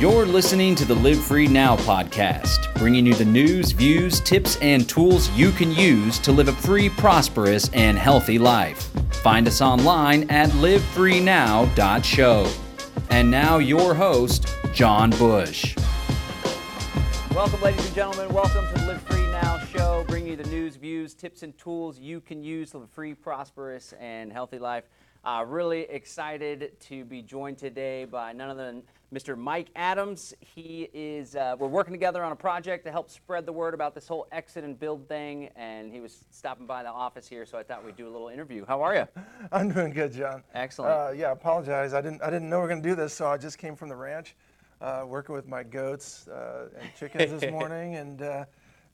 You're 0.00 0.24
listening 0.24 0.74
to 0.76 0.86
the 0.86 0.94
Live 0.94 1.22
Free 1.22 1.46
Now 1.46 1.76
podcast, 1.76 2.74
bringing 2.76 3.04
you 3.04 3.12
the 3.12 3.26
news, 3.26 3.72
views, 3.72 4.18
tips, 4.20 4.56
and 4.62 4.88
tools 4.88 5.28
you 5.32 5.50
can 5.50 5.72
use 5.72 6.18
to 6.20 6.32
live 6.32 6.48
a 6.48 6.52
free, 6.52 6.88
prosperous, 6.88 7.68
and 7.74 7.98
healthy 7.98 8.38
life. 8.38 8.90
Find 9.16 9.46
us 9.46 9.60
online 9.60 10.30
at 10.30 10.48
livefreenow.show. 10.52 12.50
And 13.10 13.30
now, 13.30 13.58
your 13.58 13.92
host, 13.92 14.48
John 14.72 15.10
Bush. 15.10 15.76
Welcome, 17.34 17.60
ladies 17.60 17.84
and 17.84 17.94
gentlemen. 17.94 18.32
Welcome 18.32 18.66
to 18.68 18.80
the 18.80 18.86
Live 18.86 19.02
Free 19.02 19.26
Now 19.30 19.58
show, 19.66 20.06
bringing 20.08 20.30
you 20.30 20.36
the 20.36 20.48
news, 20.48 20.76
views, 20.76 21.12
tips, 21.12 21.42
and 21.42 21.58
tools 21.58 21.98
you 21.98 22.22
can 22.22 22.42
use 22.42 22.70
to 22.70 22.78
live 22.78 22.88
a 22.88 22.92
free, 22.94 23.12
prosperous, 23.12 23.92
and 24.00 24.32
healthy 24.32 24.58
life. 24.58 24.84
Uh, 25.22 25.44
really 25.46 25.82
excited 25.82 26.72
to 26.80 27.04
be 27.04 27.20
joined 27.20 27.58
today 27.58 28.06
by 28.06 28.32
none 28.32 28.48
other 28.48 28.64
than 28.64 28.82
Mr. 29.12 29.36
Mike 29.36 29.68
Adams. 29.76 30.32
He 30.40 30.88
is, 30.94 31.36
uh, 31.36 31.56
we're 31.58 31.68
working 31.68 31.92
together 31.92 32.24
on 32.24 32.32
a 32.32 32.36
project 32.36 32.86
to 32.86 32.90
help 32.90 33.10
spread 33.10 33.44
the 33.44 33.52
word 33.52 33.74
about 33.74 33.94
this 33.94 34.08
whole 34.08 34.26
exit 34.32 34.64
and 34.64 34.80
build 34.80 35.06
thing, 35.08 35.50
and 35.56 35.92
he 35.92 36.00
was 36.00 36.24
stopping 36.30 36.64
by 36.64 36.82
the 36.82 36.88
office 36.88 37.28
here, 37.28 37.44
so 37.44 37.58
I 37.58 37.62
thought 37.62 37.84
we'd 37.84 37.96
do 37.96 38.08
a 38.08 38.10
little 38.10 38.28
interview. 38.28 38.64
How 38.64 38.80
are 38.80 38.94
you? 38.94 39.06
I'm 39.52 39.70
doing 39.70 39.92
good, 39.92 40.14
John. 40.14 40.42
Excellent. 40.54 40.90
Uh, 40.90 41.12
yeah, 41.14 41.32
apologize. 41.32 41.92
I 41.92 42.00
didn't 42.00 42.22
I 42.22 42.30
didn't 42.30 42.48
know 42.48 42.56
we 42.56 42.62
were 42.62 42.68
going 42.68 42.82
to 42.82 42.88
do 42.88 42.94
this, 42.94 43.12
so 43.12 43.26
I 43.26 43.36
just 43.36 43.58
came 43.58 43.76
from 43.76 43.90
the 43.90 43.96
ranch, 43.96 44.36
uh, 44.80 45.04
working 45.06 45.34
with 45.34 45.46
my 45.46 45.64
goats 45.64 46.28
uh, 46.28 46.68
and 46.80 46.88
chickens 46.98 47.38
this 47.38 47.50
morning, 47.52 47.96
and 47.96 48.22
uh, 48.22 48.44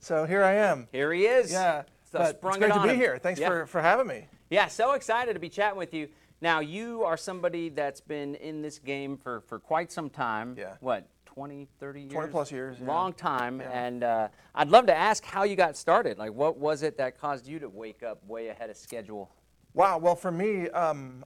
so 0.01 0.25
here 0.25 0.43
I 0.43 0.55
am. 0.55 0.89
Here 0.91 1.13
he 1.13 1.25
is. 1.25 1.53
Yeah, 1.53 1.83
So 2.11 2.19
but 2.19 2.37
sprung 2.37 2.53
it's 2.53 2.59
great 2.59 2.69
it 2.69 2.73
to 2.73 2.79
on 2.79 2.87
be 2.87 2.93
him. 2.93 2.99
here. 2.99 3.17
Thanks 3.17 3.39
Yeah. 3.39 3.49
for, 3.49 3.65
for 3.65 3.81
having 3.81 4.07
me. 4.07 4.27
Yeah, 4.49 4.67
so 4.67 4.93
excited 4.93 5.33
to 5.33 5.39
be 5.39 5.49
chatting 5.49 5.77
with 5.77 5.93
you. 5.93 6.07
Now, 6.39 6.59
you 6.59 7.03
are 7.03 7.17
somebody 7.17 7.69
that's 7.69 7.99
been 7.99 8.35
in 8.35 8.61
this 8.61 8.79
game 8.79 9.17
for, 9.17 9.41
for 9.41 9.59
quite 9.59 9.91
some 9.91 10.09
time. 10.09 10.55
Yeah. 10.57 10.75
What, 10.79 11.07
20, 11.25 11.67
30 11.79 12.01
years? 12.01 12.13
20 12.13 12.31
plus 12.31 12.51
years, 12.51 12.77
yeah. 12.79 12.87
Long 12.87 13.11
time. 13.11 13.59
Yeah. 13.59 13.71
And 13.71 14.03
uh, 14.03 14.27
I'd 14.55 14.69
love 14.69 14.85
to 14.85 14.95
ask 14.95 15.25
how 15.25 15.43
you 15.43 15.55
got 15.55 15.75
started. 15.75 16.17
Like, 16.17 16.33
what 16.33 16.57
was 16.57 16.83
it 16.83 16.97
that 16.97 17.19
caused 17.19 17.47
you 17.47 17.59
to 17.59 17.67
wake 17.69 18.03
up 18.03 18.23
way 18.25 18.47
ahead 18.49 18.69
of 18.69 18.77
schedule? 18.77 19.29
Wow. 19.73 19.97
Well, 19.97 20.15
for 20.15 20.31
me, 20.31 20.69
um, 20.69 21.25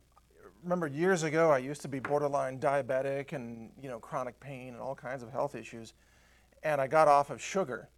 remember 0.64 0.88
years 0.88 1.24
ago, 1.24 1.52
I 1.52 1.60
used 1.60 1.82
to 1.84 1.88
be 1.88 2.00
borderline 2.00 2.60
diabetic 2.60 3.34
and 3.34 3.70
you 3.82 3.90
know 3.90 4.00
chronic 4.00 4.40
pain 4.40 4.74
and 4.74 4.82
all 4.82 4.96
kinds 4.96 5.24
of 5.24 5.32
health 5.32 5.56
issues, 5.56 5.94
and 6.64 6.82
I 6.82 6.88
got 6.88 7.08
off 7.08 7.30
of 7.30 7.42
sugar, 7.42 7.90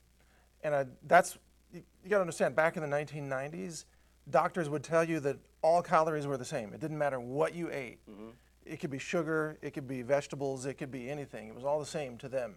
and 0.64 0.76
I, 0.76 0.86
that's 1.08 1.38
you, 1.74 1.82
you 2.04 2.10
got 2.10 2.18
to 2.18 2.22
understand. 2.22 2.56
Back 2.56 2.78
in 2.78 2.88
the 2.88 2.96
1990s, 2.96 3.86
doctors 4.30 4.70
would 4.70 4.84
tell 4.84 5.04
you 5.04 5.20
that 5.22 5.38
all 5.62 5.82
calories 5.82 6.28
were 6.28 6.38
the 6.38 6.46
same. 6.46 6.74
It 6.74 6.80
didn't 6.80 6.98
matter 6.98 7.20
what 7.20 7.54
you 7.54 7.70
ate. 7.72 8.00
Mm-hmm. 8.10 8.30
It 8.66 8.80
could 8.80 8.92
be 8.92 9.00
sugar, 9.00 9.58
it 9.62 9.72
could 9.72 9.88
be 9.88 10.04
vegetables, 10.04 10.66
it 10.66 10.76
could 10.76 10.92
be 10.92 11.10
anything. 11.10 11.50
It 11.50 11.56
was 11.56 11.66
all 11.66 11.80
the 11.80 11.86
same 11.86 12.18
to 12.20 12.30
them. 12.30 12.56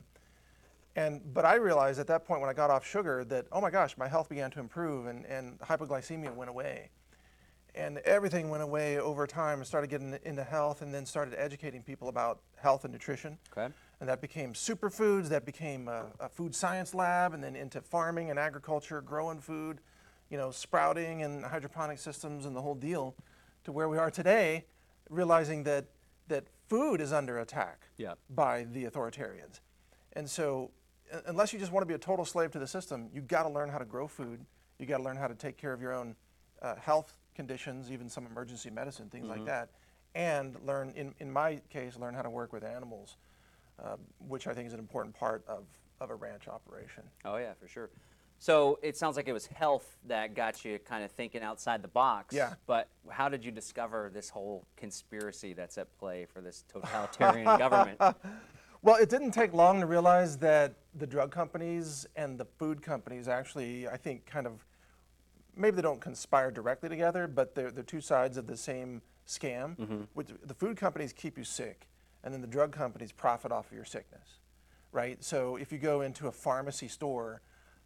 And 0.95 1.20
but 1.34 1.45
I 1.45 1.56
realized 1.56 1.98
at 1.98 2.06
that 2.06 2.25
point 2.25 2.41
when 2.41 2.48
I 2.48 2.55
got 2.55 2.70
off 2.70 2.86
sugar 2.86 3.25
that 3.25 3.47
oh 3.50 3.61
my 3.61 3.70
gosh, 3.70 3.98
my 3.98 4.08
health 4.08 4.28
began 4.28 4.50
to 4.53 4.61
improve 4.61 5.06
and, 5.06 5.27
and 5.27 5.58
hypoglycemia 5.58 6.34
went 6.34 6.48
away 6.48 6.91
and 7.75 7.98
everything 7.98 8.48
went 8.48 8.62
away 8.62 8.98
over 8.98 9.27
time 9.27 9.58
and 9.58 9.67
started 9.67 9.91
getting 9.91 10.17
into 10.25 10.42
health 10.42 10.80
and 10.80 10.95
then 10.95 11.05
started 11.05 11.34
educating 11.36 11.83
people 11.83 12.08
about 12.08 12.41
health 12.56 12.84
and 12.84 12.92
nutrition 12.92 13.36
Okay. 13.56 13.73
And 14.00 14.08
that 14.08 14.20
became 14.20 14.52
superfoods 14.52 15.28
that 15.28 15.44
became 15.44 15.89
a, 15.89 16.06
a 16.20 16.28
food 16.28 16.55
science 16.55 16.94
lab 16.94 17.33
and 17.34 17.42
then 17.42 17.56
into 17.56 17.80
farming 17.80 18.30
and 18.30 18.39
agriculture 18.39 19.00
growing 19.00 19.41
food 19.41 19.80
you 20.30 20.36
know 20.36 20.50
sprouting 20.50 21.22
and 21.22 21.44
hydroponic 21.44 21.98
systems 21.98 22.44
and 22.47 22.55
the 22.55 22.61
whole 22.62 22.74
deal 22.74 23.14
to 23.64 23.72
where 23.72 23.89
we 23.89 23.98
are 23.98 24.11
today 24.11 24.64
realizing 25.11 25.62
that 25.64 25.86
that 26.28 26.44
food 26.69 27.00
is 27.00 27.12
under 27.12 27.39
attack 27.39 27.83
Yeah. 27.97 28.14
by 28.30 28.64
the 28.64 28.84
authoritarians. 28.86 29.61
And 30.14 30.28
so 30.28 30.72
unless 31.27 31.52
you 31.52 31.58
just 31.61 31.70
want 31.70 31.83
to 31.83 31.86
be 31.86 31.95
a 31.95 31.98
total 31.98 32.24
slave 32.24 32.51
to 32.52 32.58
the 32.58 32.67
system 32.67 33.08
you 33.13 33.20
got 33.20 33.45
to 33.45 33.48
learn 33.48 33.68
how 33.68 33.78
to 33.78 33.84
grow 33.84 34.08
food. 34.08 34.45
You 34.78 34.86
got 34.86 34.98
to 34.98 35.02
learn 35.05 35.17
how 35.17 35.28
to 35.28 35.34
take 35.34 35.57
care 35.57 35.73
of 35.73 35.80
your 35.80 35.95
own 35.95 36.17
uh, 36.61 36.74
health 36.77 37.17
conditions 37.34 37.92
even 37.92 38.08
some 38.08 38.27
emergency 38.27 38.70
medicine 38.70 39.08
things 39.11 39.28
like 39.28 39.45
that 39.45 39.68
and 40.14 40.57
learn 40.64 40.90
in, 40.96 41.14
in 41.18 41.30
my 41.30 41.61
case 41.70 41.96
learn 41.98 42.14
how 42.14 42.23
to 42.23 42.30
work 42.30 42.51
with 42.52 42.64
animals 42.64 43.17
uh, 43.83 43.97
which 44.29 44.47
i 44.47 44.53
think 44.55 44.67
is 44.67 44.73
an 44.73 44.79
important 44.81 45.14
part 45.14 45.45
of, 45.48 45.64
of 46.01 46.11
a 46.11 46.14
ranch 46.14 46.48
operation 46.48 47.03
Oh, 47.25 47.37
yeah, 47.37 47.53
for 47.61 47.67
sure. 47.69 47.91
So 48.39 48.79
it 48.83 48.98
sounds 48.98 49.17
like 49.17 49.29
it 49.29 49.33
was 49.33 49.47
health 49.47 49.97
that 50.09 50.35
got 50.35 50.63
you 50.63 50.79
kind 50.79 51.03
of 51.03 51.11
thinking 51.11 51.42
outside 51.42 51.81
the 51.81 51.89
box. 51.89 52.35
Yeah. 52.35 52.53
But 52.67 52.89
how 53.09 53.31
did 53.31 53.42
you 53.42 53.51
discover 53.51 54.11
this 54.13 54.29
whole 54.29 54.67
conspiracy 54.77 55.55
that's 55.55 55.79
at 55.79 55.89
play 55.98 56.27
for 56.27 56.42
this 56.42 56.63
totalitarian 56.70 57.47
government? 57.59 57.98
Well, 58.83 58.97
it 58.97 59.09
didn't 59.09 59.31
take 59.31 59.55
long 59.55 59.81
to 59.81 59.87
realize 59.87 60.37
that 60.39 60.75
the 60.95 61.07
drug 61.07 61.31
companies 61.31 62.07
and 62.14 62.39
the 62.39 62.45
food 62.45 62.83
companies 62.83 63.27
actually, 63.27 63.89
I 63.89 63.97
think, 63.97 64.27
kind 64.27 64.47
of 64.47 64.64
maybe 65.57 65.77
they 65.77 65.83
don't 65.83 66.01
conspire 66.01 66.51
directly 66.51 66.91
together, 66.91 67.27
but 67.27 67.55
they're, 67.55 67.70
they're 67.70 67.83
two 67.85 68.03
sides 68.03 68.37
of 68.37 68.47
the 68.47 68.57
same 68.57 69.01
scam. 69.27 69.77
Which 70.13 70.29
the 70.45 70.55
food 70.55 70.77
companies 70.77 71.14
keep 71.14 71.39
you 71.39 71.45
sick, 71.45 71.89
and 72.27 72.35
then 72.35 72.41
the 72.41 72.47
drug 72.48 72.73
companies 72.73 73.13
profit 73.13 73.53
off 73.53 73.69
of 73.69 73.73
your 73.73 73.85
sickness, 73.85 74.41
right? 74.91 75.23
So 75.23 75.55
if 75.55 75.70
you 75.70 75.79
go 75.79 76.01
into 76.01 76.27
a 76.27 76.33
pharmacy 76.33 76.89
store, 76.89 77.41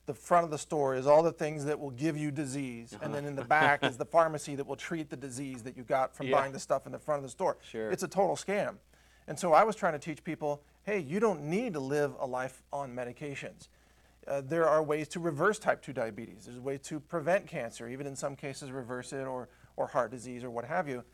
the 0.07 0.15
front 0.15 0.45
of 0.47 0.51
the 0.51 0.57
store 0.57 0.95
is 0.95 1.07
all 1.07 1.23
the 1.23 1.31
things 1.31 1.67
that 1.67 1.79
will 1.79 1.91
give 1.91 2.17
you 2.17 2.31
disease, 2.31 2.97
and 3.03 3.15
then 3.15 3.27
in 3.27 3.37
the 3.37 3.45
back 3.45 3.85
is 3.85 3.99
the 3.99 4.07
pharmacy 4.07 4.55
that 4.57 4.67
will 4.67 4.77
treat 4.77 5.11
the 5.11 5.17
disease 5.17 5.63
that 5.65 5.77
you 5.77 5.83
got 5.83 6.17
from 6.17 6.27
Yeah. 6.27 6.39
buying 6.39 6.53
the 6.53 6.59
stuff 6.59 6.87
in 6.87 6.93
the 6.93 6.99
front 6.99 7.19
of 7.19 7.23
the 7.23 7.29
store. 7.29 7.59
Sure. 7.61 7.91
It's 7.91 8.03
a 8.03 8.09
total 8.09 8.35
scam. 8.35 8.79
And 9.29 9.39
so 9.39 9.53
I 9.53 9.63
was 9.63 9.77
trying 9.77 9.93
to 9.93 9.99
teach 9.99 10.25
people 10.25 10.63
hey, 10.85 10.99
you 10.99 11.21
don't 11.21 11.43
need 11.43 11.75
to 11.75 11.79
live 11.79 12.17
a 12.19 12.27
life 12.27 12.63
on 12.73 12.97
medications. 12.97 13.69
Uh, 14.27 14.41
there 14.41 14.67
are 14.67 14.83
ways 14.83 15.07
to 15.07 15.21
reverse 15.21 15.59
type 15.59 15.83
2 15.83 15.93
diabetes. 15.93 16.47
There's 16.47 16.59
ways 16.59 16.81
to 16.85 16.99
prevent 16.99 17.47
cancer, 17.47 17.87
even 17.87 18.07
in 18.07 18.17
some 18.17 18.35
cases, 18.35 18.73
reverse 18.73 19.13
it 19.13 19.27
or, 19.27 19.51
or 19.77 19.89
heart 19.89 20.11
disease 20.11 20.43
or 20.43 20.51
what 20.51 20.65
have 20.65 20.89
you. 20.89 21.05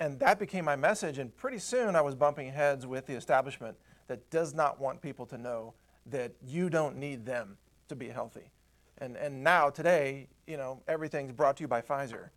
And 0.00 0.18
that 0.20 0.38
became 0.38 0.64
my 0.64 0.76
message. 0.76 1.18
And 1.18 1.34
pretty 1.36 1.58
soon 1.58 1.94
I 1.94 2.00
was 2.00 2.14
bumping 2.14 2.50
heads 2.52 2.86
with 2.86 3.06
the 3.06 3.14
establishment 3.14 3.76
that 4.08 4.28
does 4.30 4.54
not 4.54 4.80
want 4.80 5.00
people 5.00 5.24
to 5.26 5.38
know 5.38 5.74
that 6.06 6.32
you 6.44 6.68
don't 6.68 6.96
need 6.96 7.24
them 7.24 7.56
to 7.88 7.96
be 7.96 8.08
healthy. 8.08 8.50
And, 8.98 9.16
and 9.16 9.42
now, 9.42 9.70
today, 9.70 10.28
you 10.46 10.56
know, 10.56 10.80
everything's 10.86 11.32
brought 11.32 11.56
to 11.56 11.62
you 11.62 11.68
by 11.68 11.80
Pfizer. 11.80 12.28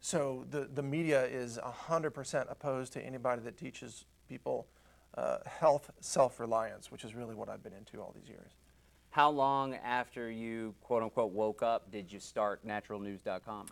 So 0.00 0.44
the, 0.50 0.68
the 0.72 0.82
media 0.82 1.24
is 1.26 1.58
100% 1.58 2.50
opposed 2.50 2.92
to 2.94 3.04
anybody 3.04 3.42
that 3.42 3.56
teaches 3.56 4.04
people 4.28 4.66
uh, 5.14 5.38
health 5.46 5.90
self 6.00 6.40
reliance, 6.40 6.90
which 6.90 7.04
is 7.04 7.14
really 7.14 7.34
what 7.34 7.48
I've 7.48 7.62
been 7.62 7.74
into 7.74 8.00
all 8.00 8.14
these 8.18 8.28
years. 8.28 8.52
How 9.10 9.28
long 9.30 9.74
after 9.74 10.30
you 10.30 10.74
quote 10.80 11.02
unquote 11.02 11.32
woke 11.32 11.62
up 11.62 11.90
did 11.92 12.10
you 12.10 12.18
start 12.18 12.66
naturalnews.com? 12.66 13.66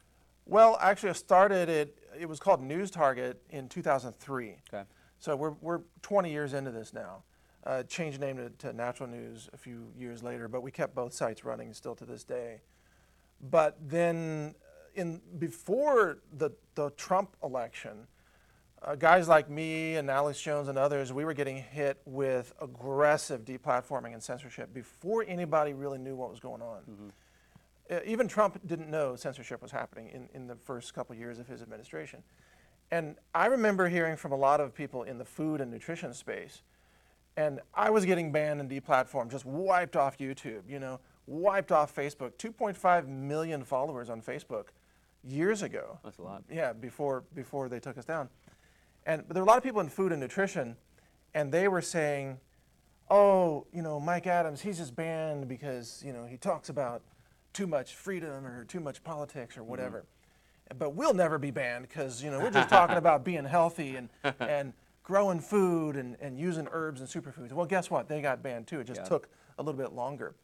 Well, 0.47 0.79
actually, 0.81 1.11
I 1.11 1.15
started 1.15 1.69
it, 1.69 1.99
it 2.19 2.29
was 2.29 2.41
called 2.41 2.63
News 2.63 2.91
Target 2.91 3.41
in 3.51 3.69
2003. 3.69 4.57
Okay. 4.73 4.85
So 5.19 5.37
we're, 5.37 5.55
we're 5.61 5.81
20 6.03 6.31
years 6.31 6.55
into 6.55 6.71
this 6.71 6.93
now. 6.93 7.23
Uh, 7.65 7.83
changed 7.83 8.21
name 8.21 8.39
to, 8.39 8.51
to 8.51 8.73
Natural 8.73 9.09
News 9.09 9.51
a 9.53 9.57
few 9.57 9.93
years 9.97 10.23
later, 10.23 10.49
but 10.49 10.63
we 10.63 10.71
kept 10.71 10.95
both 10.95 11.13
sites 11.13 11.45
running 11.45 11.75
still 11.75 11.95
to 11.95 12.07
this 12.07 12.25
day. 12.25 12.63
But 13.51 13.77
then, 13.87 14.55
uh, 14.63 15.01
in 15.01 15.21
before 15.39 16.19
the 16.33 16.51
the 16.75 16.91
Trump 16.91 17.37
election, 17.43 18.07
uh, 18.83 18.95
guys 18.95 19.29
like 19.29 19.51
me 19.51 19.97
and 19.97 20.11
Alex 20.11 20.41
Jones 20.41 20.69
and 20.69 20.79
others, 20.79 21.13
we 21.13 21.25
were 21.25 21.35
getting 21.35 21.57
hit 21.59 22.01
with 22.07 22.53
aggressive 22.61 23.45
deplatforming 23.45 24.15
and 24.15 24.23
censorship 24.23 24.73
before 24.73 25.25
anybody 25.29 25.75
really 25.75 25.99
knew 25.99 26.17
what 26.17 26.31
was 26.31 26.41
going 26.41 26.63
on. 26.63 26.79
Uh, 26.89 27.13
Uh, 27.91 27.99
even 28.05 28.29
Trump 28.29 28.61
didn't 28.67 28.91
know 28.91 29.17
censorship 29.17 29.61
was 29.61 29.73
happening 29.73 30.09
in, 30.09 30.29
in 30.33 30.47
the 30.47 30.55
first 30.55 30.95
couple 30.95 31.15
years 31.17 31.39
of 31.39 31.49
his 31.49 31.61
administration. 31.61 32.23
And 32.93 33.17
I 33.35 33.47
remember 33.47 33.89
hearing 33.89 34.17
from 34.17 34.33
a 34.33 34.37
lot 34.37 34.61
of 34.61 34.75
people 34.75 35.03
in 35.03 35.19
the 35.19 35.25
food 35.25 35.61
and 35.61 35.71
nutrition 35.71 36.15
space, 36.15 36.63
and 37.37 37.61
I 37.75 37.91
was 37.91 38.05
getting 38.05 38.33
banned 38.33 38.61
and 38.61 38.71
deplatformed, 38.71 39.31
just 39.31 39.45
wiped 39.45 39.97
off 39.97 40.19
YouTube, 40.19 40.63
you 40.69 40.79
know, 40.79 41.01
wiped 41.27 41.73
off 41.73 41.95
Facebook. 41.95 42.33
2.5 42.35 43.07
million 43.07 43.65
followers 43.65 44.11
on 44.11 44.21
Facebook 44.21 44.67
years 45.23 45.63
ago. 45.63 45.99
That's 46.05 46.19
a 46.19 46.23
lot. 46.23 46.43
Yeah, 46.51 46.73
before 46.73 47.25
before 47.35 47.69
they 47.69 47.81
took 47.81 47.99
us 47.99 48.05
down. 48.05 48.29
And 49.07 49.27
but 49.27 49.35
there 49.35 49.43
were 49.43 49.47
a 49.47 49.51
lot 49.51 49.59
of 49.59 49.65
people 49.65 49.81
in 49.81 49.89
food 49.89 50.13
and 50.13 50.21
nutrition, 50.21 50.77
and 51.35 51.53
they 51.53 51.69
were 51.69 51.81
saying, 51.81 52.39
"Oh, 53.09 53.67
you 53.73 53.83
know, 53.83 54.01
Mike 54.01 54.27
Adams, 54.27 54.61
he's 54.61 54.79
just 54.79 54.97
banned 54.97 55.49
because 55.49 56.03
you 56.05 56.13
know 56.13 56.25
he 56.25 56.37
talks 56.37 56.69
about 56.69 57.03
too 57.53 57.67
much 57.67 57.95
freedom 57.95 58.47
or 58.47 58.65
too 58.65 58.81
much 58.81 59.03
politics 59.03 59.57
or 59.57 59.61
mm-hmm. 59.61 59.71
whatever." 59.71 60.05
But 60.79 60.95
we'll 60.95 61.15
never 61.15 61.39
be 61.39 61.51
banned 61.51 61.89
because 61.89 62.23
you 62.23 62.31
know 62.31 62.39
we're 62.39 62.51
just 62.51 62.69
talking 62.79 62.97
about 62.97 63.25
being 63.25 63.45
healthy 63.45 63.97
and 63.97 64.09
and 64.39 64.73
growing 65.03 65.41
food 65.41 65.97
and, 65.97 66.17
and 66.21 66.39
using 66.39 66.69
herbs 66.71 67.01
and 67.01 67.09
superfoods. 67.09 67.53
Well, 67.53 67.67
guess 67.67 67.91
what? 67.91 68.09
They 68.09 68.23
got 68.23 68.43
banned 68.43 68.69
too. 68.69 68.81
It 68.81 68.85
just 68.87 69.01
Yeah. 69.01 69.07
took 69.07 69.29
a 69.59 69.63
little 69.63 69.79
bit 69.79 69.93
longer. 69.93 70.37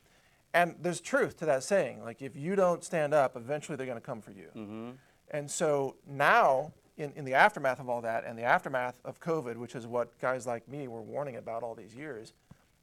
And 0.53 0.75
there's 0.81 1.01
truth 1.01 1.37
to 1.39 1.47
that 1.47 1.63
saying. 1.63 2.03
Like 2.03 2.21
if 2.21 2.35
you 2.35 2.57
don't 2.57 2.83
stand 2.83 3.15
up, 3.15 3.37
eventually 3.37 3.77
they're 3.77 3.87
going 3.87 4.01
to 4.01 4.05
come 4.05 4.21
for 4.21 4.33
you. 4.33 4.49
Mm-hmm. 4.57 4.91
And 5.31 5.51
so 5.51 5.97
now, 6.07 6.73
in, 6.97 7.13
in 7.15 7.25
the 7.25 7.35
aftermath 7.35 7.79
of 7.79 7.89
all 7.89 8.01
that 8.03 8.25
and 8.25 8.39
the 8.39 8.43
aftermath 8.43 9.01
of 9.05 9.21
COVID, 9.21 9.57
which 9.57 9.75
is 9.75 9.87
what 9.87 10.19
guys 10.19 10.47
like 10.47 10.67
me 10.67 10.89
were 10.89 11.03
warning 11.03 11.37
about 11.37 11.63
all 11.63 11.75
these 11.75 11.95
years, 11.95 12.33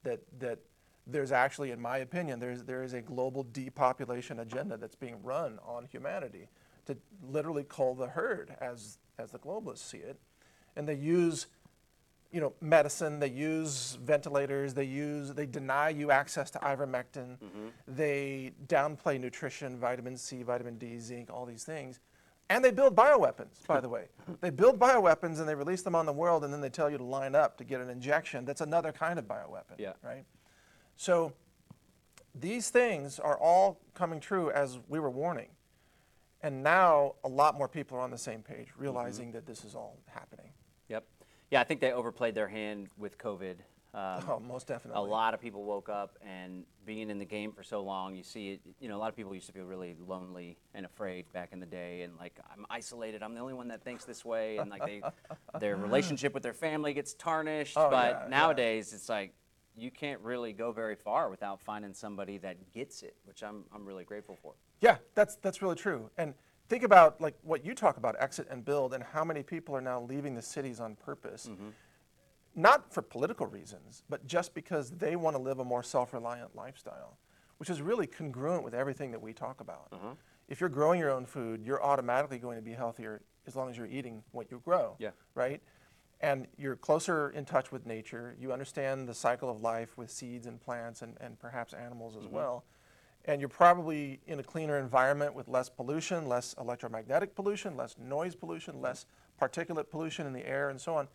that 0.03 0.21
that 0.39 0.59
there's 1.05 1.31
actually, 1.31 1.71
in 1.71 1.81
my 1.81 1.97
opinion, 1.97 2.39
there's 2.39 2.63
there 2.63 2.83
is 2.83 2.93
a 2.93 3.01
global 3.01 3.45
depopulation 3.51 4.39
agenda 4.39 4.77
that's 4.77 4.95
being 4.95 5.21
run 5.21 5.59
on 5.65 5.85
humanity 5.85 6.49
to 6.85 6.97
literally 7.21 7.65
cull 7.67 7.95
the 7.95 8.07
herd, 8.07 8.55
as 8.61 8.97
as 9.17 9.31
the 9.31 9.39
globalists 9.39 9.79
see 9.79 9.97
it, 9.97 10.19
and 10.75 10.87
they 10.87 10.95
use 10.95 11.47
you 12.33 12.41
know, 12.41 12.51
medicine. 12.59 13.19
They 13.19 13.29
use 13.29 13.97
ventilators. 14.01 14.73
They 14.73 14.85
use 14.85 15.31
they 15.33 15.45
deny 15.45 15.89
you 15.89 16.09
access 16.09 16.49
to 16.51 16.59
ivermectin. 16.59 17.37
Mm-hmm. 17.37 17.67
They 17.87 18.53
downplay 18.67 19.19
nutrition, 19.19 19.77
vitamin 19.77 20.17
C, 20.17 20.41
vitamin 20.41 20.77
D, 20.77 20.97
zinc, 20.97 21.29
all 21.31 21.45
these 21.45 21.63
things, 21.63 21.99
and 22.49 22.65
they 22.65 22.71
build 22.71 22.95
bioweapons. 22.95 23.65
By 23.67 23.79
the 23.79 23.87
way, 23.87 24.05
they 24.41 24.49
build 24.49 24.79
bioweapons 24.79 25.39
and 25.39 25.47
they 25.47 25.55
release 25.55 25.83
them 25.83 25.95
on 25.95 26.07
the 26.07 26.13
world, 26.13 26.43
and 26.43 26.51
then 26.51 26.59
they 26.59 26.69
tell 26.69 26.89
you 26.89 26.97
to 26.97 27.03
line 27.03 27.35
up 27.35 27.55
to 27.57 27.63
get 27.63 27.79
an 27.81 27.89
injection. 27.89 28.45
That's 28.45 28.61
another 28.61 28.91
kind 28.91 29.19
of 29.19 29.25
bioweapon. 29.25 29.77
Yeah. 29.77 29.93
Right. 30.01 30.25
So 30.95 31.33
these 32.35 32.69
things 32.69 33.19
are 33.19 33.37
all 33.37 33.79
coming 33.93 34.19
true 34.19 34.49
as 34.51 34.79
we 34.87 34.99
were 34.99 35.09
warning. 35.11 35.49
And 36.41 36.61
now 36.61 37.13
a 37.23 37.29
lot 37.29 37.57
more 37.57 37.67
people 37.69 37.97
are 37.97 38.01
on 38.01 38.11
the 38.11 38.17
same 38.17 38.41
page, 38.41 38.67
realizing 38.77 39.31
that 39.31 39.45
this 39.45 39.63
is 39.63 39.75
all 39.75 39.97
happening. 40.07 40.51
Yep. 40.89 41.05
Yeah, 41.51 41.61
I 41.61 41.63
think 41.63 41.79
they 41.79 41.91
overplayed 41.93 42.35
their 42.35 42.47
hand 42.49 42.87
with 42.97 43.17
COVID. 43.17 43.55
Um, 43.95 44.23
Oh, 44.27 44.39
most 44.39 44.65
definitely. 44.67 44.99
a 44.99 45.05
lot 45.05 45.35
of 45.35 45.39
people 45.39 45.63
woke 45.63 45.87
up 45.87 46.17
and 46.25 46.63
being 46.83 47.11
in 47.11 47.19
the 47.19 47.25
game 47.25 47.51
for 47.53 47.61
so 47.61 47.81
long, 47.81 48.15
you 48.15 48.23
see 48.23 48.53
it, 48.53 48.61
you 48.79 48.89
know, 48.89 48.97
a 48.97 48.99
lot 48.99 49.07
of 49.09 49.15
people 49.15 49.33
used 49.35 49.45
to 49.45 49.53
feel 49.53 49.65
really 49.65 49.95
lonely 50.05 50.57
and 50.73 50.83
afraid 50.85 51.31
back 51.31 51.53
in 51.53 51.59
the 51.59 51.65
day 51.67 52.01
and 52.01 52.17
like 52.17 52.37
I'm 52.51 52.65
isolated, 52.71 53.21
I'm 53.21 53.35
the 53.35 53.39
only 53.41 53.53
one 53.53 53.67
that 53.67 53.83
thinks 53.83 54.03
this 54.03 54.25
way 54.25 54.57
and 54.57 54.69
like 54.71 54.83
they 54.83 55.01
their 55.59 55.75
relationship 55.87 56.33
with 56.33 56.41
their 56.41 56.55
family 56.55 56.93
gets 56.95 57.13
tarnished, 57.13 57.77
Oh, 57.77 57.89
but 57.91 58.11
yeah, 58.13 58.23
yeah. 58.23 58.27
nowadays 58.29 58.91
it's 58.93 59.07
like 59.09 59.33
you 59.75 59.91
can't 59.91 60.19
really 60.21 60.53
go 60.53 60.71
very 60.71 60.95
far 60.95 61.29
without 61.29 61.61
finding 61.61 61.93
somebody 61.93 62.37
that 62.39 62.71
gets 62.71 63.03
it, 63.03 63.15
which 63.25 63.43
I'm 63.43 63.63
I'm 63.73 63.85
really 63.85 64.03
grateful 64.03 64.37
for. 64.41 64.53
Yeah, 64.81 64.97
that's 65.15 65.35
that's 65.37 65.61
really 65.61 65.75
true. 65.75 66.09
And 66.17 66.33
think 66.69 66.83
about 66.83 67.19
like 67.21 67.35
what 67.43 67.65
you 67.65 67.73
talk 67.73 67.97
about, 67.97 68.15
exit 68.19 68.47
and 68.49 68.63
build, 68.63 68.93
and 68.93 69.03
how 69.03 69.23
many 69.23 69.43
people 69.43 69.75
are 69.75 69.81
now 69.81 70.01
leaving 70.01 70.35
the 70.35 70.41
cities 70.41 70.79
on 70.79 70.95
purpose, 70.95 71.49
mm-hmm. 71.51 71.69
not 72.55 72.93
for 72.93 73.01
political 73.01 73.47
reasons, 73.47 74.03
but 74.09 74.25
just 74.25 74.53
because 74.53 74.91
they 74.91 75.15
want 75.15 75.35
to 75.35 75.41
live 75.41 75.59
a 75.59 75.65
more 75.65 75.83
self-reliant 75.83 76.55
lifestyle, 76.55 77.17
which 77.57 77.69
is 77.69 77.81
really 77.81 78.07
congruent 78.07 78.63
with 78.63 78.73
everything 78.73 79.11
that 79.11 79.21
we 79.21 79.33
talk 79.33 79.61
about. 79.61 79.91
Mm-hmm. 79.91 80.11
If 80.49 80.59
you're 80.59 80.69
growing 80.69 80.99
your 80.99 81.09
own 81.09 81.25
food, 81.25 81.61
you're 81.63 81.83
automatically 81.83 82.37
going 82.37 82.57
to 82.57 82.61
be 82.61 82.73
healthier 82.73 83.21
as 83.47 83.55
long 83.55 83.69
as 83.69 83.77
you're 83.77 83.87
eating 83.87 84.23
what 84.31 84.51
you 84.51 84.61
grow. 84.63 84.95
Yeah. 84.99 85.11
Right. 85.35 85.61
And 86.23 86.47
you're 86.57 86.75
closer 86.75 87.29
in 87.29 87.45
touch 87.45 87.71
with 87.71 87.85
nature. 87.85 88.35
You 88.39 88.51
understand 88.51 89.07
the 89.07 89.13
cycle 89.13 89.51
of 89.51 89.61
life 89.61 89.97
with 89.97 90.09
seeds 90.09 90.47
and 90.47 90.59
plants 90.59 91.03
and, 91.03 91.15
and 91.21 91.37
perhaps 91.37 91.73
animals 91.73 92.15
as 92.15 92.23
mm-hmm. 92.23 92.35
well 92.35 92.63
and 93.25 93.39
you're 93.39 93.49
probably 93.49 94.19
in 94.27 94.39
a 94.39 94.43
cleaner 94.43 94.77
environment 94.77 95.33
with 95.33 95.47
less 95.47 95.69
pollution, 95.69 96.27
less 96.27 96.55
electromagnetic 96.59 97.35
pollution, 97.35 97.77
less 97.77 97.95
noise 97.97 98.35
pollution, 98.35 98.75
mm-hmm. 98.75 98.83
less 98.83 99.05
particulate 99.41 99.89
pollution 99.89 100.27
in 100.27 100.33
the 100.33 100.45
air, 100.45 100.69
and 100.69 100.79
so 100.79 100.95
on. 100.95 101.07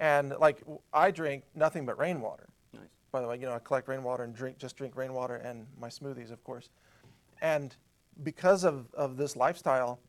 And 0.00 0.34
like 0.40 0.62
I 0.92 1.10
drink 1.10 1.44
nothing 1.54 1.86
but 1.86 1.98
rainwater. 1.98 2.48
Nice. 2.72 2.82
By 3.12 3.20
the 3.20 3.28
way, 3.28 3.38
you 3.38 3.46
know 3.46 3.52
I 3.52 3.58
collect 3.60 3.88
rainwater 3.88 4.24
and 4.24 4.34
drink 4.34 4.58
just 4.58 4.76
drink 4.76 4.96
rainwater 4.96 5.36
and 5.36 5.66
my 5.80 5.88
smoothies, 5.88 6.30
of 6.30 6.42
course. 6.42 6.70
And 7.40 7.74
because 8.22 8.64
of, 8.64 8.92
of 8.94 9.16
this 9.16 9.36
lifestyle, 9.36 10.00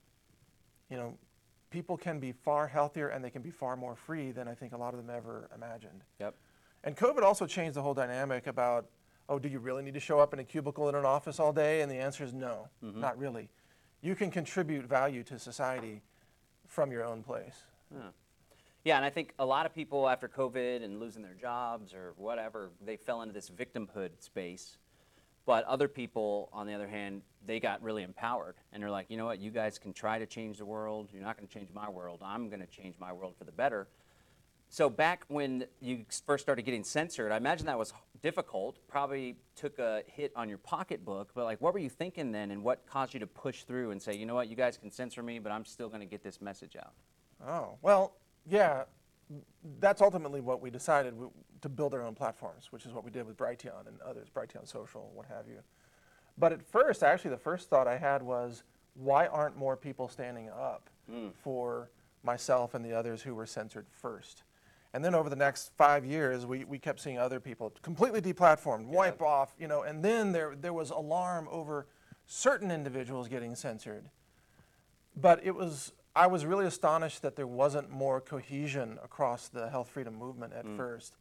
you 0.90 0.98
know, 0.98 1.18
people 1.78 1.96
can 1.96 2.20
be 2.20 2.32
far 2.32 2.68
healthier 2.68 3.10
and 3.10 3.24
they 3.24 3.30
can 3.30 3.44
be 3.44 3.52
far 3.52 3.76
more 3.76 3.96
free 3.96 4.32
than 4.32 4.48
I 4.48 4.56
think 4.56 4.74
a 4.74 4.78
lot 4.78 4.96
of 4.96 4.98
them 4.98 5.16
ever 5.16 5.48
imagined. 5.54 6.02
Yep. 6.20 6.34
And 6.84 6.98
COVID 6.98 7.22
also 7.22 7.46
changed 7.46 7.76
the 7.76 7.84
whole 7.84 7.94
dynamic 7.94 8.48
about, 8.48 8.88
oh, 9.30 9.38
do 9.38 9.48
you 9.48 9.60
really 9.60 9.84
need 9.84 9.94
to 9.94 10.00
show 10.00 10.18
up 10.18 10.34
in 10.34 10.40
a 10.40 10.44
cubicle 10.44 10.90
in 10.90 10.96
an 10.96 11.06
office 11.06 11.40
all 11.40 11.54
day? 11.54 11.82
And 11.82 11.92
the 11.92 11.98
answer 11.98 12.24
is 12.24 12.34
no, 12.34 12.68
mm-hmm. 12.84 13.00
not 13.00 13.16
really. 13.20 13.50
You 14.02 14.16
can 14.16 14.32
contribute 14.32 14.86
value 14.86 15.22
to 15.26 15.38
society 15.38 16.02
from 16.68 16.92
your 16.92 17.06
own 17.06 17.22
place. 17.22 17.62
Yeah, 18.84 18.96
and 18.96 19.06
I 19.06 19.12
think 19.12 19.36
a 19.38 19.46
lot 19.46 19.68
of 19.68 19.76
people 19.76 20.10
after 20.10 20.28
COVID 20.28 20.84
and 20.84 21.00
losing 21.00 21.22
their 21.22 21.36
jobs 21.40 21.94
or 21.94 22.16
whatever, 22.18 22.72
they 22.84 22.98
fell 22.98 23.22
into 23.22 23.36
this 23.36 23.52
victimhood 23.52 24.20
space. 24.20 24.78
But 25.48 25.64
other 25.64 25.88
people, 25.88 26.50
on 26.52 26.68
the 26.68 26.74
other 26.74 26.90
hand, 26.90 27.22
they 27.46 27.62
got 27.62 27.82
really 27.82 28.04
empowered 28.04 28.56
and 28.74 28.84
they're 28.84 28.92
like, 28.92 29.06
you 29.10 29.16
know 29.16 29.26
what, 29.26 29.40
you 29.40 29.50
guys 29.50 29.80
can 29.80 29.94
try 29.94 30.20
to 30.20 30.26
change 30.26 30.58
the 30.58 30.66
world. 30.66 31.08
You're 31.14 31.24
not 31.24 31.38
going 31.38 31.48
to 31.48 31.54
change 31.54 31.70
my 31.74 31.90
world. 31.90 32.20
I'm 32.22 32.50
going 32.50 32.60
to 32.60 32.68
change 32.68 32.96
my 33.00 33.14
world 33.14 33.34
for 33.38 33.46
the 33.46 33.54
better. 33.54 33.88
So 34.70 34.90
back 34.90 35.24
when 35.30 35.66
you 35.80 36.04
first 36.26 36.44
started 36.44 36.64
getting 36.64 36.84
censored, 36.84 37.32
I 37.32 37.38
imagine 37.38 37.66
that 37.68 37.80
was 37.80 37.94
difficult. 38.22 38.78
Probably 38.90 39.38
took 39.56 39.80
a 39.80 40.04
hit 40.08 40.34
on 40.36 40.50
your 40.50 40.58
pocketbook. 40.58 41.30
But 41.34 41.46
like, 41.46 41.62
what 41.62 41.74
were 41.74 41.80
you 41.80 41.90
thinking 41.90 42.34
then, 42.34 42.52
and 42.52 42.62
what 42.62 42.86
caused 42.86 43.14
you 43.14 43.22
to 43.22 43.28
push 43.28 43.64
through 43.64 43.92
and 43.92 44.02
say, 44.02 44.18
you 44.18 44.26
know 44.26 44.36
what, 44.36 44.50
you 44.50 44.58
guys 44.58 44.78
can 44.78 44.92
censor 44.92 45.24
me, 45.24 45.40
but 45.40 45.54
I'm 45.54 45.64
still 45.64 45.88
going 45.88 46.02
to 46.02 46.06
get 46.06 46.22
this 46.22 46.42
message 46.42 46.76
out? 46.76 46.92
Oh, 47.48 47.78
well, 47.82 48.18
yeah, 48.46 48.84
that's 49.80 50.02
ultimately 50.02 50.42
what 50.42 50.62
we 50.62 50.70
decided 50.70 51.14
w- 51.14 51.32
to 51.62 51.70
build 51.70 51.94
our 51.94 52.02
own 52.02 52.16
platforms, 52.16 52.72
which 52.72 52.86
is 52.86 52.94
what 52.94 53.04
we 53.04 53.12
did 53.12 53.26
with 53.26 53.38
Brighteon 53.38 53.88
and 53.88 54.00
others, 54.02 54.28
Brighteon 54.34 54.68
Social, 54.68 55.12
what 55.14 55.26
have 55.28 55.48
you. 55.48 55.60
But 56.38 56.54
at 56.54 56.62
first, 56.62 57.04
actually, 57.04 57.32
the 57.32 57.38
first 57.38 57.70
thought 57.70 57.88
I 57.88 57.98
had 57.98 58.22
was, 58.22 58.64
why 58.94 59.28
aren't 59.28 59.58
more 59.58 59.76
people 59.76 60.08
standing 60.08 60.50
up 60.50 60.90
hmm. 61.10 61.30
for 61.44 61.90
myself 62.24 62.74
and 62.74 62.84
the 62.84 62.94
others 62.94 63.22
who 63.22 63.36
were 63.36 63.46
censored 63.46 63.86
first? 63.90 64.44
And 64.94 65.04
then 65.04 65.14
over 65.14 65.30
the 65.30 65.36
next 65.36 65.72
five 65.78 66.06
years, 66.06 66.46
we, 66.46 66.64
we 66.64 66.80
kept 66.80 67.00
seeing 67.00 67.20
other 67.20 67.40
people 67.40 67.74
completely 67.82 68.22
deplatformed, 68.22 68.86
wipe 68.86 69.22
off, 69.22 69.54
you 69.60 69.68
know, 69.68 69.84
and 69.84 70.04
then 70.04 70.32
there, 70.32 70.56
there 70.60 70.74
was 70.74 70.90
alarm 70.92 71.48
over 71.52 71.88
certain 72.26 72.72
individuals 72.72 73.28
getting 73.28 73.56
censored 73.56 74.10
but 75.20 75.44
it 75.44 75.56
was 75.56 75.94
I 76.18 76.25
was 76.25 76.46
really 76.46 76.66
astonished 76.66 77.22
that 77.22 77.36
there 77.36 77.46
wasn't 77.46 77.92
more 77.92 78.19
cohesion 78.19 78.98
across 79.04 79.50
the 79.50 79.69
health 79.69 79.90
freedom 79.90 80.16
movement 80.16 80.52
at 80.52 80.66
mm. 80.66 80.75
first. 80.75 81.16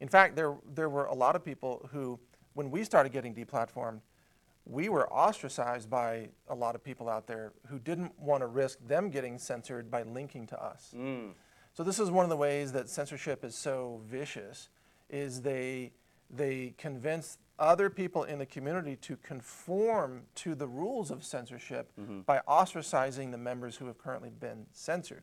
In 0.00 0.08
fact, 0.08 0.36
there 0.36 0.54
there 0.74 0.88
were 0.88 1.04
a 1.04 1.14
lot 1.14 1.36
of 1.36 1.44
people 1.44 1.88
who, 1.92 2.18
when 2.54 2.70
we 2.70 2.82
started 2.82 3.12
getting 3.12 3.34
deplatformed, 3.34 4.00
we 4.64 4.88
were 4.88 5.06
ostracized 5.12 5.90
by 5.90 6.28
a 6.48 6.54
lot 6.54 6.74
of 6.74 6.82
people 6.82 7.08
out 7.08 7.26
there 7.26 7.52
who 7.66 7.78
didn't 7.78 8.18
want 8.18 8.40
to 8.40 8.46
risk 8.46 8.78
them 8.86 9.10
getting 9.10 9.38
censored 9.38 9.90
by 9.90 10.02
linking 10.02 10.46
to 10.46 10.62
us. 10.62 10.94
Mm. 10.96 11.32
So 11.74 11.84
this 11.84 11.98
is 11.98 12.10
one 12.10 12.24
of 12.24 12.30
the 12.30 12.36
ways 12.36 12.72
that 12.72 12.88
censorship 12.88 13.44
is 13.44 13.54
so 13.54 14.00
vicious, 14.06 14.70
is 15.10 15.42
they 15.42 15.92
they 16.30 16.74
convince 16.78 17.38
other 17.58 17.90
people 17.90 18.24
in 18.24 18.38
the 18.38 18.46
community 18.46 18.96
to 18.96 19.16
conform 19.16 20.22
to 20.36 20.54
the 20.54 20.66
rules 20.66 21.10
of 21.10 21.24
censorship 21.24 21.90
by 22.26 22.40
ostracizing 22.48 23.30
the 23.30 23.38
members 23.38 23.76
who 23.76 23.86
have 23.86 23.98
currently 23.98 24.30
been 24.30 24.66
censored. 24.72 25.22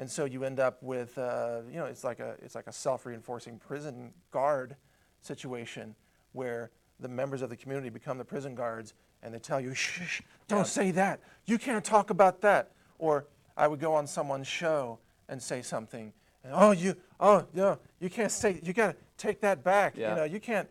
And 0.00 0.08
so 0.08 0.24
you 0.24 0.44
end 0.44 0.60
up 0.60 0.82
with, 0.82 1.18
uh, 1.18 1.62
you 1.68 1.76
know, 1.76 1.86
it's 1.86 2.04
like 2.04 2.20
a 2.20 2.36
it's 2.40 2.54
like 2.54 2.68
a 2.68 2.72
self-reinforcing 2.72 3.58
prison 3.58 4.12
guard 4.30 4.76
situation 5.20 5.96
where 6.32 6.70
the 7.00 7.08
members 7.08 7.42
of 7.42 7.50
the 7.50 7.56
community 7.56 7.88
become 7.88 8.16
the 8.16 8.24
prison 8.24 8.54
guards 8.54 8.94
and 9.22 9.34
they 9.34 9.40
tell 9.40 9.60
you, 9.60 9.74
shh, 9.74 10.02
shh, 10.06 10.20
don't 10.46 10.66
say 10.66 10.92
that. 10.92 11.20
You 11.46 11.58
can't 11.58 11.84
talk 11.84 12.10
about 12.10 12.40
that. 12.42 12.70
Or 12.98 13.26
I 13.56 13.66
would 13.66 13.80
go 13.80 13.92
on 13.94 14.06
someone's 14.06 14.46
show 14.46 15.00
and 15.28 15.42
say 15.42 15.62
something, 15.62 16.12
and 16.44 16.52
oh, 16.54 16.70
you, 16.70 16.96
oh, 17.20 17.44
no, 17.52 17.78
you 18.00 18.08
can't 18.08 18.30
say, 18.30 18.60
you 18.62 18.72
got 18.72 18.92
to 18.92 18.96
take 19.16 19.40
that 19.40 19.64
back. 19.64 19.96
Yeah. 19.96 20.10
You 20.10 20.16
know, 20.16 20.24
you 20.24 20.40
can't. 20.40 20.68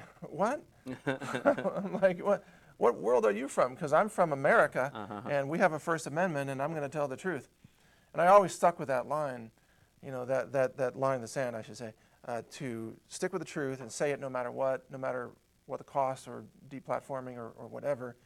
what? 0.22 0.62
I'm 1.06 1.98
like, 2.00 2.24
what? 2.24 2.44
What 2.78 2.96
world 3.00 3.24
are 3.26 3.30
you 3.32 3.46
from? 3.46 3.74
Because 3.74 3.92
I'm 3.92 4.08
from 4.08 4.32
America, 4.32 4.90
and 5.30 5.48
we 5.48 5.58
have 5.58 5.72
a 5.72 5.78
First 5.78 6.06
Amendment, 6.08 6.50
and 6.50 6.60
I'm 6.60 6.70
going 6.70 6.82
to 6.82 6.88
tell 6.88 7.06
the 7.06 7.16
truth. 7.16 7.48
And 8.12 8.20
I 8.20 8.26
always 8.26 8.52
stuck 8.52 8.78
with 8.80 8.88
that 8.88 9.06
line, 9.06 9.50
you 10.04 10.10
know, 10.10 10.24
that, 10.24 10.50
that, 10.52 10.76
that 10.78 10.96
line 10.98 11.16
in 11.16 11.20
the 11.22 11.28
sand, 11.28 11.54
I 11.54 11.62
should 11.62 11.76
say, 11.76 11.92
uh, 12.26 12.42
to 12.52 12.96
stick 13.08 13.32
with 13.32 13.40
the 13.40 13.46
truth 13.46 13.80
and 13.80 13.92
say 13.92 14.10
it 14.10 14.18
no 14.20 14.28
matter 14.28 14.50
what, 14.50 14.90
no 14.90 14.98
matter 14.98 15.30
what 15.66 15.78
the 15.78 15.84
cost 15.84 16.26
or 16.26 16.44
deplatforming 16.70 17.36
or, 17.36 17.52
or 17.56 17.68
whatever. 17.68 18.16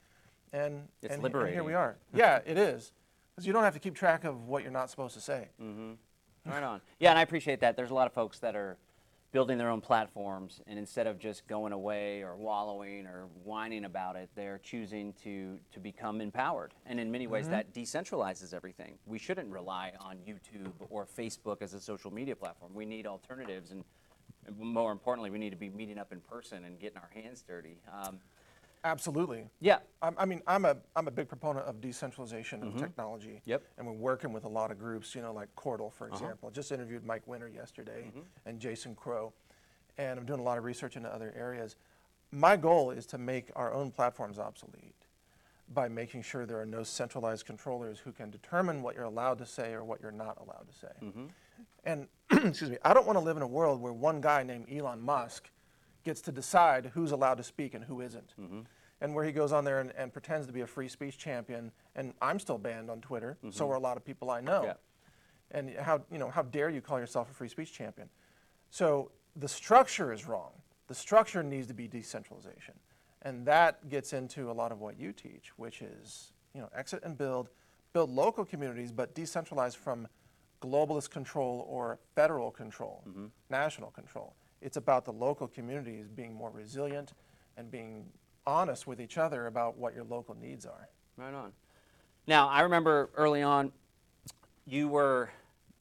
And, 0.52 0.88
It's 1.02 1.12
and, 1.12 1.22
he- 1.22 1.32
and 1.38 1.48
here 1.52 1.64
we 1.64 1.74
are. 1.74 1.98
yeah, 2.14 2.40
it 2.46 2.56
is. 2.56 2.92
Because 3.34 3.46
you 3.46 3.52
don't 3.52 3.64
have 3.64 3.74
to 3.74 3.80
keep 3.80 3.94
track 3.94 4.24
of 4.24 4.46
what 4.46 4.62
you're 4.62 4.72
not 4.72 4.88
supposed 4.90 5.14
to 5.14 5.20
say. 5.20 5.48
Mm-hmm. 5.62 6.50
Right 6.50 6.62
on. 6.62 6.80
Yeah, 6.98 7.10
and 7.10 7.18
I 7.18 7.22
appreciate 7.22 7.60
that. 7.60 7.76
There's 7.76 7.90
a 7.90 7.94
lot 7.94 8.06
of 8.06 8.14
folks 8.14 8.38
that 8.38 8.56
are 8.56 8.78
building 9.36 9.58
their 9.58 9.68
own 9.68 9.82
platforms, 9.82 10.62
and 10.66 10.78
instead 10.78 11.06
of 11.06 11.18
just 11.18 11.46
going 11.46 11.74
away 11.74 12.22
or 12.22 12.34
wallowing 12.36 13.04
or 13.04 13.26
whining 13.44 13.84
about 13.84 14.16
it, 14.16 14.30
they're 14.34 14.58
choosing 14.62 15.12
to 15.12 15.58
to 15.70 15.78
become 15.78 16.22
empowered. 16.22 16.72
And 16.86 16.98
in 16.98 17.12
many 17.12 17.26
ways, 17.26 17.46
that 17.50 17.74
decentralizes 17.74 18.54
everything. 18.54 18.94
We 19.04 19.18
shouldn't 19.18 19.50
rely 19.52 19.92
on 20.00 20.16
YouTube 20.26 20.72
or 20.88 21.04
Facebook 21.04 21.60
as 21.60 21.74
a 21.74 21.80
social 21.80 22.10
media 22.10 22.34
platform. 22.34 22.72
We 22.74 22.86
need 22.86 23.06
alternatives, 23.06 23.72
and 23.72 23.84
and 24.46 24.58
more 24.58 24.90
importantly, 24.90 25.28
we 25.28 25.38
need 25.38 25.50
to 25.50 25.56
be 25.56 25.68
meeting 25.68 25.98
up 25.98 26.12
in 26.12 26.20
person 26.20 26.64
and 26.64 26.80
getting 26.80 26.96
our 26.96 27.10
hands 27.12 27.44
dirty. 27.46 27.76
Um, 27.92 28.20
Absolutely. 28.84 29.48
yeah. 29.60 29.78
I'm, 30.02 30.14
I 30.18 30.24
mean, 30.26 30.42
I'm 30.46 30.64
a, 30.64 30.76
I'm 30.94 31.08
a 31.08 31.10
big 31.10 31.28
proponent 31.28 31.66
of 31.66 31.80
decentralization 31.80 32.62
of 32.62 32.76
technology. 32.76 33.40
Mm-hmm. 33.40 33.50
Yep. 33.50 33.60
Uh-huh. 33.62 33.74
And 33.78 33.86
we're 33.86 33.92
working 33.94 34.32
with 34.32 34.44
a 34.44 34.48
lot 34.48 34.70
of 34.70 34.78
groups, 34.78 35.14
you 35.14 35.22
know, 35.22 35.32
like 35.32 35.48
Qortal, 35.56 35.92
for 35.92 36.08
example. 36.08 36.50
Just 36.50 36.70
interviewed 36.70 37.04
Mike 37.04 37.26
Winter 37.26 37.48
yesterday 37.48 38.04
Mm-hmm. 38.08 38.20
and 38.46 38.60
Jason 38.60 38.94
Crow. 38.94 39.32
and 39.98 40.18
I'm 40.20 40.26
doing 40.26 40.40
a 40.40 40.42
lot 40.44 40.58
of 40.58 40.64
research 40.64 40.96
into 40.96 41.08
other 41.08 41.32
areas. 41.36 41.76
My 42.30 42.56
goal 42.56 42.90
is 42.90 43.06
to 43.06 43.18
make 43.18 43.50
our 43.56 43.72
own 43.72 43.90
platforms 43.90 44.38
obsolete 44.38 44.94
by 45.74 45.88
making 45.88 46.22
sure 46.22 46.46
there 46.46 46.60
are 46.60 46.66
no 46.66 46.82
centralized 46.84 47.44
controllers 47.46 47.98
who 47.98 48.12
can 48.12 48.30
determine 48.30 48.82
what 48.82 48.94
you're 48.94 49.04
allowed 49.04 49.38
to 49.38 49.46
say 49.46 49.72
or 49.72 49.82
what 49.84 50.00
you're 50.00 50.12
not 50.12 50.36
allowed 50.40 50.66
to 50.68 50.74
say. 50.78 51.28
And 51.84 52.06
excuse 52.30 52.70
me, 52.70 52.76
I 52.84 52.92
don't 52.94 53.06
want 53.06 53.18
to 53.18 53.24
live 53.24 53.36
in 53.36 53.42
a 53.42 53.46
world 53.48 53.80
where 53.80 53.92
one 53.92 54.20
guy 54.20 54.42
named 54.44 54.66
Elon 54.70 55.00
Musk 55.00 55.50
gets 56.06 56.22
to 56.22 56.32
decide 56.32 56.92
who's 56.94 57.10
allowed 57.10 57.34
to 57.34 57.42
speak 57.42 57.74
and 57.74 57.84
who 57.84 58.00
isn't. 58.00 58.32
Mm-hmm. 58.40 58.60
And 59.02 59.14
where 59.14 59.24
he 59.24 59.32
goes 59.32 59.52
on 59.52 59.64
there 59.64 59.80
and, 59.80 59.92
and 59.98 60.10
pretends 60.10 60.46
to 60.46 60.52
be 60.54 60.62
a 60.62 60.66
free 60.66 60.88
speech 60.88 61.18
champion, 61.18 61.70
and 61.94 62.14
I'm 62.22 62.38
still 62.38 62.56
banned 62.56 62.88
on 62.88 63.02
Twitter, 63.02 63.36
so 63.42 63.48
mm-hmm. 63.48 63.72
are 63.72 63.74
a 63.74 63.80
lot 63.80 63.98
of 63.98 64.04
people 64.06 64.30
I 64.30 64.40
know. 64.40 64.62
Yeah. 64.64 64.74
And 65.50 65.76
how, 65.76 66.00
you 66.10 66.18
know, 66.18 66.30
how 66.30 66.42
dare 66.42 66.70
you 66.70 66.80
call 66.80 66.98
yourself 66.98 67.30
a 67.30 67.34
free 67.34 67.48
speech 67.48 67.72
champion? 67.74 68.08
So 68.70 69.10
the 69.34 69.48
structure 69.48 70.12
is 70.14 70.26
wrong. 70.26 70.52
The 70.86 70.94
structure 70.94 71.42
needs 71.42 71.66
to 71.66 71.74
be 71.74 71.88
decentralization. 71.88 72.74
And 73.22 73.44
that 73.46 73.88
gets 73.90 74.12
into 74.12 74.50
a 74.50 74.54
lot 74.54 74.72
of 74.72 74.80
what 74.80 74.98
you 74.98 75.12
teach, 75.12 75.50
which 75.56 75.82
is, 75.82 76.32
you 76.54 76.60
know, 76.60 76.70
exit 76.74 77.00
and 77.02 77.18
build, 77.18 77.50
build 77.92 78.10
local 78.10 78.44
communities, 78.44 78.92
but 78.92 79.14
decentralize 79.14 79.76
from 79.76 80.08
globalist 80.62 81.10
control 81.10 81.66
or 81.68 81.98
federal 82.14 82.50
control, 82.50 83.02
mm-hmm. 83.06 83.26
national 83.50 83.90
control. 83.90 84.36
It's 84.66 84.76
about 84.76 85.04
the 85.04 85.12
local 85.12 85.46
communities 85.46 86.08
being 86.08 86.34
more 86.34 86.50
resilient 86.50 87.12
and 87.56 87.70
being 87.70 88.04
honest 88.44 88.84
with 88.84 89.00
each 89.00 89.16
other 89.16 89.46
about 89.46 89.78
what 89.78 89.94
your 89.94 90.02
local 90.02 90.34
needs 90.34 90.66
are. 90.66 90.88
Right 91.16 91.32
on. 91.32 91.52
Now, 92.26 92.48
I 92.48 92.62
remember 92.62 93.10
early 93.14 93.42
on, 93.42 93.70
you 94.66 94.88
were, 94.88 95.30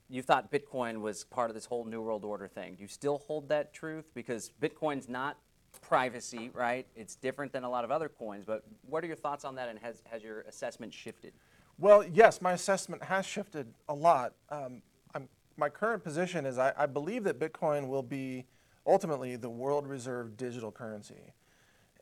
you 0.07 0.21
thought 0.21 0.51
Bitcoin 0.51 1.01
was 1.01 1.23
part 1.23 1.49
of 1.49 1.55
this 1.55 1.65
whole 1.65 1.83
New 1.83 1.99
World 1.99 2.23
Order 2.23 2.47
thing. 2.47 2.75
Do 2.75 2.83
you 2.83 2.87
still 2.87 3.17
hold 3.17 3.49
that 3.49 3.73
truth? 3.73 4.05
Because 4.13 4.51
Bitcoin's 4.61 5.09
not 5.09 5.39
privacy, 5.81 6.51
right? 6.53 6.85
It's 6.95 7.15
different 7.15 7.53
than 7.53 7.63
a 7.63 7.69
lot 7.69 7.85
of 7.85 7.89
other 7.89 8.07
coins. 8.07 8.45
But 8.45 8.65
what 8.87 9.03
are 9.03 9.07
your 9.07 9.15
thoughts 9.15 9.45
on 9.45 9.55
that, 9.55 9.67
and 9.67 9.79
has, 9.79 10.03
has 10.11 10.21
your 10.21 10.41
assessment 10.41 10.93
shifted? 10.93 11.33
Well, 11.79 12.05
yes, 12.05 12.39
my 12.39 12.51
assessment 12.51 13.03
has 13.05 13.25
shifted 13.25 13.65
a 13.89 13.95
lot. 13.95 14.33
Um, 14.51 14.83
I'm, 15.15 15.27
my 15.57 15.69
current 15.69 16.03
position 16.03 16.45
is 16.45 16.59
I, 16.59 16.71
I 16.77 16.85
believe 16.85 17.23
that 17.23 17.39
Bitcoin 17.39 17.87
will 17.87 18.03
be 18.03 18.45
ultimately 18.85 19.35
the 19.35 19.49
world 19.49 19.87
reserve 19.87 20.37
digital 20.37 20.71
currency. 20.71 21.33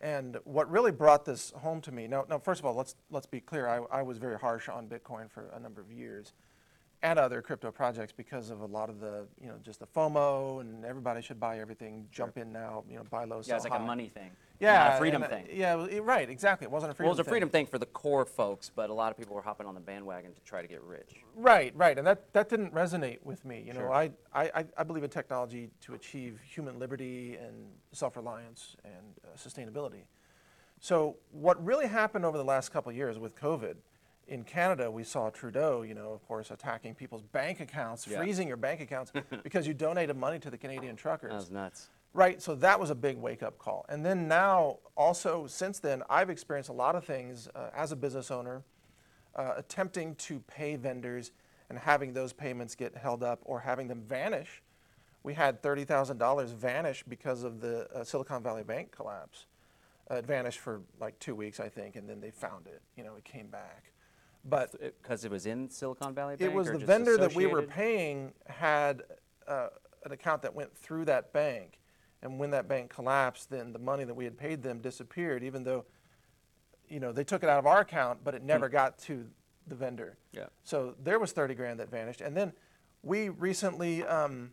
And 0.02 0.38
what 0.44 0.70
really 0.70 0.92
brought 0.92 1.24
this 1.24 1.52
home 1.56 1.80
to 1.82 1.92
me, 1.92 2.08
now, 2.08 2.26
now 2.30 2.38
first 2.38 2.60
of 2.60 2.66
all, 2.66 2.76
let's, 2.76 2.96
let's 3.10 3.26
be 3.26 3.40
clear, 3.40 3.68
I, 3.68 4.00
I 4.00 4.02
was 4.02 4.18
very 4.18 4.38
harsh 4.38 4.68
on 4.68 4.88
Bitcoin 4.88 5.32
for 5.32 5.50
a 5.56 5.60
number 5.60 5.80
of 5.80 5.92
years 5.92 6.34
and 7.04 7.20
other 7.20 7.42
crypto 7.42 7.70
projects 7.70 8.14
because 8.16 8.50
of 8.50 8.62
a 8.62 8.66
lot 8.66 8.90
of 8.90 9.02
the, 9.02 9.28
you 9.42 9.48
know, 9.50 9.56
just 9.62 9.80
the 9.82 9.86
FOMO 9.86 10.62
and 10.62 10.86
everybody 10.86 11.22
should 11.22 11.38
buy 11.40 11.60
everything, 11.60 12.08
jump 12.12 12.38
in 12.38 12.52
now, 12.54 12.86
you 12.90 12.96
know, 12.96 13.04
buy 13.12 13.26
low, 13.26 13.42
sell 13.42 13.52
Yeah, 13.52 13.56
it's 13.58 13.66
like 13.66 13.74
a 13.74 13.78
high. 13.80 13.86
money 13.86 14.08
thing. 14.08 14.32
yeah, 14.62 14.86
Not 14.86 14.94
a 14.94 14.98
freedom 15.00 15.22
and, 15.22 15.32
uh, 15.34 15.36
thing. 15.36 15.48
Yeah, 15.52 15.76
well, 15.76 15.90
right, 16.02 16.30
exactly. 16.30 16.64
It 16.64 16.72
wasn't 16.72 16.94
a 16.94 16.96
freedom 16.96 17.10
thing. 17.12 17.16
Well, 17.16 17.20
it's 17.20 17.28
a 17.28 17.30
freedom 17.30 17.50
thing 17.50 17.66
for 17.66 17.78
the 17.78 17.86
core 17.88 18.24
folks, 18.26 18.72
but 18.74 18.90
a 18.90 18.94
lot 18.94 19.12
of 19.12 19.18
people 19.18 19.36
were 19.36 19.42
hopping 19.42 19.68
on 19.68 19.74
the 19.76 19.82
bandwagon 19.82 20.34
to 20.34 20.40
try 20.42 20.62
to 20.62 20.68
get 20.68 20.82
rich. 20.82 21.16
Right, 21.36 21.74
right, 21.76 21.98
and 21.98 22.08
that, 22.08 22.32
that 22.32 22.48
didn't 22.48 22.74
resonate 22.74 23.18
with 23.22 23.44
me. 23.44 23.62
You 23.68 23.74
know, 23.74 23.80
Sure. 23.82 23.92
I, 23.94 24.12
I, 24.34 24.44
I- 24.56 24.66
I 24.78 24.84
believe 24.84 25.04
in 25.04 25.10
technology 25.10 25.72
to 25.82 25.96
achieve 25.96 26.40
human 26.50 26.80
liberty 26.80 27.36
and 27.36 27.66
self-reliance 27.92 28.78
and 28.86 28.94
uh, 29.26 29.36
sustainability. 29.38 30.04
So 30.80 31.18
what 31.32 31.64
really 31.64 31.88
happened 31.88 32.24
over 32.24 32.38
the 32.38 32.44
last 32.46 32.72
couple 32.72 32.90
of 32.92 32.96
years 32.96 33.20
with 33.20 33.36
COVID, 33.36 33.76
in 34.28 34.44
Canada 34.44 34.90
we 34.90 35.04
saw 35.04 35.30
Trudeau, 35.30 35.82
you 35.82 35.94
know, 35.94 36.12
of 36.14 36.26
course, 36.28 36.52
attacking 36.52 36.96
people's 36.96 37.22
bank 37.22 37.60
accounts, 37.60 38.08
Yeah. 38.08 38.18
freezing 38.20 38.48
your 38.48 38.58
bank 38.58 38.82
accounts 38.82 39.12
because 39.44 39.68
you 39.68 39.74
donated 39.74 40.16
money 40.18 40.40
to 40.40 40.50
the 40.50 40.58
Canadian 40.58 40.96
truckers. 40.96 41.32
That 41.32 41.36
was 41.38 41.52
nuts. 41.52 41.90
Right, 42.16 42.42
so 42.42 42.54
that 42.56 42.80
was 42.80 42.92
a 42.92 42.96
big 42.96 43.18
wake 43.18 43.42
up 43.42 43.58
call. 43.58 43.86
And 43.90 44.06
then 44.06 44.28
now, 44.28 44.78
also 44.96 45.48
since 45.48 45.80
then, 45.80 46.04
I've 46.10 46.30
experienced 46.30 46.70
a 46.70 46.74
lot 46.74 46.96
of 46.96 47.04
things 47.06 47.48
uh, 47.56 47.70
as 47.76 47.92
a 47.92 47.96
business 47.96 48.30
owner, 48.30 48.62
uh, 49.36 49.54
attempting 49.58 50.14
to 50.16 50.40
pay 50.42 50.76
vendors 50.76 51.32
and 51.70 51.80
having 51.80 52.14
those 52.14 52.32
payments 52.32 52.76
get 52.76 52.96
held 52.96 53.24
up 53.24 53.40
or 53.46 53.62
having 53.62 53.88
them 53.88 54.04
vanish. 54.04 54.62
We 55.24 55.34
had 55.34 55.64
$30,000 55.64 56.54
vanish 56.54 57.04
because 57.08 57.44
of 57.44 57.62
the 57.62 57.88
uh, 57.92 58.04
Silicon 58.04 58.44
Valley 58.44 58.64
Bank 58.64 58.92
collapse. 58.92 59.48
Uh, 60.12 60.16
it 60.16 60.26
vanished 60.26 60.60
for 60.60 60.82
like 61.00 61.18
two 61.20 61.34
weeks, 61.34 61.60
I 61.60 61.70
think, 61.70 61.96
and 61.96 62.08
then 62.08 62.20
they 62.20 62.30
found 62.30 62.68
it. 62.68 62.82
You 62.96 63.04
know, 63.04 63.16
it 63.16 63.24
came 63.24 63.48
back. 63.48 63.86
But 64.46 64.72
Because 65.02 65.24
it 65.24 65.32
was 65.32 65.46
in 65.46 65.70
Silicon 65.70 66.14
Valley 66.14 66.36
Bank? 66.36 66.52
it 66.52 66.54
was 66.54 66.68
or 66.68 66.74
the 66.74 66.80
just 66.80 66.88
vendor 66.88 67.18
that 67.18 67.34
we 67.34 67.46
were 67.46 67.60
associated? 67.60 67.76
paying 67.76 68.34
had 68.48 69.04
uh, 69.48 69.68
an 70.06 70.12
account 70.12 70.42
that 70.42 70.54
went 70.54 70.76
through 70.78 71.06
that 71.06 71.32
bank. 71.32 71.80
And 72.22 72.40
when 72.40 72.52
that 72.52 72.68
bank 72.68 72.90
collapsed, 72.90 73.50
then 73.50 73.74
the 73.74 73.80
money 73.80 74.04
that 74.04 74.14
we 74.14 74.24
had 74.26 74.38
paid 74.38 74.64
them 74.64 74.80
disappeared, 74.80 75.44
even 75.44 75.64
though, 75.64 75.86
you 76.88 77.00
know, 77.00 77.12
they 77.12 77.24
took 77.24 77.44
it 77.44 77.50
out 77.50 77.60
of 77.60 77.66
our 77.66 77.82
account, 77.82 78.20
but 78.24 78.34
it 78.34 78.44
never 78.44 78.70
got 78.70 78.98
to 79.00 79.26
the 79.68 79.76
vendor. 79.76 80.18
Yeah. 80.34 80.48
So 80.64 80.96
there 81.04 81.20
was 81.20 81.32
30 81.32 81.56
grand 81.56 81.80
that 81.80 81.90
vanished. 81.90 82.22
And 82.22 82.36
then 82.36 82.54
we 83.02 83.30
recently, 83.30 84.04
um, 84.04 84.52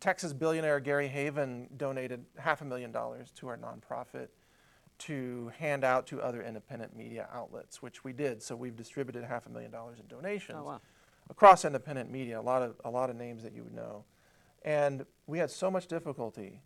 Texas 0.00 0.32
billionaire 0.32 0.80
Gary 0.80 1.08
Heavin 1.08 1.68
donated 1.76 2.24
half 2.36 2.60
a 2.60 2.64
million 2.64 2.92
dollars 2.92 3.30
to 3.36 3.48
our 3.48 3.56
nonprofit 3.56 4.28
to 4.98 5.50
hand 5.58 5.84
out 5.84 6.06
to 6.08 6.20
other 6.20 6.42
independent 6.42 6.96
media 6.96 7.28
outlets, 7.32 7.80
which 7.82 8.04
we 8.04 8.12
did. 8.12 8.42
So 8.42 8.56
we've 8.56 8.76
distributed 8.76 9.24
half 9.24 9.46
a 9.46 9.50
million 9.50 9.70
dollars 9.70 9.98
in 10.00 10.06
donations 10.06 10.58
Oh, 10.60 10.64
wow. 10.64 10.80
across 11.30 11.64
independent 11.64 12.10
media, 12.10 12.40
a 12.40 12.42
lot 12.42 12.62
of 12.62 12.74
a 12.84 12.90
lot 12.90 13.10
of 13.10 13.16
names 13.16 13.42
that 13.42 13.52
you 13.52 13.62
would 13.64 13.74
know, 13.74 14.04
and 14.64 15.04
we 15.26 15.38
had 15.38 15.50
so 15.50 15.70
much 15.70 15.86
difficulty 15.86 16.60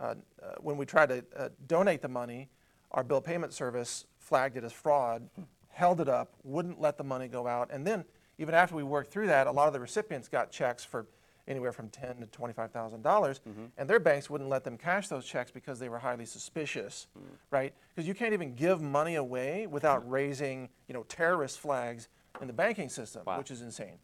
uh, 0.00 0.14
uh, 0.42 0.54
when 0.60 0.76
we 0.76 0.86
tried 0.86 1.08
to 1.10 1.24
uh, 1.36 1.48
donate 1.66 2.02
the 2.02 2.08
money. 2.08 2.48
Our 2.92 3.02
bill 3.04 3.20
payment 3.20 3.52
service 3.52 4.06
flagged 4.18 4.56
it 4.56 4.64
as 4.64 4.72
fraud, 4.72 5.28
held 5.68 6.00
it 6.00 6.08
up, 6.08 6.34
wouldn't 6.44 6.80
let 6.80 6.96
the 6.96 7.04
money 7.04 7.26
go 7.28 7.46
out, 7.46 7.70
and 7.72 7.86
then 7.86 8.04
even 8.38 8.54
after 8.54 8.74
we 8.74 8.82
worked 8.82 9.10
through 9.12 9.26
that, 9.28 9.46
a 9.46 9.52
lot 9.52 9.66
of 9.68 9.72
the 9.72 9.80
recipients 9.80 10.28
got 10.28 10.50
checks 10.50 10.84
for 10.84 11.06
anywhere 11.46 11.72
from 11.72 11.88
ten 11.88 12.16
to 12.20 12.26
twenty-five 12.26 12.70
thousand 12.70 13.02
dollars, 13.02 13.40
and 13.76 13.88
their 13.88 14.00
banks 14.00 14.28
wouldn't 14.30 14.48
let 14.50 14.64
them 14.64 14.76
cash 14.78 15.08
those 15.08 15.24
checks 15.26 15.50
because 15.50 15.78
they 15.78 15.88
were 15.88 15.98
highly 15.98 16.24
suspicious, 16.26 17.06
right? 17.50 17.74
Because 17.94 18.06
you 18.08 18.14
can't 18.14 18.32
even 18.32 18.54
give 18.54 18.80
money 18.80 19.14
away 19.16 19.66
without 19.66 20.08
raising, 20.10 20.68
you 20.88 20.94
know, 20.94 21.02
terrorist 21.04 21.58
flags 21.60 22.08
in 22.40 22.46
the 22.46 22.52
banking 22.52 22.88
system, 22.88 23.22
Wow. 23.26 23.38
which 23.38 23.50
is 23.50 23.62
insane. 23.62 23.98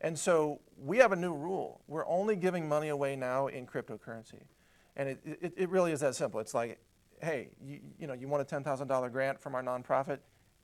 And 0.00 0.18
so 0.18 0.60
we 0.76 0.98
have 0.98 1.12
a 1.12 1.16
new 1.16 1.32
rule. 1.32 1.80
We're 1.86 2.06
only 2.06 2.34
giving 2.36 2.68
money 2.68 2.88
away 2.88 3.14
now 3.16 3.46
in 3.46 3.66
cryptocurrency. 3.66 4.42
And 4.96 5.08
it, 5.08 5.20
it, 5.24 5.52
it 5.56 5.68
really 5.70 5.92
is 5.92 6.00
that 6.00 6.16
simple. 6.16 6.40
It's 6.40 6.54
like, 6.54 6.78
hey, 7.22 7.50
you, 7.64 7.78
you 8.00 8.06
know, 8.08 8.12
you 8.12 8.26
want 8.26 8.42
a 8.42 8.54
$10,000 8.60 9.12
grant 9.12 9.40
from 9.40 9.54
our 9.54 9.62
nonprofit, 9.62 10.18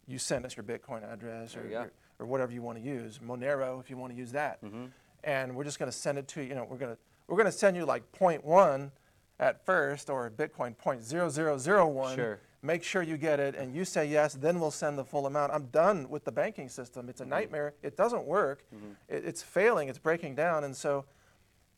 you 0.08 0.18
send 0.18 0.44
us 0.44 0.56
your 0.56 0.64
Bitcoin 0.64 1.04
address 1.10 1.56
or, 1.56 1.62
you 1.62 1.70
go. 1.70 1.86
or 2.18 2.26
whatever 2.26 2.50
you 2.52 2.62
want 2.62 2.78
to 2.78 2.84
use, 2.84 3.20
Monero 3.24 3.78
if 3.80 3.88
you 3.90 3.96
want 3.96 4.12
to 4.12 4.18
use 4.18 4.32
that. 4.32 4.60
Mm-hmm. 4.64 4.86
And 5.24 5.54
we're 5.54 5.64
just 5.64 5.78
going 5.78 5.90
to 5.90 5.96
send 5.96 6.18
it 6.18 6.28
to 6.28 6.42
you. 6.42 6.50
You 6.50 6.54
know, 6.54 6.66
we're 6.68 6.78
going 6.78 6.94
to 6.94 6.98
we're 7.26 7.36
going 7.36 7.46
to 7.46 7.52
send 7.52 7.76
you 7.76 7.84
like 7.84 8.10
0.1 8.12 8.90
at 9.38 9.64
first 9.64 10.10
or 10.10 10.30
Bitcoin 10.30 10.74
0.0001. 10.76 12.14
Sure. 12.14 12.40
Make 12.60 12.82
sure 12.82 13.02
you 13.02 13.16
get 13.16 13.38
it, 13.38 13.54
and 13.54 13.72
you 13.72 13.84
say 13.84 14.06
yes. 14.06 14.34
Then 14.34 14.58
we'll 14.58 14.72
send 14.72 14.98
the 14.98 15.04
full 15.04 15.26
amount. 15.26 15.52
I'm 15.52 15.66
done 15.66 16.08
with 16.08 16.24
the 16.24 16.32
banking 16.32 16.68
system. 16.68 17.08
It's 17.08 17.20
a 17.20 17.24
mm-hmm. 17.24 17.30
nightmare. 17.30 17.74
It 17.82 17.96
doesn't 17.96 18.24
work. 18.24 18.64
Mm-hmm. 18.74 18.92
It, 19.08 19.24
it's 19.24 19.42
failing. 19.42 19.88
It's 19.88 19.98
breaking 19.98 20.34
down. 20.34 20.64
And 20.64 20.74
so, 20.74 21.04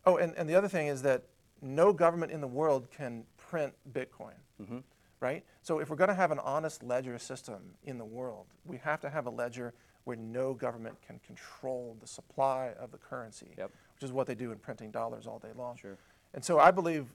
oh, 0.07 0.17
and, 0.17 0.35
and 0.39 0.49
the 0.49 0.55
other 0.55 0.69
thing 0.69 0.87
is 0.87 1.03
that 1.03 1.25
no 1.61 1.93
government 1.93 2.33
in 2.33 2.41
the 2.41 2.49
world 2.49 2.89
can 2.91 3.25
print 3.37 3.75
Bitcoin, 3.93 4.39
mm-hmm. 4.63 4.79
right? 5.21 5.45
So 5.63 5.81
if 5.81 5.91
we're 5.91 5.97
going 5.97 6.09
to 6.09 6.15
have 6.15 6.31
an 6.31 6.39
honest 6.39 6.83
ledger 6.83 7.19
system 7.19 7.61
in 7.85 7.99
the 7.99 8.05
world, 8.05 8.47
we 8.65 8.79
have 8.79 9.01
to 9.01 9.11
have 9.11 9.27
a 9.27 9.31
ledger 9.31 9.75
where 10.11 10.17
no 10.19 10.53
government 10.55 10.97
can 11.07 11.21
control 11.25 11.97
the 12.01 12.07
supply 12.07 12.73
of 12.81 12.91
the 12.91 12.99
currency, 12.99 13.55
Yep. 13.57 13.71
which 13.95 14.03
is 14.03 14.11
what 14.11 14.27
they 14.27 14.35
do 14.35 14.51
in 14.51 14.59
printing 14.59 14.91
dollars 14.91 15.25
all 15.29 15.39
day 15.39 15.53
long. 15.57 15.77
Sure. 15.77 15.97
And 16.35 16.45
so 16.45 16.59
I 16.59 16.73
believe, 16.73 17.07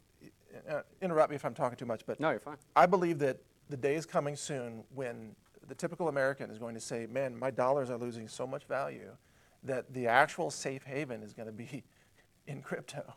uh, 0.69 0.81
interrupt 1.01 1.29
me 1.29 1.35
if 1.35 1.43
I'm 1.43 1.53
talking 1.53 1.75
too 1.75 1.85
much, 1.85 2.05
but 2.05 2.21
No, 2.21 2.31
you're 2.31 2.39
fine. 2.39 2.55
I 2.73 2.85
believe 2.85 3.19
that 3.19 3.39
the 3.67 3.75
day 3.75 3.95
is 3.95 4.05
coming 4.05 4.37
soon 4.37 4.85
when 4.93 5.35
the 5.67 5.75
typical 5.75 6.07
American 6.07 6.49
is 6.49 6.57
going 6.57 6.73
to 6.73 6.79
say, 6.79 7.05
man, 7.05 7.37
my 7.37 7.51
dollars 7.51 7.89
are 7.89 7.97
losing 7.97 8.29
so 8.29 8.47
much 8.47 8.63
value 8.63 9.11
that 9.63 9.91
the 9.93 10.07
actual 10.07 10.49
safe 10.49 10.83
haven 10.85 11.21
is 11.21 11.33
going 11.33 11.47
to 11.47 11.51
be 11.51 11.83
in 12.47 12.61
crypto. 12.61 13.13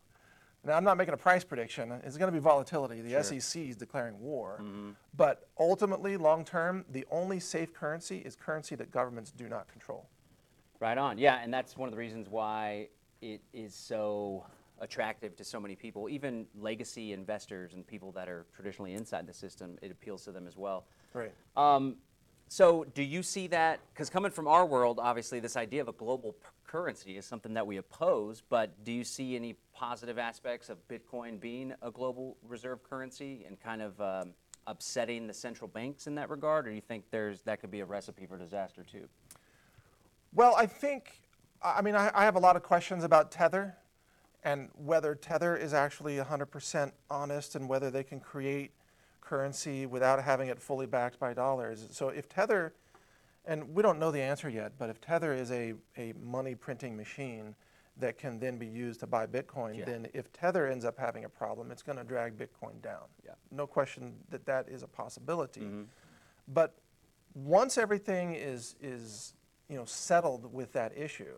Now, 0.65 0.75
I'm 0.77 0.85
not 0.85 0.97
making 0.97 1.15
a 1.15 1.19
price 1.19 1.45
prediction. 1.45 1.93
It's 2.05 2.17
going 2.17 2.29
to 2.31 2.33
be 2.33 2.43
volatility. 2.43 3.01
The 3.01 3.23
SEC 3.23 3.63
is 3.63 3.77
declaring 3.77 4.19
war. 4.21 4.63
But 5.17 5.49
ultimately, 5.59 6.17
long 6.17 6.45
term, 6.45 6.85
the 6.91 7.07
only 7.11 7.41
safe 7.41 7.73
currency 7.73 8.19
is 8.19 8.35
currency 8.37 8.75
that 8.75 8.91
governments 8.91 9.31
do 9.31 9.49
not 9.49 9.69
control. 9.69 10.07
Right 10.81 10.99
on. 10.99 11.19
Yeah, 11.19 11.41
and 11.43 11.53
that's 11.53 11.77
one 11.77 11.89
of 11.89 11.93
the 11.93 11.99
reasons 11.99 12.29
why 12.29 12.89
it 13.23 13.41
is 13.53 13.75
so 13.75 14.45
attractive 14.81 15.35
to 15.37 15.43
so 15.45 15.59
many 15.59 15.75
people, 15.75 16.09
even 16.09 16.47
legacy 16.61 17.13
investors 17.13 17.73
and 17.75 17.85
people 17.87 18.13
that 18.13 18.29
are 18.29 18.47
traditionally 18.55 18.95
inside 18.95 19.27
the 19.27 19.33
system. 19.35 19.77
It 19.83 19.91
appeals 19.91 20.25
to 20.25 20.33
them 20.33 20.47
as 20.47 20.57
well. 20.57 20.85
Right. 21.15 21.33
Um, 21.57 21.97
So, 22.51 22.85
do 22.95 23.03
you 23.03 23.23
see 23.23 23.47
that? 23.49 23.79
Because 23.93 24.09
coming 24.09 24.31
from 24.31 24.49
our 24.49 24.65
world, 24.65 24.99
obviously, 25.03 25.39
this 25.41 25.57
idea 25.57 25.83
of 25.83 25.89
a 25.89 25.93
global 25.93 26.33
p- 26.33 26.39
currency 26.69 27.17
is 27.17 27.25
something 27.25 27.55
that 27.55 27.67
we 27.67 27.79
oppose. 27.79 28.43
But 28.49 28.85
do 28.85 28.93
you 28.93 29.03
see 29.03 29.35
any 29.35 29.57
positive 29.75 30.19
aspects 30.19 30.69
of 30.69 30.79
Bitcoin 30.87 31.41
being 31.41 31.75
a 31.83 31.91
global 31.91 32.37
reserve 32.47 32.83
currency 32.85 33.45
and 33.47 33.59
kind 33.59 33.83
of 33.83 34.01
um, 34.01 34.35
upsetting 34.69 35.27
the 35.27 35.35
central 35.35 35.67
banks 35.67 36.07
in 36.07 36.15
that 36.15 36.31
regard, 36.31 36.67
or 36.67 36.71
do 36.71 36.77
you 36.77 36.83
think 36.83 37.05
there's 37.11 37.43
that 37.43 37.61
could 37.61 37.71
be 37.71 37.81
a 37.81 37.85
recipe 37.85 38.27
for 38.27 38.39
disaster 38.39 38.85
too? 38.85 39.09
Well, 40.35 40.55
I 40.57 40.67
think, 40.67 41.21
I 41.63 41.83
mean, 41.83 41.97
I, 41.97 42.11
I 42.15 42.25
have 42.25 42.37
a 42.37 42.41
lot 42.41 42.55
of 42.55 42.63
questions 42.63 43.03
about 43.03 43.33
Tether 43.33 43.77
and 44.45 44.69
whether 44.77 45.15
Tether 45.15 45.57
is 45.57 45.75
actually 45.75 46.17
100% 46.17 46.93
honest 47.11 47.57
and 47.57 47.69
whether 47.69 47.91
they 47.91 48.05
can 48.05 48.21
create 48.21 48.73
currency 49.21 49.87
without 49.87 50.23
having 50.23 50.49
it 50.49 50.61
fully 50.61 50.87
backed 50.87 51.19
by 51.19 51.33
dollars. 51.33 51.89
So 51.91 52.11
if 52.11 52.29
Tether, 52.29 52.75
and 53.49 53.75
we 53.75 53.83
don't 53.83 53.99
know 53.99 54.11
the 54.11 54.21
answer 54.21 54.49
yet, 54.49 54.73
but 54.79 54.91
if 54.91 55.01
Tether 55.01 55.33
is 55.33 55.51
a, 55.51 55.73
a 55.97 56.13
money 56.23 56.55
printing 56.55 56.97
machine 56.97 57.55
that 57.97 58.19
can 58.19 58.39
then 58.39 58.59
be 58.59 58.67
used 58.67 59.01
to 59.01 59.07
buy 59.07 59.27
Bitcoin, 59.27 59.79
Yeah. 59.79 59.87
then 59.87 60.07
if 60.13 60.31
Tether 60.33 60.67
ends 60.67 60.85
up 60.85 60.99
having 60.99 61.25
a 61.25 61.29
problem, 61.29 61.73
it's 61.73 61.83
going 61.83 61.99
to 61.99 62.05
drag 62.05 62.37
Bitcoin 62.37 62.81
down. 62.83 63.05
Yeah. 63.25 63.33
No 63.51 63.67
question 63.67 64.15
that 64.31 64.45
that 64.47 64.69
is 64.69 64.83
a 64.83 64.87
possibility. 64.87 65.63
Mm-hmm. 65.63 65.83
But 66.47 66.79
once 67.35 67.79
everything 67.79 68.35
is, 68.35 68.77
is 68.81 69.35
you 69.69 69.77
know, 69.77 69.87
settled 69.87 70.53
with 70.53 70.73
that 70.75 70.97
issue, 70.97 71.35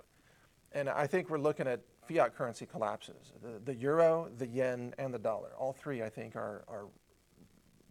and 0.72 0.88
I 0.88 1.06
think 1.06 1.30
we're 1.30 1.38
looking 1.38 1.66
at 1.66 1.80
fiat 2.06 2.36
currency 2.36 2.66
collapses. 2.66 3.32
The, 3.42 3.60
the 3.64 3.74
euro, 3.74 4.28
the 4.36 4.46
yen, 4.46 4.94
and 4.98 5.14
the 5.14 5.18
dollar. 5.18 5.50
All 5.56 5.72
three, 5.72 6.02
I 6.02 6.08
think, 6.08 6.34
are, 6.36 6.64
are 6.68 6.86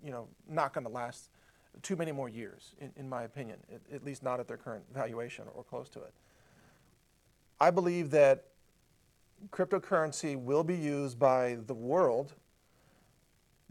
you 0.04 0.12
know, 0.12 0.28
not 0.48 0.74
going 0.74 0.86
to 0.86 0.92
last 0.92 1.30
too 1.82 1.96
many 1.96 2.12
more 2.12 2.30
years, 2.30 2.76
in, 2.80 2.92
in 2.96 3.10
my 3.10 3.24
opinion, 3.24 3.58
at, 3.74 3.82
at 3.94 4.04
least 4.04 4.24
not 4.24 4.40
at 4.40 4.48
their 4.48 4.58
current 4.58 4.84
valuation 4.94 5.46
or 5.56 5.64
close 5.64 5.90
to 5.90 6.00
it. 6.00 6.14
I 7.60 7.72
believe 7.72 8.12
that 8.12 8.46
cryptocurrency 9.52 10.36
will 10.36 10.64
be 10.64 10.76
used 10.76 11.18
by 11.20 11.58
the 11.68 11.74
world 11.74 12.34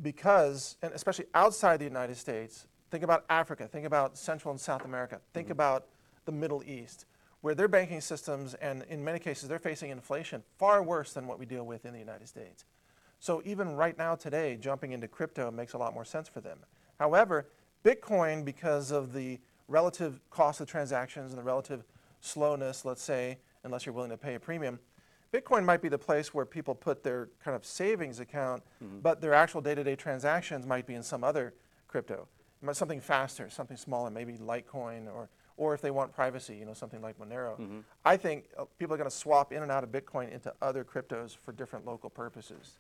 because, 0.01 0.77
and 0.83 0.93
especially 0.93 1.27
outside 1.35 1.79
the 1.79 1.85
United 1.85 2.17
States, 2.17 2.67
think 2.91 3.05
about 3.05 3.25
Africa, 3.29 3.67
think 3.67 3.85
about 3.85 4.17
Central 4.17 4.53
and 4.53 4.61
South 4.61 4.85
America, 4.85 5.21
think 5.35 5.47
mm-hmm. 5.47 5.53
about 5.53 5.87
the 6.25 6.33
Middle 6.33 6.63
East, 6.65 7.07
where 7.41 7.55
their 7.55 7.69
banking 7.69 8.01
systems, 8.01 8.55
and 8.55 8.85
in 8.89 9.05
many 9.05 9.19
cases, 9.19 9.49
they're 9.49 9.59
facing 9.59 9.91
inflation 9.91 10.43
far 10.59 10.83
worse 10.83 11.13
than 11.13 11.27
what 11.27 11.39
we 11.39 11.47
deal 11.47 11.65
with 11.65 11.85
in 11.85 11.93
the 11.93 11.99
United 11.99 12.29
States. 12.29 12.65
So 13.21 13.43
even 13.45 13.75
right 13.75 13.97
now, 13.97 14.15
today, 14.15 14.57
jumping 14.61 14.93
into 14.93 15.09
crypto 15.09 15.51
makes 15.51 15.73
a 15.73 15.79
lot 15.79 15.95
more 15.95 16.05
sense 16.05 16.29
for 16.29 16.41
them. 16.41 16.59
However, 16.99 17.49
Bitcoin, 17.85 18.45
because 18.45 18.91
of 18.91 19.13
the 19.13 19.39
relative 19.69 20.21
cost 20.31 20.61
of 20.61 20.67
transactions 20.67 21.33
and 21.33 21.39
the 21.39 21.45
relative 21.45 21.85
slowness, 22.21 22.85
let's 22.85 23.03
say, 23.03 23.39
unless 23.65 23.87
you're 23.87 23.95
willing 23.95 24.11
to 24.11 24.17
pay 24.17 24.35
a 24.35 24.41
premium, 24.41 24.79
Bitcoin 25.33 25.65
might 25.65 25.83
be 25.83 25.89
the 25.89 25.99
place 25.99 26.33
where 26.33 26.47
people 26.47 26.75
put 26.75 27.03
their 27.03 27.29
kind 27.45 27.55
of 27.55 27.65
savings 27.65 28.19
account, 28.19 28.63
but 29.03 29.21
their 29.21 29.35
actual 29.35 29.61
day-to-day 29.61 29.95
transactions 29.95 30.67
might 30.67 30.87
be 30.87 30.95
in 30.95 31.03
some 31.03 31.23
other 31.23 31.55
crypto, 31.87 32.27
something 32.73 33.01
faster, 33.01 33.51
something 33.51 33.77
smaller, 33.77 34.11
maybe 34.11 34.35
Litecoin, 34.35 35.07
or 35.07 35.29
or 35.59 35.75
if 35.75 35.81
they 35.81 35.91
want 35.91 36.13
privacy, 36.13 36.57
you 36.57 36.65
know, 36.65 36.73
something 36.73 37.03
like 37.03 37.19
Monero. 37.19 37.83
I 38.05 38.17
think 38.17 38.45
uh, 38.57 38.65
people 38.79 38.95
are 38.95 38.97
going 38.97 39.11
to 39.11 39.17
swap 39.17 39.53
in 39.53 39.63
and 39.65 39.73
out 39.73 39.83
of 39.83 39.91
Bitcoin 39.91 40.33
into 40.33 40.55
other 40.63 40.85
cryptos 40.85 41.37
for 41.37 41.51
different 41.51 41.85
local 41.85 42.09
purposes. 42.09 42.79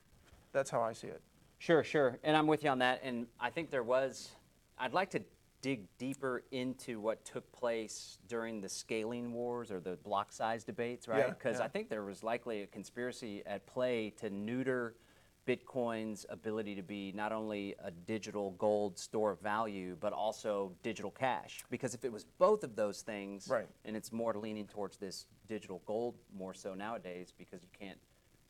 That's 0.52 0.70
how 0.70 0.80
I 0.80 0.92
see 0.92 1.08
it. 1.08 1.20
Sure, 1.58 1.82
sure. 1.82 2.20
And 2.22 2.36
I'm 2.36 2.46
with 2.46 2.62
you 2.62 2.70
on 2.70 2.78
that. 2.78 3.00
And 3.02 3.26
I 3.40 3.50
think 3.50 3.72
there 3.72 3.82
was, 3.82 4.30
I'd 4.78 4.92
like 4.94 5.10
to 5.10 5.20
dig 5.60 5.86
deeper 5.98 6.44
into 6.52 7.00
what 7.00 7.24
took 7.24 7.50
place 7.52 8.18
during 8.28 8.60
the 8.60 8.68
scaling 8.68 9.32
wars 9.32 9.72
or 9.72 9.80
the 9.80 9.96
block 10.04 10.30
size 10.32 10.62
debates, 10.62 11.08
right? 11.08 11.18
Yeah, 11.18 11.30
Because 11.30 11.58
yeah. 11.58 11.64
I 11.64 11.68
think 11.68 11.88
there 11.88 12.04
was 12.04 12.22
likely 12.22 12.62
a 12.62 12.66
conspiracy 12.66 13.42
at 13.44 13.66
play 13.66 14.10
to 14.18 14.30
neuter 14.30 14.94
Bitcoin's 15.48 16.26
ability 16.28 16.74
to 16.74 16.82
be 16.82 17.10
not 17.12 17.32
only 17.32 17.74
a 17.82 17.90
digital 17.90 18.50
gold 18.52 18.98
store 18.98 19.32
of 19.32 19.40
value, 19.40 19.96
but 19.98 20.12
also 20.12 20.72
digital 20.82 21.10
cash. 21.10 21.64
Because 21.70 21.94
if 21.94 22.04
it 22.04 22.12
was 22.12 22.24
both 22.38 22.62
of 22.62 22.76
those 22.76 23.00
things, 23.00 23.48
Right. 23.48 23.66
and 23.86 23.96
it's 23.96 24.12
more 24.12 24.34
leaning 24.34 24.66
towards 24.66 24.98
this 24.98 25.26
digital 25.48 25.82
gold 25.86 26.14
more 26.36 26.52
so 26.54 26.74
nowadays 26.74 27.32
because 27.36 27.62
you 27.62 27.68
can't 27.72 27.98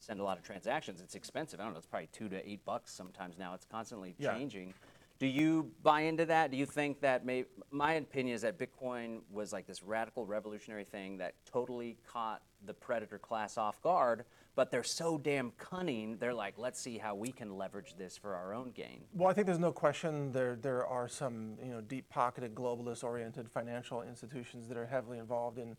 send 0.00 0.18
a 0.20 0.24
lot 0.24 0.36
of 0.38 0.44
transactions. 0.44 1.00
It's 1.00 1.14
expensive. 1.14 1.60
I 1.60 1.64
don't 1.64 1.72
know. 1.72 1.78
It's 1.78 1.86
probably 1.86 2.08
two 2.12 2.28
to 2.28 2.46
eight 2.48 2.64
bucks 2.64 2.92
sometimes 2.92 3.38
now. 3.38 3.54
It's 3.54 3.64
constantly 3.64 4.14
Yeah. 4.18 4.34
changing. 4.34 4.74
Do 5.18 5.26
you 5.26 5.72
buy 5.82 6.02
into 6.02 6.26
that? 6.26 6.52
Do 6.52 6.56
you 6.56 6.66
think 6.66 7.00
that 7.00 7.26
may, 7.26 7.44
my 7.70 7.94
opinion 7.94 8.36
is 8.36 8.42
that 8.42 8.56
Bitcoin 8.56 9.20
was 9.30 9.52
like 9.52 9.66
this 9.66 9.82
radical 9.82 10.24
revolutionary 10.24 10.84
thing 10.84 11.18
that 11.18 11.34
totally 11.44 11.96
caught 12.06 12.42
the 12.66 12.74
predator 12.74 13.18
class 13.18 13.58
off 13.58 13.82
guard, 13.82 14.24
but 14.54 14.70
they're 14.70 14.84
so 14.84 15.18
damn 15.18 15.50
cunning. 15.52 16.16
They're 16.18 16.34
like, 16.34 16.54
let's 16.56 16.80
see 16.80 16.98
how 16.98 17.16
we 17.16 17.32
can 17.32 17.56
leverage 17.56 17.94
this 17.96 18.16
for 18.16 18.34
our 18.36 18.54
own 18.54 18.70
gain. 18.70 19.04
Well, 19.12 19.28
I 19.28 19.32
think 19.32 19.46
there's 19.46 19.58
no 19.58 19.72
question 19.72 20.30
there 20.32 20.56
there 20.56 20.86
are 20.86 21.08
some 21.08 21.56
you 21.62 21.70
know 21.70 21.80
deep-pocketed, 21.80 22.54
globalist-oriented 22.54 23.48
financial 23.48 24.02
institutions 24.02 24.68
that 24.68 24.76
are 24.76 24.86
heavily 24.86 25.18
involved 25.18 25.58
in 25.58 25.76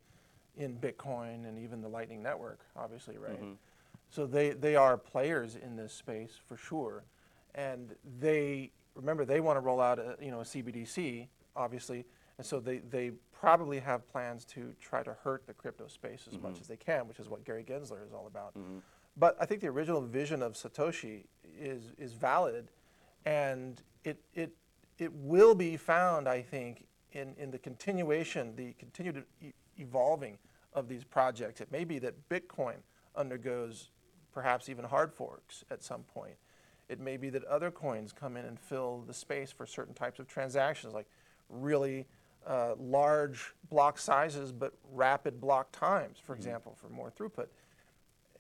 in 0.58 0.76
Bitcoin 0.76 1.48
and 1.48 1.58
even 1.58 1.82
the 1.82 1.88
Lightning 1.88 2.22
Network, 2.22 2.60
obviously, 2.76 3.18
right? 3.18 3.42
Mm-hmm. 3.42 3.54
So 4.10 4.26
they 4.26 4.52
they 4.52 4.76
are 4.76 4.98
players 4.98 5.56
in 5.56 5.76
this 5.76 5.94
space 5.94 6.40
for 6.48 6.58
sure, 6.58 7.04
and 7.56 7.96
they 8.20 8.72
remember 9.00 9.26
they 9.26 9.40
want 9.40 9.58
to 9.58 9.62
roll 9.62 9.82
out 9.82 10.00
a 10.00 10.16
you 10.22 10.32
know 10.32 10.42
a 10.42 10.44
CBDC, 10.44 11.28
obviously, 11.56 12.06
and 12.38 12.46
so 12.46 12.60
they 12.60 12.80
they 12.80 13.12
probably 13.32 13.80
have 13.80 14.08
plans 14.12 14.46
to 14.46 14.74
try 14.80 15.02
to 15.04 15.14
hurt 15.24 15.48
the 15.48 15.54
crypto 15.54 15.88
space 15.88 16.28
as 16.28 16.34
much 16.34 16.54
mm-hmm. 16.54 16.62
as 16.62 16.68
they 16.68 16.78
can, 16.78 17.08
which 17.08 17.20
is 17.20 17.30
what 17.30 17.46
Gary 17.46 17.64
Gensler 17.64 18.06
is 18.06 18.14
all 18.14 18.28
about. 18.28 18.54
Mm-hmm. 18.58 18.80
But 19.18 19.38
I 19.40 19.46
think 19.46 19.62
the 19.62 19.68
original 19.68 20.02
vision 20.02 20.42
of 20.42 20.54
Satoshi 20.54 21.26
is 21.60 21.94
is 21.98 22.14
valid, 22.14 22.70
and 23.26 23.82
it 24.04 24.20
it 24.34 24.52
it 24.98 25.14
will 25.14 25.56
be 25.56 25.78
found, 25.78 26.28
I 26.28 26.42
think, 26.42 26.86
in 27.14 27.34
in 27.38 27.52
the 27.52 27.60
continuation, 27.60 28.56
the 28.56 28.74
continued 28.74 29.24
e- 29.42 29.54
evolving 29.78 30.38
of 30.74 30.88
these 30.88 31.04
projects. 31.04 31.62
It 31.62 31.72
may 31.72 31.84
be 31.84 32.00
that 32.00 32.30
Bitcoin 32.30 32.76
undergoes 33.16 33.90
perhaps 34.32 34.70
even 34.70 34.86
hard 34.86 35.14
forks 35.14 35.64
at 35.72 35.82
some 35.82 36.04
point. 36.04 36.36
It 36.90 37.00
may 37.00 37.18
be 37.18 37.30
that 37.30 37.44
other 37.46 37.72
coins 37.72 38.12
come 38.12 38.36
in 38.36 38.46
and 38.46 38.60
fill 38.60 39.04
the 39.08 39.14
space 39.14 39.52
for 39.52 39.66
certain 39.66 39.94
types 39.94 40.20
of 40.20 40.28
transactions, 40.28 40.94
like 40.94 41.08
really 41.50 42.08
uh, 42.46 42.74
large 42.80 43.54
block 43.70 44.00
sizes 44.00 44.52
but 44.52 44.74
rapid 44.92 45.40
block 45.40 45.72
times, 45.72 46.18
for 46.22 46.34
mm-hmm. 46.34 46.40
example, 46.40 46.76
for 46.80 46.90
more 46.90 47.12
throughput 47.12 47.48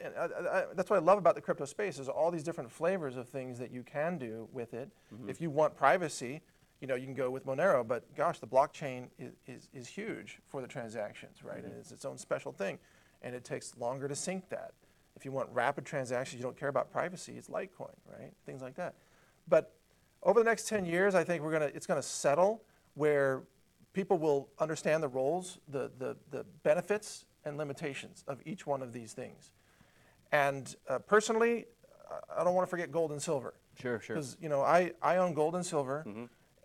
and 0.01 0.13
I, 0.15 0.25
I, 0.25 0.59
I- 0.59 0.65
that's 0.75 0.89
what 0.89 0.97
I 0.97 1.01
love 1.03 1.17
about 1.17 1.35
the 1.35 1.41
crypto 1.41 1.65
space 1.65 1.99
is 1.99 2.09
all 2.09 2.31
these 2.31 2.43
different 2.43 2.71
flavors 2.71 3.17
of 3.17 3.27
things 3.27 3.59
that 3.59 3.71
you 3.71 3.83
can 3.83 4.17
do 4.17 4.47
with 4.51 4.73
it. 4.73 4.89
Mm-hmm. 5.13 5.29
If 5.29 5.41
you 5.41 5.49
want 5.49 5.75
privacy, 5.75 6.41
you 6.81 6.87
know, 6.87 6.95
you 6.95 7.05
can 7.05 7.13
go 7.13 7.29
with 7.29 7.45
Monero, 7.45 7.85
but 7.85 8.03
gosh, 8.15 8.39
the 8.39 8.47
blockchain 8.47 9.07
is, 9.17 9.33
is, 9.47 9.67
is 9.73 9.87
huge 9.87 10.39
for 10.45 10.61
the 10.61 10.67
transactions, 10.67 11.43
right? 11.43 11.57
Mm-hmm. 11.57 11.65
And 11.67 11.75
it's 11.79 11.91
its 11.91 12.05
own 12.05 12.17
special 12.17 12.51
thing, 12.51 12.79
and 13.21 13.35
it 13.35 13.43
takes 13.43 13.75
longer 13.77 14.07
to 14.07 14.15
sync 14.15 14.49
that. 14.49 14.71
If 15.19 15.25
you 15.25 15.33
want 15.33 15.49
rapid 15.51 15.85
transactions, 15.85 16.39
you 16.39 16.43
don't 16.43 16.55
care 16.57 16.69
about 16.69 16.89
privacy, 16.93 17.33
it's 17.37 17.49
Litecoin, 17.49 17.93
right? 18.09 18.31
Things 18.45 18.61
like 18.61 18.75
that. 18.75 18.95
But 19.49 19.75
over 20.23 20.39
the 20.39 20.45
next 20.45 20.69
10 20.69 20.85
years, 20.85 21.13
I 21.13 21.25
think 21.25 21.43
we're 21.43 21.51
gonna, 21.51 21.71
it's 21.75 21.85
gonna 21.85 22.01
settle 22.01 22.63
where 22.93 23.43
people 23.91 24.17
will 24.17 24.47
understand 24.59 25.03
the 25.03 25.09
roles, 25.09 25.59
the, 25.67 25.91
the, 25.97 26.15
the 26.31 26.45
benefits 26.63 27.25
and 27.43 27.57
limitations 27.57 28.23
of 28.29 28.41
each 28.45 28.65
one 28.65 28.81
of 28.81 28.93
these 28.93 29.11
things. 29.11 29.51
And 30.31 30.73
uh, 30.87 30.99
personally, 30.99 31.65
I- 32.37 32.45
don't 32.45 32.55
want 32.55 32.65
to 32.65 32.69
forget 32.69 32.89
gold 32.91 33.11
and 33.11 33.21
silver. 33.21 33.55
Sure, 33.77 33.99
sure. 33.99 34.15
Because 34.15 34.37
you 34.41 34.47
know, 34.47 34.61
I, 34.61 34.93
I 35.01 35.17
own 35.17 35.33
gold 35.33 35.55
and 35.55 35.65
silver, 35.65 36.05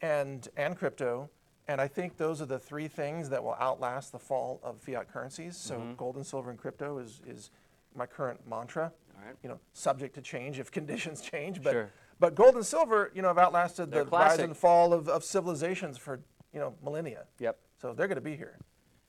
and 0.01 0.49
and 0.57 0.77
crypto, 0.77 1.29
and 1.69 1.81
I 1.81 1.89
think 1.89 2.17
those 2.17 2.41
are 2.43 2.47
the 2.47 2.59
three 2.59 2.87
things 2.89 3.31
that 3.31 3.43
will 3.43 3.55
outlast 3.61 4.13
the 4.13 4.19
fall 4.19 4.61
of 4.63 4.81
fiat 4.81 5.13
currencies. 5.13 5.57
So 5.57 5.81
gold 5.97 6.17
and 6.17 6.27
silver 6.27 6.51
and 6.51 6.59
crypto 6.59 6.99
is 6.99 7.21
is 7.27 7.51
my 7.95 8.07
current 8.07 8.41
mantra. 8.49 8.93
All 9.17 9.25
right. 9.27 9.37
You 9.43 9.49
know, 9.49 9.61
subject 9.73 10.15
to 10.17 10.21
change 10.23 10.59
if 10.59 10.71
conditions 10.79 11.21
change, 11.21 11.63
but 11.63 11.73
Sure. 11.73 11.91
but 12.21 12.35
gold 12.35 12.55
and 12.57 12.65
silver, 12.67 13.11
you 13.15 13.23
know, 13.23 13.29
have 13.29 13.39
outlasted 13.39 13.91
They're 13.91 14.05
the 14.05 14.11
rise 14.11 14.39
and 14.39 14.57
fall 14.57 14.93
of, 14.93 15.09
of 15.09 15.25
civilizations 15.25 15.99
for 15.99 16.21
you 16.53 16.61
know 16.61 16.75
millennia. 16.83 17.25
Yep. 17.39 17.59
So 17.81 17.93
they're 17.93 18.09
going 18.09 18.17
to 18.17 18.21
be 18.23 18.37
here. 18.37 18.59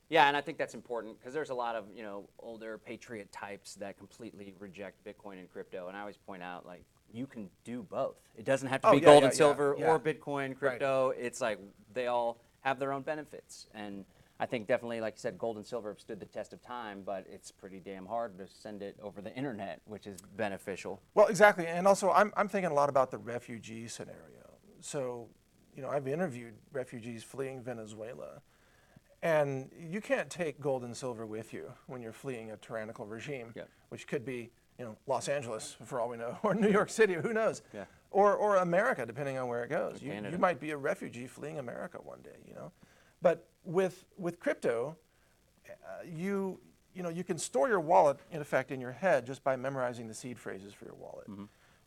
Yeah, 0.10 0.28
and 0.28 0.38
I 0.38 0.42
think 0.42 0.60
that's 0.60 0.76
important 0.76 1.18
because 1.20 1.34
there's 1.34 1.50
a 1.50 1.56
lot 1.56 1.76
of 1.76 1.86
you 1.96 2.04
know 2.04 2.30
older 2.40 2.78
patriot 2.78 3.32
types 3.32 3.76
that 3.76 3.98
completely 3.98 4.54
reject 4.60 5.04
Bitcoin 5.04 5.40
and 5.40 5.50
crypto, 5.50 5.88
and 5.88 5.98
I 5.98 6.02
always 6.02 6.18
point 6.18 6.44
out 6.44 6.66
like 6.66 6.84
you 7.12 7.26
can 7.28 7.50
do 7.64 7.82
both. 7.84 8.16
It 8.36 8.46
doesn't 8.46 8.68
have 8.68 8.82
to 8.82 8.88
Oh, 8.88 8.92
be 8.92 8.98
yeah, 9.00 9.06
gold 9.06 9.22
yeah, 9.24 9.28
and 9.30 9.36
silver 9.36 9.76
yeah, 9.80 9.88
or. 9.88 10.00
Bitcoin, 10.00 10.56
crypto. 10.58 11.12
It's 11.18 11.42
like 11.42 11.60
they 11.94 12.08
all 12.08 12.40
have 12.62 12.78
their 12.80 12.92
own 12.94 13.02
benefits, 13.02 13.68
and 13.74 14.06
I 14.40 14.46
think 14.46 14.68
definitely, 14.68 15.00
like 15.00 15.14
you 15.16 15.20
said, 15.20 15.38
gold 15.38 15.56
and 15.56 15.66
silver 15.66 15.90
have 15.90 16.00
stood 16.00 16.20
the 16.20 16.26
test 16.26 16.52
of 16.52 16.62
time, 16.62 17.04
but 17.06 17.26
it's 17.32 17.52
pretty 17.52 17.80
damn 17.80 18.06
hard 18.06 18.38
to 18.38 18.48
send 18.48 18.82
it 18.82 18.98
over 19.02 19.22
the 19.22 19.34
internet, 19.34 19.80
which 19.86 20.08
is 20.08 20.20
beneficial. 20.36 21.02
Well, 21.14 21.28
exactly, 21.28 21.68
and 21.68 21.88
also 21.88 22.12
I'm, 22.12 22.34
I'm 22.36 22.50
thinking 22.50 22.72
a 22.72 22.74
lot 22.74 22.90
about 22.90 23.12
the 23.12 23.18
refugee 23.18 23.88
scenario. 23.88 24.20
So, 24.82 25.30
you 25.76 25.82
know, 25.82 25.90
I've 25.90 26.08
interviewed 26.08 26.54
refugees 26.74 27.24
fleeing 27.24 27.62
Venezuela, 27.64 28.42
and 29.24 29.70
you 29.80 30.02
can't 30.02 30.30
take 30.30 30.60
gold 30.60 30.84
and 30.84 30.96
silver 30.96 31.26
with 31.26 31.54
you 31.54 31.72
when 31.88 32.02
you're 32.02 32.12
fleeing 32.14 32.52
a 32.52 32.58
tyrannical 32.58 33.06
regime, 33.06 33.54
Yeah. 33.56 33.64
which 33.90 34.06
could 34.06 34.26
be, 34.26 34.52
you 34.78 34.84
know, 34.86 34.98
Los 35.08 35.30
Angeles 35.30 35.78
for 35.86 36.02
all 36.02 36.10
we 36.10 36.18
know, 36.18 36.38
or 36.44 36.54
New 36.54 36.70
York 36.70 36.90
City, 36.90 37.14
who 37.14 37.32
knows, 37.34 37.62
Yeah. 37.74 37.86
or 38.12 38.36
or 38.36 38.58
America, 38.58 39.06
depending 39.06 39.38
on 39.38 39.48
where 39.48 39.64
it 39.64 39.70
goes. 39.70 40.02
You, 40.02 40.12
you 40.14 40.38
might 40.38 40.60
be 40.60 40.72
a 40.72 40.78
refugee 40.78 41.26
fleeing 41.26 41.58
America 41.58 42.00
one 42.04 42.22
day, 42.22 42.36
you 42.46 42.54
know, 42.54 42.72
but 43.22 43.48
with 43.64 44.06
with 44.18 44.40
crypto, 44.40 44.96
uh, 45.68 46.04
you 46.06 46.60
you 46.94 47.04
know 47.04 47.10
you 47.10 47.24
can 47.24 47.38
store 47.38 47.68
your 47.68 47.80
wallet 47.80 48.20
in 48.32 48.42
effect 48.42 48.72
in 48.72 48.80
your 48.80 48.92
head 48.92 49.26
just 49.26 49.44
by 49.44 49.56
memorizing 49.56 50.08
the 50.08 50.14
seed 50.14 50.40
phrases 50.40 50.74
for 50.74 50.86
your 50.86 50.96
wallet. 50.96 51.28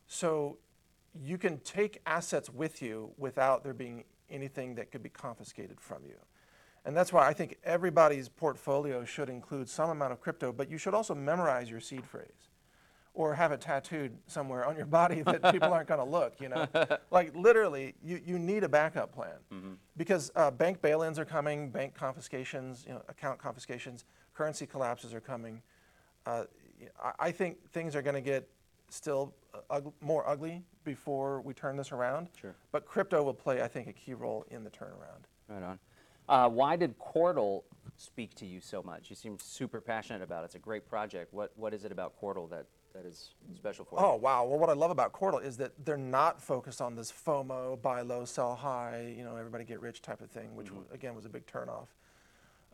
So 0.06 0.58
you 1.14 1.38
can 1.38 1.58
take 1.60 2.00
assets 2.06 2.50
with 2.50 2.82
you 2.82 3.10
without 3.16 3.64
there 3.64 3.74
being 3.74 4.04
anything 4.30 4.74
that 4.76 4.90
could 4.90 5.02
be 5.02 5.08
confiscated 5.08 5.80
from 5.80 6.04
you. 6.04 6.16
And 6.84 6.96
that's 6.96 7.12
why 7.12 7.26
I 7.26 7.32
think 7.32 7.56
everybody's 7.64 8.28
portfolio 8.28 9.04
should 9.04 9.28
include 9.28 9.68
some 9.68 9.90
amount 9.90 10.12
of 10.12 10.20
crypto, 10.20 10.52
but 10.52 10.70
you 10.70 10.78
should 10.78 10.94
also 10.94 11.14
memorize 11.14 11.70
your 11.70 11.80
seed 11.80 12.06
phrase 12.06 12.47
or 13.18 13.34
have 13.34 13.50
it 13.50 13.60
tattooed 13.60 14.16
somewhere 14.28 14.64
on 14.64 14.76
your 14.76 14.86
body 14.86 15.22
that 15.22 15.42
people 15.50 15.72
aren't 15.72 15.88
going 15.88 15.98
to 15.98 16.08
look, 16.08 16.40
you 16.40 16.48
know? 16.48 16.68
like 17.10 17.34
literally, 17.34 17.92
you, 18.00 18.22
you 18.24 18.38
need 18.38 18.62
a 18.62 18.68
backup 18.68 19.12
plan 19.12 19.76
because 19.96 20.30
uh, 20.36 20.52
bank 20.52 20.80
bail-ins 20.80 21.18
are 21.18 21.24
coming, 21.24 21.68
bank 21.68 21.94
confiscations, 21.94 22.84
you 22.86 22.94
know, 22.94 23.02
account 23.08 23.40
confiscations, 23.40 24.04
currency 24.34 24.66
collapses 24.66 25.12
are 25.12 25.20
coming. 25.20 25.60
Uh, 26.26 26.44
I, 27.02 27.12
I 27.18 27.32
think 27.32 27.68
things 27.72 27.96
are 27.96 28.02
going 28.02 28.14
to 28.14 28.20
get 28.20 28.48
still 28.88 29.34
ug- 29.68 29.92
more 30.00 30.24
ugly 30.26 30.62
before 30.84 31.40
we 31.40 31.52
turn 31.54 31.76
this 31.76 31.90
around. 31.90 32.28
Sure. 32.40 32.54
But 32.70 32.86
crypto 32.86 33.20
will 33.24 33.34
play, 33.34 33.62
I 33.62 33.66
think, 33.66 33.88
a 33.88 33.92
key 33.92 34.14
role 34.14 34.46
in 34.48 34.62
the 34.62 34.70
turnaround. 34.70 35.24
Right 35.48 35.64
on. 35.64 35.78
Uh, 36.28 36.48
why 36.48 36.76
did 36.76 36.96
Qortal 37.00 37.64
speak 37.96 38.36
to 38.36 38.46
you 38.46 38.60
so 38.60 38.80
much? 38.80 39.10
You 39.10 39.16
seem 39.16 39.38
super 39.40 39.80
passionate 39.80 40.22
about 40.22 40.42
it. 40.42 40.46
It's 40.46 40.54
a 40.54 40.60
great 40.60 40.88
project. 40.88 41.34
What 41.34 41.50
What 41.56 41.74
is 41.74 41.84
it 41.84 41.90
about 41.90 42.14
Qortal 42.20 42.48
that, 42.50 42.66
that 42.94 43.04
is 43.04 43.30
special 43.56 43.84
for 43.84 44.00
Oh 44.00 44.14
you? 44.14 44.20
wow! 44.20 44.44
Well, 44.44 44.58
what 44.58 44.70
I 44.70 44.74
love 44.74 44.90
about 44.90 45.12
Qortal 45.12 45.42
is 45.44 45.56
that 45.58 45.72
they're 45.84 45.96
not 45.96 46.40
focused 46.40 46.80
on 46.80 46.94
this 46.94 47.12
FOMO, 47.12 47.80
buy 47.80 48.00
low, 48.02 48.24
sell 48.24 48.54
high, 48.54 49.14
you 49.16 49.24
know, 49.24 49.36
everybody 49.36 49.64
get 49.64 49.80
rich 49.80 50.02
type 50.02 50.20
of 50.20 50.30
thing, 50.30 50.54
which 50.56 50.68
w- 50.68 50.86
again 50.92 51.14
was 51.14 51.24
a 51.24 51.28
big 51.28 51.46
turnoff 51.46 51.88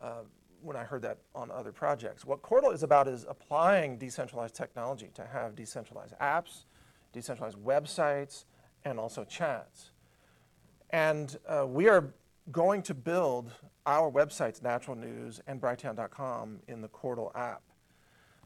uh, 0.03 0.23
when 0.63 0.77
I 0.77 0.85
heard 0.85 1.03
that 1.03 1.19
on 1.35 1.51
other 1.51 1.73
projects. 1.73 2.25
What 2.25 2.43
Qortal 2.43 2.73
is 2.73 2.83
about 2.83 3.09
is 3.09 3.27
applying 3.29 3.99
decentralized 3.99 4.55
technology 4.55 5.11
to 5.15 5.27
have 5.27 5.55
decentralized 5.55 6.15
apps, 6.21 6.65
decentralized 7.13 7.59
websites, 7.59 8.45
and 8.85 8.99
also 8.99 9.25
chats. 9.25 9.91
And 10.91 11.37
uh, 11.49 11.67
we 11.67 11.89
are 11.89 12.15
going 12.53 12.83
to 12.83 12.95
build 12.95 13.51
our 13.87 14.11
websites, 14.11 14.63
Natural 14.63 14.97
News 14.97 15.41
and 15.47 15.61
Brighteon.com, 15.61 16.61
in 16.69 16.81
the 16.81 16.89
Qortal 16.89 17.35
app 17.37 17.63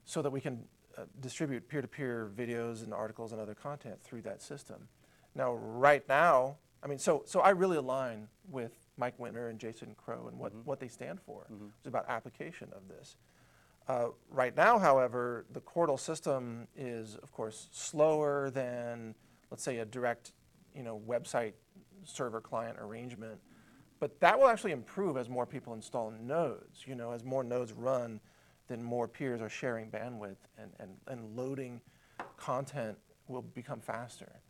so 0.04 0.22
that 0.22 0.30
we 0.30 0.40
can 0.40 0.64
uh, 0.98 1.04
distribute 1.20 1.68
peer-to-peer 1.68 2.30
videos 2.36 2.82
and 2.82 2.92
articles 2.92 3.32
and 3.32 3.40
other 3.40 3.54
content 3.54 4.02
through 4.02 4.22
that 4.22 4.42
system. 4.42 4.88
Now, 5.34 5.54
right 5.54 6.06
now, 6.08 6.56
I 6.82 6.86
mean, 6.86 6.98
so 6.98 7.22
so 7.26 7.40
I 7.40 7.50
really 7.50 7.76
align 7.76 8.28
with 8.50 8.72
Mike 8.96 9.18
Winter 9.18 9.48
and 9.48 9.58
Jason 9.58 9.94
Crow 9.96 10.28
and 10.28 10.38
what, 10.38 10.52
what 10.64 10.80
they 10.80 10.88
stand 10.88 11.20
for. 11.20 11.46
It's 11.78 11.86
about 11.86 12.04
application 12.08 12.68
of 12.72 12.88
this. 12.88 13.16
Uh, 13.86 14.08
right 14.30 14.56
now, 14.56 14.78
however, 14.78 15.46
the 15.52 15.60
Qortal 15.60 15.98
system 15.98 16.68
is, 16.76 17.16
of 17.16 17.32
course, 17.32 17.68
slower 17.72 18.50
than, 18.50 19.14
let's 19.50 19.62
say, 19.62 19.78
a 19.78 19.84
direct, 19.84 20.32
you 20.74 20.82
know, 20.82 21.00
website 21.08 21.54
server-client 22.04 22.76
arrangement. 22.78 23.40
But 24.00 24.20
that 24.20 24.38
will 24.38 24.48
actually 24.48 24.72
improve 24.72 25.16
as 25.16 25.28
more 25.28 25.46
people 25.46 25.74
install 25.74 26.12
nodes. 26.20 26.84
You 26.86 26.94
know, 26.94 27.12
as 27.12 27.24
more 27.24 27.42
nodes 27.42 27.72
run, 27.72 28.20
then 28.68 28.82
more 28.82 29.08
peers 29.08 29.40
are 29.40 29.48
sharing 29.48 29.90
bandwidth 29.90 30.36
and, 30.58 30.70
and, 30.78 30.90
and 31.08 31.36
loading 31.36 31.80
content 32.36 32.96
will 33.26 33.42
become 33.42 33.80
faster. 33.80 34.40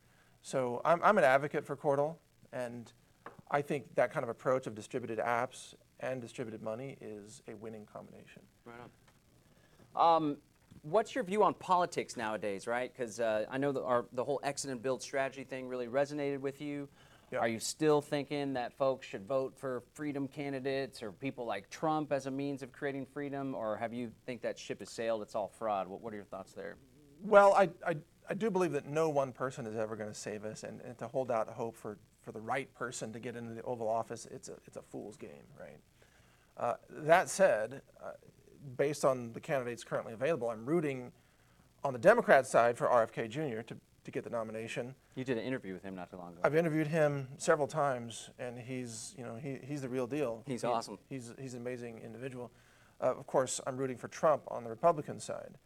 So 0.42 0.81
I'm, 0.85 1.00
I'm 1.02 1.18
an 1.18 1.24
advocate 1.24 1.64
for 1.64 1.76
Qortal, 1.76 2.16
and 2.52 2.92
I 3.50 3.62
think 3.62 3.94
that 3.94 4.12
kind 4.12 4.24
of 4.24 4.31
approach 4.31 4.66
of 4.66 4.74
distributed 4.74 5.18
apps 5.18 5.74
and 6.00 6.20
distributed 6.20 6.62
money 6.62 6.96
is 7.00 7.42
a 7.48 7.54
winning 7.54 7.87
combination. 7.87 8.42
Right 8.64 8.76
on. 9.94 10.16
Um, 10.16 10.37
what's 10.83 11.14
your 11.14 11.24
view 11.24 11.42
on 11.42 11.54
politics 11.54 12.16
nowadays, 12.16 12.66
right? 12.66 12.92
Because 12.92 13.20
uh, 13.20 13.46
I 13.50 13.59
know 13.59 13.72
that 13.72 13.83
our, 13.83 14.07
the 14.12 14.24
whole 14.24 14.40
exit 14.42 14.70
and 14.70 14.83
build 14.83 15.02
strategy 15.02 15.44
thing 15.44 15.68
really 15.68 15.88
resonated 15.88 16.40
with 16.40 16.61
you. 16.61 16.88
Are 17.37 17.49
you 17.49 17.59
still 17.59 18.01
thinking 18.01 18.55
that 18.55 18.73
folks 18.79 19.07
should 19.07 19.27
vote 19.27 19.55
for 19.59 19.83
freedom 19.93 20.29
candidates 20.29 21.03
or 21.03 21.12
people 21.12 21.45
like 21.45 21.69
Trump 21.69 22.11
as 22.11 22.27
a 22.27 22.31
means 22.31 22.62
of 22.62 22.73
creating 22.73 23.07
freedom, 23.07 23.55
or 23.55 23.77
have 23.77 23.93
you 23.93 24.11
think 24.25 24.41
that 24.43 24.59
ship 24.59 24.79
has 24.79 24.91
sailed? 24.91 25.23
It's 25.23 25.35
all 25.35 25.49
fraud. 25.59 25.88
What, 25.88 26.01
what 26.01 26.12
are 26.12 26.17
your 26.17 26.25
thoughts 26.25 26.53
there? 26.53 26.77
Well, 27.23 27.53
I, 27.53 27.69
I, 27.87 27.97
I 28.31 28.35
do 28.35 28.51
believe 28.51 28.73
that 28.73 28.87
no 28.87 29.11
one 29.11 29.33
person 29.33 29.67
is 29.67 29.77
ever 29.77 29.95
going 29.95 30.09
to 30.09 30.19
save 30.19 30.45
us, 30.45 30.62
and, 30.62 30.81
and 30.81 30.97
to 30.99 31.09
hold 31.09 31.31
out 31.31 31.49
hope 31.49 31.77
for, 31.77 31.99
for 32.23 32.33
the 32.33 32.41
right 32.41 32.73
person 32.75 33.12
to 33.12 33.19
get 33.19 33.37
into 33.37 33.53
the 33.53 33.62
Oval 33.62 33.88
Office, 33.88 34.27
it's 34.31 34.49
a, 34.49 34.55
it's 34.67 34.77
a 34.77 34.83
fool's 34.83 35.17
game, 35.17 35.45
right? 35.59 35.79
Uh, 36.57 36.75
that 36.91 37.29
said, 37.29 37.83
uh, 38.03 38.12
based 38.77 39.05
on 39.05 39.33
the 39.33 39.41
candidates 39.41 39.85
currently 39.85 40.12
available, 40.12 40.49
I'm 40.49 40.64
rooting 40.64 41.12
on 41.85 41.93
the 41.93 41.99
Democrat 41.99 42.47
side 42.47 42.77
for 42.77 42.87
RFK 42.87 43.29
Jr. 43.29 43.62
to, 43.62 43.77
to 44.09 44.12
get 44.12 44.25
the 44.25 44.31
nomination. 44.31 44.94
You 45.16 45.25
did 45.25 45.37
an 45.37 45.44
interview 45.44 45.75
with 45.75 45.83
him 45.83 45.94
not 45.94 46.11
too 46.11 46.16
long 46.16 46.33
ago. 46.33 46.40
I've 46.42 46.57
interviewed 46.57 46.87
him 46.87 47.29
several 47.37 47.66
times, 47.68 48.31
and 48.38 48.59
he's, 48.59 49.14
you 49.18 49.23
know, 49.23 49.37
he, 49.37 49.59
he's 49.62 49.83
the 49.83 49.88
real 49.88 50.07
deal. 50.07 50.42
He's 50.47 50.62
He- 50.62 50.66
awesome. 50.66 50.99
He's, 51.11 51.35
he's 51.38 51.53
an 51.53 51.61
amazing 51.61 52.01
individual. 52.03 52.51
Uh, 53.03 53.14
of 53.14 53.27
course, 53.27 53.61
I'm 53.66 53.77
rooting 53.77 53.99
for 53.99 54.09
Trump 54.09 54.42
on 54.49 54.64
the 54.64 54.71
Republican 54.71 55.21
side. 55.21 55.59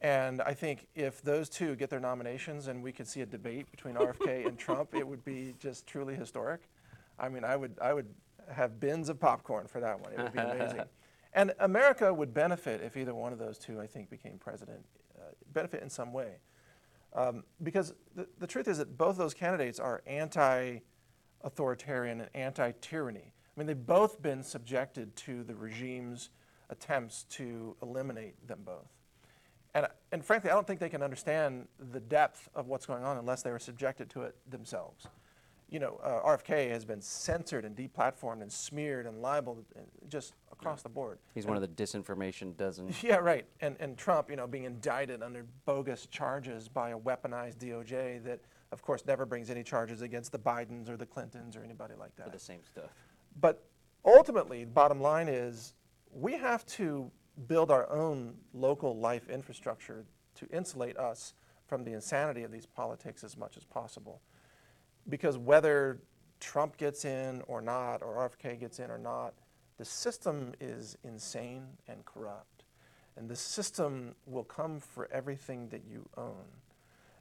And 0.00 0.40
I 0.42 0.54
think 0.54 0.86
if 0.94 1.22
those 1.22 1.48
two 1.48 1.74
get 1.74 1.90
their 1.90 2.00
nominations 2.00 2.68
and 2.68 2.82
we 2.84 2.92
could 2.92 3.08
see 3.08 3.20
a 3.20 3.26
debate 3.26 3.68
between 3.72 3.96
RFK 3.96 4.46
and 4.46 4.56
Trump, 4.56 4.94
it 4.94 5.06
would 5.06 5.24
be 5.24 5.54
just 5.58 5.84
truly 5.86 6.14
historic. 6.14 6.60
I 7.18 7.28
mean, 7.28 7.42
I 7.44 7.56
would, 7.56 7.76
I 7.82 7.92
would 7.94 8.06
have 8.48 8.78
bins 8.78 9.08
of 9.08 9.18
popcorn 9.18 9.66
for 9.66 9.80
that 9.80 10.00
one. 10.00 10.12
It 10.12 10.18
would 10.22 10.32
be 10.32 10.38
amazing. 10.38 10.82
and 11.34 11.52
America 11.58 12.14
would 12.14 12.32
benefit 12.32 12.80
if 12.80 12.96
either 12.96 13.14
one 13.14 13.32
of 13.32 13.40
those 13.40 13.58
two, 13.58 13.80
I 13.80 13.88
think, 13.88 14.08
became 14.08 14.38
president, 14.38 14.84
uh, 15.18 15.32
benefit 15.52 15.82
in 15.82 15.90
some 15.90 16.12
way. 16.12 16.36
Um, 17.14 17.44
because 17.62 17.94
the, 18.14 18.26
the 18.38 18.46
truth 18.46 18.68
is 18.68 18.78
that 18.78 18.96
both 18.96 19.16
those 19.16 19.34
candidates 19.34 19.78
are 19.78 20.02
anti 20.06 20.78
authoritarian 21.42 22.20
and 22.20 22.30
anti 22.34 22.72
tyranny. 22.80 23.32
I 23.32 23.60
mean, 23.60 23.66
they've 23.66 23.86
both 23.86 24.22
been 24.22 24.42
subjected 24.42 25.14
to 25.16 25.44
the 25.44 25.54
regime's 25.54 26.30
attempts 26.70 27.24
to 27.24 27.76
eliminate 27.82 28.46
them 28.48 28.60
both. 28.64 28.88
And, 29.74 29.86
and 30.10 30.24
frankly, 30.24 30.50
I 30.50 30.54
don't 30.54 30.66
think 30.66 30.80
they 30.80 30.88
can 30.88 31.02
understand 31.02 31.68
the 31.92 32.00
depth 32.00 32.48
of 32.54 32.68
what's 32.68 32.86
going 32.86 33.04
on 33.04 33.18
unless 33.18 33.42
they 33.42 33.50
were 33.50 33.58
subjected 33.58 34.10
to 34.10 34.22
it 34.22 34.36
themselves. 34.50 35.06
You 35.72 35.78
know, 35.78 35.98
uh, 36.04 36.20
RFK 36.36 36.70
has 36.70 36.84
been 36.84 37.00
censored 37.00 37.64
and 37.64 37.74
deplatformed 37.74 38.42
and 38.42 38.52
smeared 38.52 39.06
and 39.06 39.22
libeled 39.22 39.64
uh, 39.74 39.80
just 40.06 40.34
across 40.52 40.82
the 40.82 40.90
board. 40.90 41.18
He's 41.34 41.46
one 41.46 41.56
of 41.56 41.62
the 41.62 41.82
disinformation 41.82 42.54
dozen. 42.58 42.92
Yeah, 43.02 43.16
right. 43.16 43.46
And, 43.62 43.76
and 43.80 43.96
Trump, 43.96 44.28
you 44.28 44.36
know, 44.36 44.46
being 44.46 44.64
indicted 44.64 45.22
under 45.22 45.46
bogus 45.64 46.06
charges 46.10 46.68
by 46.68 46.90
a 46.90 46.98
weaponized 46.98 47.56
DOJ 47.56 48.22
that, 48.24 48.40
of 48.70 48.82
course, 48.82 49.06
never 49.06 49.24
brings 49.24 49.48
any 49.48 49.62
charges 49.62 50.02
against 50.02 50.30
the 50.30 50.38
Bidens 50.38 50.90
or 50.90 50.98
the 50.98 51.06
Clintons 51.06 51.56
or 51.56 51.62
anybody 51.64 51.94
like 51.98 52.14
for 52.14 52.24
that. 52.24 52.32
the 52.32 52.38
same 52.38 52.60
stuff. 52.62 52.90
But 53.40 53.64
ultimately, 54.04 54.64
the 54.64 54.70
bottom 54.72 55.00
line 55.00 55.28
is 55.28 55.72
we 56.12 56.34
have 56.34 56.66
to 56.66 57.10
build 57.48 57.70
our 57.70 57.90
own 57.90 58.34
local 58.52 58.98
life 58.98 59.30
infrastructure 59.30 60.04
to 60.34 60.46
insulate 60.54 60.98
us 60.98 61.32
from 61.66 61.82
the 61.82 61.94
insanity 61.94 62.42
of 62.42 62.52
these 62.52 62.66
politics 62.66 63.24
as 63.24 63.38
much 63.38 63.56
as 63.56 63.64
possible. 63.64 64.20
Because 65.08 65.38
whether 65.38 66.00
Trump 66.40 66.76
gets 66.76 67.04
in 67.04 67.42
or 67.46 67.60
not, 67.60 68.02
or 68.02 68.28
RFK 68.28 68.58
gets 68.58 68.78
in 68.78 68.90
or 68.90 68.98
not, 68.98 69.34
the 69.78 69.84
system 69.84 70.52
is 70.60 70.96
insane 71.04 71.66
and 71.88 72.04
corrupt. 72.04 72.64
And 73.16 73.28
the 73.28 73.36
system 73.36 74.14
will 74.26 74.44
come 74.44 74.80
for 74.80 75.08
everything 75.12 75.68
that 75.68 75.82
you 75.88 76.08
own. 76.16 76.44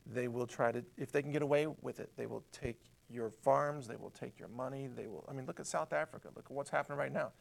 They 0.06 0.28
will 0.28 0.48
try 0.48 0.72
to, 0.72 0.84
if 0.98 1.12
they 1.12 1.22
can 1.22 1.32
get 1.32 1.42
away 1.42 1.68
with 1.82 2.00
it, 2.00 2.10
they 2.18 2.26
will 2.26 2.44
take 2.52 2.80
your 3.10 3.30
farms, 3.30 3.88
they 3.88 3.96
will 3.96 4.10
take 4.12 4.40
your 4.40 4.48
money, 4.48 4.88
they 4.88 5.08
will, 5.08 5.26
I 5.30 5.34
mean, 5.34 5.46
look 5.46 5.60
at 5.60 5.68
South 5.68 5.94
Africa, 5.94 6.30
look 6.36 6.46
at 6.46 6.52
what's 6.52 6.70
happening 6.70 6.98
right 6.98 7.12
now. 7.12 7.32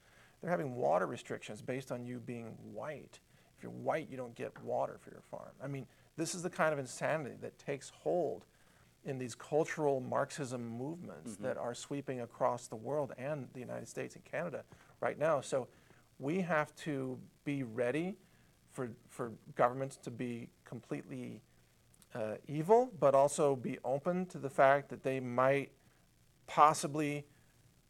They're 0.41 0.51
having 0.51 0.75
water 0.75 1.07
restrictions 1.07 1.63
based 1.63 1.93
on 1.93 2.05
you 2.05 2.19
being 2.19 2.57
white. 2.73 3.21
If 3.57 3.63
you're 3.63 3.73
white, 3.73 4.09
you 4.11 4.17
don't 4.17 4.35
get 4.35 4.53
water 4.63 4.99
for 5.01 5.11
your 5.11 5.23
farm. 5.31 5.53
I 5.63 5.69
mean, 5.69 5.87
this 6.17 6.35
is 6.35 6.43
the 6.43 6.51
kind 6.51 6.73
of 6.73 6.79
insanity 6.79 7.37
that 7.41 7.59
takes 7.59 7.91
hold 7.91 8.45
in 9.05 9.19
these 9.19 9.35
cultural 9.35 10.01
Marxism 10.01 10.67
movements 10.67 11.37
that 11.37 11.57
are 11.57 11.75
sweeping 11.75 12.21
across 12.21 12.67
the 12.67 12.77
world 12.77 13.13
and 13.17 13.49
the 13.55 13.61
United 13.61 13.89
States 13.89 14.15
and 14.15 14.25
Canada 14.25 14.65
right 15.01 15.19
now. 15.19 15.41
So 15.41 15.69
we 16.19 16.41
have 16.41 16.75
to 16.77 17.19
be 17.45 17.63
ready 17.63 18.17
for, 18.73 18.91
for 19.09 19.33
governments 19.57 19.97
to 19.99 20.11
be 20.11 20.49
completely 20.65 21.41
uh, 22.15 22.35
evil, 22.47 22.91
but 22.99 23.15
also 23.15 23.57
be 23.57 23.79
open 23.85 24.27
to 24.27 24.39
the 24.39 24.51
fact 24.51 24.89
that 24.91 25.03
they 25.03 25.19
might 25.19 25.71
possibly 26.47 27.25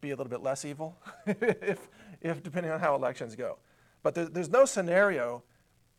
be 0.01 0.11
a 0.11 0.17
little 0.17 0.31
bit 0.31 0.43
less 0.43 0.65
evil, 0.65 0.97
if, 1.27 1.89
if 2.21 2.43
depending 2.43 2.71
on 2.71 2.81
how 2.81 2.95
elections 2.95 3.35
go. 3.35 3.59
But 4.03 4.15
there, 4.15 4.27
there's 4.27 4.51
no 4.51 4.65
scenario 4.65 5.43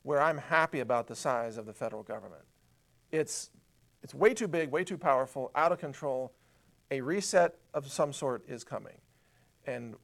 where 0.03 0.21
I'm 0.21 0.37
happy 0.37 0.79
about 0.79 1.07
the 1.07 1.15
size 1.15 1.57
of 1.57 1.65
the 1.65 1.73
federal 1.73 2.03
government. 2.03 2.43
It's, 3.11 3.51
it's 4.03 4.13
way 4.13 4.33
too 4.33 4.47
big, 4.47 4.69
way 4.71 4.83
too 4.83 4.97
powerful, 4.97 5.51
out 5.55 5.71
of 5.71 5.79
control. 5.79 6.31
A 6.89 7.01
reset 7.01 7.55
of 7.73 7.87
some 7.89 8.11
sort 8.11 8.43
is 8.47 8.63
coming. 8.63 8.97
And 9.65 9.95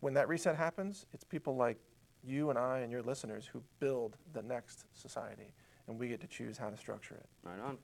when 0.00 0.14
that 0.14 0.28
reset 0.28 0.56
happens, 0.56 1.06
it's 1.12 1.24
people 1.24 1.56
like 1.56 1.78
you 2.22 2.50
and 2.50 2.58
I 2.58 2.80
and 2.80 2.92
your 2.92 3.02
listeners 3.02 3.46
who 3.46 3.62
build 3.80 4.16
the 4.32 4.42
next 4.42 4.84
society, 4.92 5.54
and 5.86 5.98
we 5.98 6.08
get 6.08 6.20
to 6.20 6.26
choose 6.26 6.58
how 6.58 6.68
to 6.68 6.76
structure 6.76 7.14
it. 7.14 7.26
Right 7.42 7.60
on. 7.60 7.78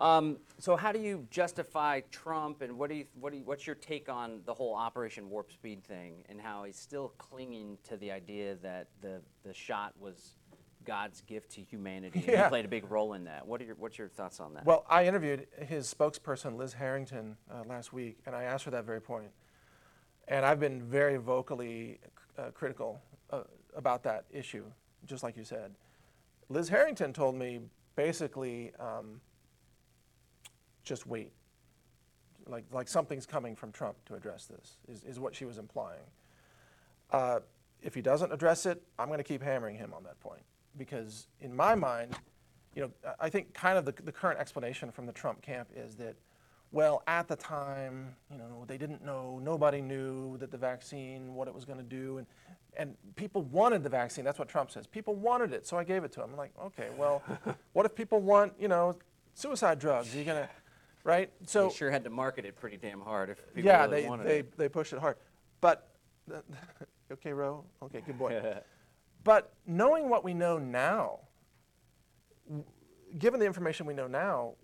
Um, 0.00 0.38
so 0.58 0.74
how 0.74 0.90
do 0.90 0.98
you 0.98 1.26
justify 1.30 2.00
Trump, 2.10 2.62
and 2.62 2.76
what 2.76 2.90
do 2.90 2.96
you, 2.96 3.06
what 3.20 3.30
do 3.30 3.38
you, 3.38 3.44
what's 3.44 3.66
your 3.66 3.76
take 3.76 4.08
on 4.08 4.40
the 4.44 4.54
whole 4.54 4.74
Operation 4.74 5.30
Warp 5.30 5.52
Speed 5.52 5.84
thing, 5.84 6.24
and 6.28 6.40
how 6.40 6.64
he's 6.64 6.76
still 6.76 7.12
clinging 7.18 7.78
to 7.84 7.96
the 7.96 8.10
idea 8.10 8.56
that 8.56 8.88
the 9.00 9.20
the 9.44 9.54
shot 9.54 9.92
was 10.00 10.36
God's 10.84 11.20
gift 11.22 11.52
to 11.52 11.62
humanity, 11.62 12.20
and 12.20 12.28
Yeah. 12.28 12.44
he 12.44 12.48
played 12.48 12.64
a 12.64 12.68
big 12.68 12.90
role 12.90 13.14
in 13.14 13.24
that. 13.24 13.46
What 13.46 13.60
are 13.60 13.64
your 13.64 13.74
what's 13.76 13.98
your 13.98 14.08
thoughts 14.08 14.40
on 14.40 14.54
that? 14.54 14.64
Well, 14.64 14.84
I 14.88 15.06
interviewed 15.06 15.46
his 15.58 15.92
spokesperson, 15.92 16.56
Liz 16.56 16.74
Harrington, 16.74 17.36
uh, 17.50 17.64
last 17.66 17.92
week, 17.92 18.18
and 18.26 18.34
I 18.34 18.44
asked 18.44 18.64
her 18.64 18.70
that 18.72 18.84
very 18.84 19.00
point. 19.00 19.30
And 20.28 20.46
I've 20.46 20.60
been 20.60 20.82
very 20.82 21.16
vocally 21.18 22.00
uh, 22.38 22.50
critical 22.52 23.00
uh, 23.30 23.42
about 23.76 24.02
that 24.04 24.24
issue, 24.30 24.64
just 25.06 25.22
like 25.22 25.36
you 25.36 25.44
said. 25.44 25.74
Liz 26.48 26.68
Harrington 26.68 27.12
told 27.12 27.34
me 27.34 27.60
basically 27.96 28.72
um, 28.78 29.20
just 30.82 31.06
wait. 31.06 31.32
Like, 32.46 32.64
like 32.72 32.88
something's 32.88 33.24
coming 33.26 33.56
from 33.56 33.72
Trump 33.72 33.96
to 34.06 34.14
address 34.14 34.46
this, 34.46 34.76
is, 34.88 35.02
is 35.04 35.18
what 35.18 35.34
she 35.34 35.46
was 35.46 35.56
implying. 35.56 36.04
Uh, 37.10 37.40
if 37.82 37.94
he 37.94 38.02
doesn't 38.02 38.32
address 38.32 38.66
it, 38.66 38.82
I'm 38.98 39.08
going 39.08 39.18
to 39.18 39.24
keep 39.24 39.42
hammering 39.42 39.76
him 39.76 39.92
on 39.94 40.02
that 40.04 40.20
point. 40.20 40.42
Because 40.76 41.28
in 41.40 41.54
my 41.54 41.74
mind, 41.74 42.16
you 42.74 42.82
know, 42.82 42.90
I- 43.06 43.26
I 43.26 43.30
think 43.30 43.54
kind 43.54 43.78
of 43.78 43.84
the, 43.84 43.92
the 44.02 44.12
current 44.12 44.38
explanation 44.40 44.90
from 44.90 45.06
the 45.06 45.12
Trump 45.12 45.42
camp 45.42 45.68
is 45.74 45.96
that, 45.96 46.16
well, 46.72 47.02
at 47.06 47.28
the 47.28 47.36
time, 47.36 48.16
you 48.30 48.38
know, 48.38 48.64
they 48.66 48.76
didn't 48.76 49.04
know, 49.04 49.38
nobody 49.42 49.80
knew 49.80 50.36
that 50.38 50.50
the 50.50 50.58
vaccine, 50.58 51.34
what 51.34 51.46
it 51.46 51.54
was 51.54 51.64
going 51.64 51.78
to 51.78 51.84
do, 51.84 52.18
and, 52.18 52.26
and 52.76 52.96
people 53.14 53.42
wanted 53.42 53.84
the 53.84 53.88
vaccine. 53.88 54.24
That's 54.24 54.38
what 54.40 54.48
Trump 54.48 54.70
says. 54.72 54.86
People 54.86 55.14
wanted 55.14 55.52
it, 55.52 55.66
so 55.66 55.76
I 55.76 55.84
gave 55.84 56.02
it 56.02 56.10
to 56.12 56.20
them. 56.20 56.30
I'm 56.32 56.36
like, 56.36 56.52
okay, 56.60 56.88
well, 56.98 57.22
what 57.74 57.86
if 57.86 57.94
people 57.94 58.20
want, 58.20 58.54
you 58.58 58.66
know, 58.66 58.96
suicide 59.34 59.78
drugs? 59.78 60.12
Are 60.14 60.18
you 60.18 60.24
going 60.24 60.42
to, 60.42 60.48
right? 61.04 61.30
So 61.46 61.68
they 61.68 61.74
sure 61.74 61.90
had 61.92 62.02
to 62.04 62.10
market 62.10 62.44
it 62.44 62.56
pretty 62.56 62.76
damn 62.76 63.00
hard 63.00 63.30
if 63.30 63.54
people 63.54 63.70
yeah, 63.70 63.84
really 63.84 64.02
they, 64.02 64.08
wanted 64.08 64.26
they, 64.26 64.38
it. 64.40 64.58
they 64.58 64.68
push 64.68 64.92
it 64.92 64.98
hard. 64.98 65.16
But, 65.60 65.88
okay, 67.12 67.32
Roe. 67.32 67.64
Okay, 67.84 68.02
good 68.04 68.18
boy. 68.18 68.42
but 69.24 69.52
knowing 69.66 70.08
what 70.08 70.22
we 70.22 70.34
know 70.34 70.58
now, 70.58 71.20
given 73.18 73.40
the 73.40 73.46
information 73.46 73.86
we 73.86 73.94
know 73.94 74.06
now, 74.06 74.54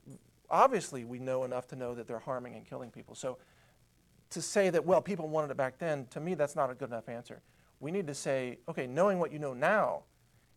obviously 0.50 1.04
we 1.04 1.18
know 1.18 1.44
enough 1.44 1.66
to 1.68 1.76
know 1.76 1.94
that 1.94 2.06
they're 2.06 2.18
harming 2.18 2.54
and 2.54 2.66
killing 2.66 2.90
people. 2.90 3.14
So 3.14 3.38
to 4.30 4.42
say 4.42 4.70
that, 4.70 4.84
well, 4.84 5.00
people 5.00 5.28
wanted 5.28 5.50
it 5.50 5.56
back 5.56 5.78
then, 5.78 6.06
to 6.10 6.20
me, 6.20 6.34
that's 6.34 6.54
not 6.54 6.70
a 6.70 6.74
good 6.74 6.88
enough 6.88 7.08
answer. 7.08 7.42
We 7.80 7.90
need 7.90 8.06
to 8.06 8.14
say, 8.14 8.58
okay, 8.68 8.86
knowing 8.86 9.18
what 9.18 9.32
you 9.32 9.38
know 9.38 9.54
now, 9.54 10.02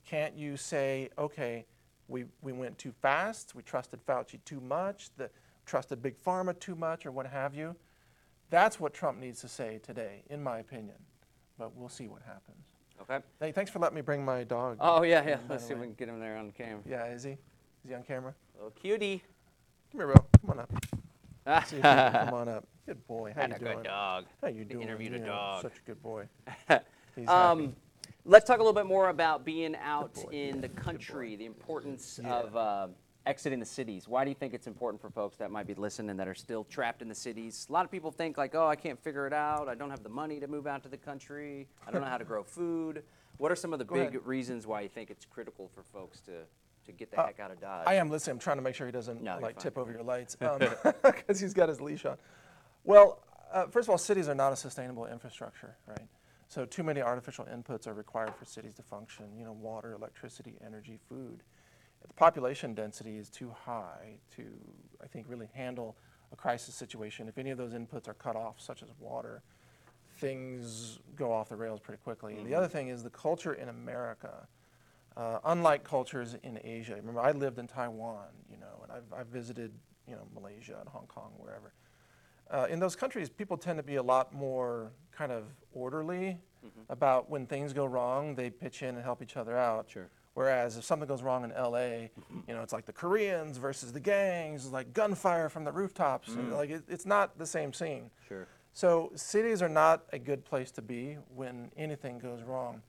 can't 0.06 0.38
you 0.38 0.58
say, 0.58 1.10
okay, 1.18 1.66
we, 2.08 2.26
we 2.42 2.52
went 2.52 2.78
too 2.78 2.92
fast, 2.92 3.56
we 3.56 3.64
trusted 3.64 4.06
Fauci 4.06 4.40
too 4.44 4.60
much, 4.60 5.10
the, 5.16 5.30
trusted 5.66 6.02
Big 6.02 6.22
Pharma 6.22 6.60
too 6.60 6.76
much, 6.76 7.06
or 7.06 7.12
what 7.12 7.26
have 7.26 7.56
you? 7.56 7.76
That's 8.50 8.80
what 8.80 8.94
Trump 8.94 9.20
needs 9.20 9.42
to 9.42 9.48
say 9.48 9.80
today, 9.82 10.24
in 10.30 10.44
my 10.44 10.60
opinion. 10.60 10.98
But 11.58 11.76
we'll 11.76 11.90
see 11.90 12.08
what 12.08 12.22
happens. 12.24 12.73
Okay. 13.10 13.20
Hey, 13.40 13.52
thanks 13.52 13.70
for 13.70 13.80
letting 13.80 13.96
me 13.96 14.02
bring 14.02 14.24
my 14.24 14.44
dog. 14.44 14.78
Oh 14.80 15.04
yeah, 15.04 15.28
yeah. 15.28 15.38
Let's 15.50 15.66
see 15.66 15.74
if 15.74 15.80
we 15.80 15.88
can 15.88 15.96
get 15.96 16.08
him 16.08 16.20
there 16.20 16.38
on 16.38 16.52
camera. 16.52 16.82
Yeah, 16.90 17.06
is 17.08 17.24
he? 17.24 17.32
Is 17.32 17.38
he 17.90 17.94
on 17.94 18.04
camera? 18.04 18.34
Oh, 18.62 18.70
cutie. 18.70 19.22
Come 19.92 20.00
here, 20.00 20.08
bro. 20.08 20.26
Come 20.42 20.50
on 20.52 20.60
up. 20.60 20.72
See 21.68 21.76
if 21.78 21.82
can 21.82 22.26
come 22.26 22.34
on 22.34 22.48
up. 22.48 22.66
Good 22.86 23.06
boy. 23.08 23.34
How 23.36 23.46
you 23.46 23.56
a 23.56 23.60
doing? 23.60 23.78
good 23.78 23.84
dog. 23.84 24.26
How 24.42 24.48
you 24.48 24.64
doing? 24.64 24.84
interviewed 24.84 25.16
a 25.16 25.20
Yeah, 25.20 25.26
dog. 25.26 25.62
Such 25.64 25.78
a 25.78 25.88
good 25.88 26.02
boy. 26.02 26.28
He's 27.16 27.28
happy. 27.28 27.28
Um, 27.28 27.76
let's 28.26 28.46
talk 28.46 28.58
a 28.58 28.62
little 28.62 28.74
bit 28.74 28.86
more 28.86 29.10
about 29.10 29.44
being 29.44 29.76
out 29.76 30.18
in 30.32 30.62
the 30.62 30.70
country, 30.70 31.36
the 31.36 31.46
importance 31.46 32.20
of 32.26 32.56
uh, 32.56 32.88
exiting 33.26 33.60
the 33.60 33.66
cities. 33.66 34.08
Why 34.08 34.24
do 34.24 34.30
you 34.32 34.36
think 34.36 34.54
it's 34.54 34.68
important 34.68 35.02
for 35.02 35.10
folks 35.10 35.38
that 35.38 35.50
might 35.52 35.68
be 35.68 35.74
listening 35.74 36.18
that 36.18 36.28
are 36.28 36.34
still 36.36 36.64
trapped 36.66 37.02
in 37.02 37.08
the 37.08 37.16
cities? 37.16 37.66
A 37.70 37.74
lot 37.74 37.86
of 37.86 37.92
people 37.92 38.12
think 38.12 38.38
like, 38.38 38.54
oh, 38.56 38.68
I 38.68 38.76
can't 38.76 39.00
figure 39.02 39.26
it 39.28 39.34
out. 39.34 39.68
I 39.70 39.76
don't 39.76 39.90
have 39.90 40.04
the 40.04 40.10
money 40.10 40.40
to 40.40 40.48
move 40.48 40.68
out 40.68 40.84
to 40.84 40.90
the 40.90 40.98
country. 40.98 41.68
I 41.88 41.92
don't 41.92 42.02
know 42.02 42.08
how 42.08 42.18
to 42.18 42.26
grow 42.26 42.44
food. 42.44 43.04
What 43.38 43.52
are 43.52 43.56
some 43.56 43.74
of 43.74 43.80
the 43.80 43.86
Go 43.86 43.96
big 43.96 44.10
ahead. 44.10 44.26
reasons 44.26 44.68
why 44.68 44.82
you 44.82 44.90
think 44.90 45.10
it's 45.10 45.26
critical 45.26 45.70
for 45.74 45.84
folks 45.84 46.20
to, 46.22 46.32
to 46.86 46.92
get 46.92 47.12
the 47.12 47.20
Uh, 47.20 47.28
heck 47.28 47.40
out 47.40 47.52
of 47.52 47.60
Dodge? 47.60 47.86
I 47.88 47.96
am 47.96 48.10
listening. 48.10 48.34
I'm 48.34 48.40
trying 48.40 48.58
to 48.58 48.62
make 48.64 48.76
sure 48.76 48.86
he 48.86 48.92
doesn't 48.92 49.22
No, 49.22 49.40
like 49.42 49.58
tip 49.58 49.78
over 49.78 49.92
your 49.92 50.04
lights 50.04 50.36
because 51.04 51.40
he's 51.40 51.54
got 51.54 51.70
his 51.70 51.80
leash 51.82 52.06
on. 52.06 52.18
Well, 52.84 53.20
uh, 53.52 53.68
first 53.68 53.88
of 53.88 53.92
all, 53.92 53.98
cities 53.98 54.28
are 54.28 54.36
not 54.36 54.52
a 54.52 54.56
sustainable 54.56 55.06
infrastructure, 55.06 55.76
right? 55.88 56.08
So 56.50 56.66
too 56.66 56.84
many 56.84 57.02
artificial 57.02 57.46
inputs 57.46 57.88
are 57.88 57.94
required 57.94 58.36
for 58.36 58.46
cities 58.46 58.74
to 58.76 58.84
function. 58.84 59.26
You 59.38 59.46
know, 59.46 59.54
water, 59.54 59.94
electricity, 59.94 60.56
energy, 60.64 61.00
food. 61.10 61.42
The 62.08 62.14
population 62.14 62.74
density 62.74 63.18
is 63.18 63.30
too 63.30 63.54
high 63.66 64.18
to, 64.36 64.44
I 65.04 65.08
think, 65.08 65.26
really 65.30 65.50
handle 65.54 65.96
a 66.32 66.36
crisis 66.36 66.76
situation. 66.76 67.28
If 67.28 67.38
any 67.38 67.50
of 67.52 67.58
those 67.58 67.74
inputs 67.74 68.08
are 68.08 68.14
cut 68.14 68.36
off, 68.36 68.60
such 68.60 68.84
as 68.84 68.90
water, 69.00 69.42
things 70.20 71.00
go 71.16 71.32
off 71.32 71.50
the 71.50 71.56
rails 71.56 71.80
pretty 71.80 72.02
quickly. 72.04 72.38
The 72.44 72.56
other 72.56 72.68
thing 72.68 72.90
is 72.90 73.04
the 73.04 73.10
culture 73.10 73.54
in 73.54 73.70
America. 73.70 74.48
Uh, 75.16 75.40
unlike 75.46 75.84
cultures 75.84 76.36
in 76.44 76.60
Asia, 76.64 76.96
remember 76.96 77.20
I 77.22 77.32
lived 77.32 77.60
in 77.60 77.68
Taiwan, 77.68 78.30
you 78.50 78.58
know, 78.58 78.84
and 78.84 78.92
I've, 78.92 79.20
I've 79.20 79.28
visited, 79.28 79.72
you 80.08 80.16
know, 80.16 80.24
Malaysia 80.34 80.78
and 80.80 80.90
Hong 80.90 81.06
Kong, 81.06 81.32
wherever. 81.38 81.72
Uh, 82.50 82.66
in 82.70 82.80
those 82.80 82.96
countries, 82.96 83.30
people 83.30 83.58
tend 83.58 83.78
to 83.78 83.84
be 83.84 83.96
a 83.96 84.04
lot 84.04 84.34
more 84.34 84.92
kind 85.12 85.32
of 85.32 85.44
orderly 85.72 86.38
about 86.90 87.30
when 87.30 87.46
things 87.46 87.74
go 87.74 87.86
wrong, 87.86 88.36
they 88.36 88.50
pitch 88.50 88.82
in 88.82 88.96
and 88.96 89.04
help 89.04 89.22
each 89.22 89.38
other 89.38 89.58
out. 89.58 89.90
Sure. 89.90 90.10
Whereas 90.34 90.78
if 90.78 90.84
something 90.84 91.08
goes 91.08 91.22
wrong 91.22 91.44
in 91.44 91.52
LA, 91.52 92.10
you 92.48 92.54
know, 92.56 92.62
it's 92.64 92.74
like 92.74 92.86
the 92.86 92.94
Koreans 92.94 93.58
versus 93.58 93.94
the 93.94 94.00
gangs, 94.00 94.72
like 94.72 94.92
gunfire 94.94 95.48
from 95.50 95.64
the 95.64 95.72
rooftops. 95.72 96.30
and, 96.30 96.52
like 96.52 96.70
it, 96.72 96.84
it's 96.88 97.06
not 97.06 97.38
the 97.38 97.46
same 97.46 97.72
scene. 97.72 98.10
Sure. 98.28 98.48
So 98.74 99.12
cities 99.16 99.62
are 99.62 99.70
not 99.70 100.06
a 100.12 100.18
good 100.18 100.44
place 100.44 100.72
to 100.72 100.82
be 100.82 101.18
when 101.36 101.72
anything 101.78 102.18
goes 102.18 102.42
wrong. 102.42 102.82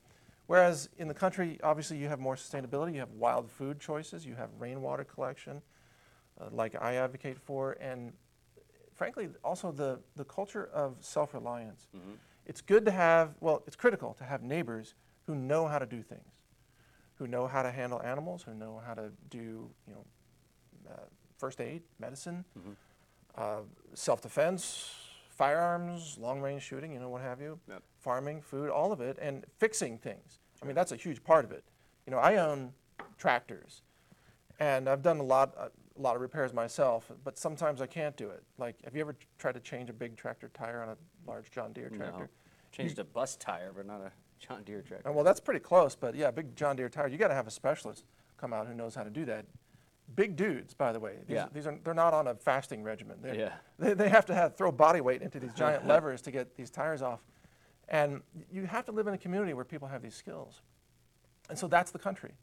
Whereas 0.47 0.89
in 0.97 1.07
the 1.07 1.13
country, 1.13 1.59
obviously 1.63 1.97
you 1.97 2.07
have 2.07 2.19
more 2.19 2.35
sustainability, 2.35 2.93
you 2.93 2.99
have 2.99 3.11
wild 3.11 3.49
food 3.49 3.79
choices, 3.79 4.25
you 4.25 4.35
have 4.35 4.49
rainwater 4.59 5.03
collection, 5.03 5.61
uh, 6.39 6.45
like 6.51 6.75
I 6.81 6.95
advocate 6.95 7.37
for, 7.37 7.73
and 7.79 8.13
frankly, 8.93 9.29
also 9.43 9.71
the, 9.71 9.99
the 10.15 10.25
culture 10.25 10.69
of 10.73 10.97
self-reliance. 10.99 11.87
It's 12.47 12.61
good 12.61 12.85
to 12.85 12.91
have, 12.91 13.35
well, 13.39 13.63
it's 13.67 13.75
critical 13.75 14.13
to 14.15 14.23
have 14.23 14.41
neighbors 14.43 14.93
who 15.25 15.33
know 15.35 15.67
how 15.67 15.79
to 15.79 15.85
do 15.87 16.01
things, 16.03 16.31
who 17.15 17.27
know 17.27 17.47
how 17.47 17.61
to 17.63 17.71
handle 17.71 18.01
animals, 18.01 18.43
who 18.43 18.53
know 18.53 18.81
how 18.85 18.93
to 18.93 19.11
do, 19.29 19.69
you 19.87 19.93
know, 19.93 20.05
uh, 20.91 20.97
first 21.37 21.61
aid, 21.61 21.81
medicine, 21.99 22.45
uh, 23.35 23.61
self-defense, 23.93 24.93
firearms, 25.29 26.17
long-range 26.19 26.61
shooting, 26.61 26.93
you 26.93 26.99
know, 26.99 27.09
what 27.09 27.21
have 27.21 27.41
you, 27.41 27.59
Yep. 27.67 27.83
farming, 27.99 28.41
food, 28.41 28.69
all 28.69 28.91
of 28.91 29.01
it, 29.01 29.17
and 29.19 29.45
fixing 29.57 29.97
things. 29.97 30.39
I 30.61 30.65
mean, 30.65 30.75
that's 30.75 30.91
a 30.91 30.95
huge 30.95 31.23
part 31.23 31.43
of 31.45 31.51
it. 31.51 31.63
You 32.05 32.11
know, 32.11 32.17
I 32.19 32.37
own 32.37 32.73
tractors, 33.17 33.81
and 34.59 34.87
I've 34.89 35.01
done 35.01 35.17
a 35.19 35.23
lot, 35.23 35.53
a 35.57 35.71
lot 35.97 36.15
of 36.15 36.21
repairs 36.21 36.53
myself, 36.53 37.11
but 37.23 37.37
sometimes 37.37 37.81
I 37.81 37.87
can't 37.87 38.15
do 38.15 38.29
it. 38.29 38.43
Like, 38.57 38.81
have 38.83 38.95
you 38.95 39.01
ever 39.01 39.15
tried 39.37 39.53
to 39.53 39.59
change 39.59 39.89
a 39.89 39.93
big 39.93 40.15
tractor 40.15 40.49
tire 40.49 40.81
on 40.81 40.89
a 40.89 40.97
large 41.27 41.51
John 41.51 41.73
Deere 41.73 41.89
tractor? 41.89 42.23
No. 42.23 42.29
Changed 42.71 42.99
a 42.99 43.03
bus 43.05 43.35
tire, 43.37 43.71
but 43.75 43.85
not 43.85 44.01
a 44.01 44.11
John 44.47 44.63
Deere 44.63 44.81
tractor. 44.81 45.09
Uh, 45.09 45.13
well, 45.13 45.23
that's 45.23 45.39
pretty 45.39 45.59
close, 45.59 45.95
but 45.95 46.15
yeah, 46.15 46.31
big 46.31 46.55
John 46.55 46.75
Deere 46.75 46.89
tire. 46.89 47.07
You 47.07 47.17
got 47.17 47.29
to 47.29 47.33
have 47.33 47.47
a 47.47 47.51
specialist 47.51 48.03
come 48.37 48.53
out 48.53 48.67
who 48.67 48.73
knows 48.73 48.95
how 48.95 49.03
to 49.03 49.09
do 49.09 49.25
that. 49.25 49.45
Big 50.15 50.35
dudes, 50.35 50.73
by 50.73 50.91
the 50.91 50.99
way. 50.99 51.15
These, 51.27 51.35
Yeah. 51.35 51.47
these 51.51 51.65
are 51.65 51.77
they're 51.83 51.93
not 51.93 52.13
on 52.13 52.27
a 52.27 52.35
fasting 52.35 52.83
regimen. 52.83 53.17
They're, 53.21 53.35
Yeah. 53.35 53.53
They, 53.79 53.93
they 53.93 54.09
have 54.09 54.25
to 54.27 54.35
have 54.35 54.55
throw 54.55 54.71
body 54.71 55.01
weight 55.01 55.21
into 55.21 55.39
these 55.39 55.53
giant 55.53 55.87
levers 55.93 56.21
to 56.23 56.31
get 56.31 56.55
these 56.55 56.69
tires 56.69 57.01
off, 57.01 57.21
and 57.87 58.21
you 58.51 58.65
have 58.65 58.85
to 58.85 58.91
live 58.91 59.07
in 59.07 59.13
a 59.13 59.17
community 59.17 59.53
where 59.53 59.65
people 59.65 59.87
have 59.87 60.01
these 60.01 60.15
skills, 60.15 60.61
and 61.49 61.57
so 61.57 61.67
that's 61.67 61.91
the 61.91 61.99
country. 61.99 62.33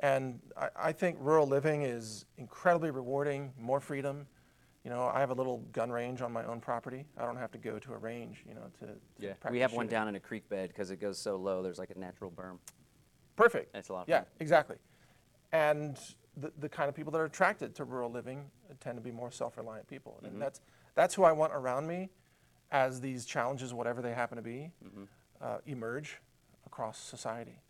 And 0.00 0.38
I, 0.56 0.68
I 0.76 0.92
think 0.92 1.18
rural 1.20 1.48
living 1.48 1.82
is 1.82 2.24
incredibly 2.36 2.90
rewarding, 2.92 3.52
more 3.58 3.80
freedom. 3.80 4.26
You 4.88 4.94
know, 4.94 5.10
I 5.12 5.20
have 5.20 5.28
a 5.28 5.34
little 5.34 5.58
gun 5.72 5.90
range 5.90 6.22
on 6.22 6.32
my 6.32 6.42
own 6.46 6.60
property. 6.60 7.04
I 7.18 7.26
don't 7.26 7.36
have 7.36 7.50
to 7.50 7.58
go 7.58 7.78
to 7.78 7.92
a 7.92 7.98
range, 7.98 8.42
you 8.48 8.54
know, 8.54 8.62
to, 8.80 8.86
to 8.86 8.92
Yeah, 9.18 9.28
we 9.28 9.34
practice 9.34 9.60
have 9.60 9.72
one 9.74 9.86
down 9.86 10.08
in 10.08 10.14
a 10.16 10.20
creek 10.20 10.48
bed 10.48 10.70
because 10.70 10.90
it 10.90 10.98
goes 10.98 11.18
so 11.18 11.36
low. 11.36 11.62
There's 11.62 11.78
like 11.78 11.90
a 11.94 11.98
natural 11.98 12.30
berm. 12.30 12.56
Perfect. 13.36 13.74
That's 13.74 13.90
a 13.90 13.92
lot 13.92 14.02
of 14.04 14.08
Yeah, 14.08 14.20
fun. 14.20 14.26
exactly. 14.40 14.76
And 15.52 15.98
the, 16.38 16.50
the 16.60 16.70
kind 16.70 16.88
of 16.88 16.94
people 16.94 17.12
that 17.12 17.18
are 17.18 17.26
attracted 17.26 17.74
to 17.74 17.84
rural 17.84 18.10
living 18.10 18.46
tend 18.80 18.96
to 18.96 19.02
be 19.02 19.10
more 19.10 19.30
self-reliant 19.30 19.86
people, 19.88 20.14
Mm-hmm. 20.22 20.26
and 20.32 20.40
that's 20.40 20.62
that's 20.94 21.14
who 21.14 21.24
I 21.24 21.32
want 21.32 21.52
around 21.52 21.86
me 21.86 22.08
as 22.72 22.98
these 22.98 23.26
challenges, 23.26 23.74
whatever 23.74 24.00
they 24.00 24.14
happen 24.14 24.36
to 24.36 24.42
be, 24.42 24.70
Mm-hmm. 24.82 25.02
uh, 25.42 25.58
emerge 25.66 26.16
across 26.64 26.98
society. 26.98 27.60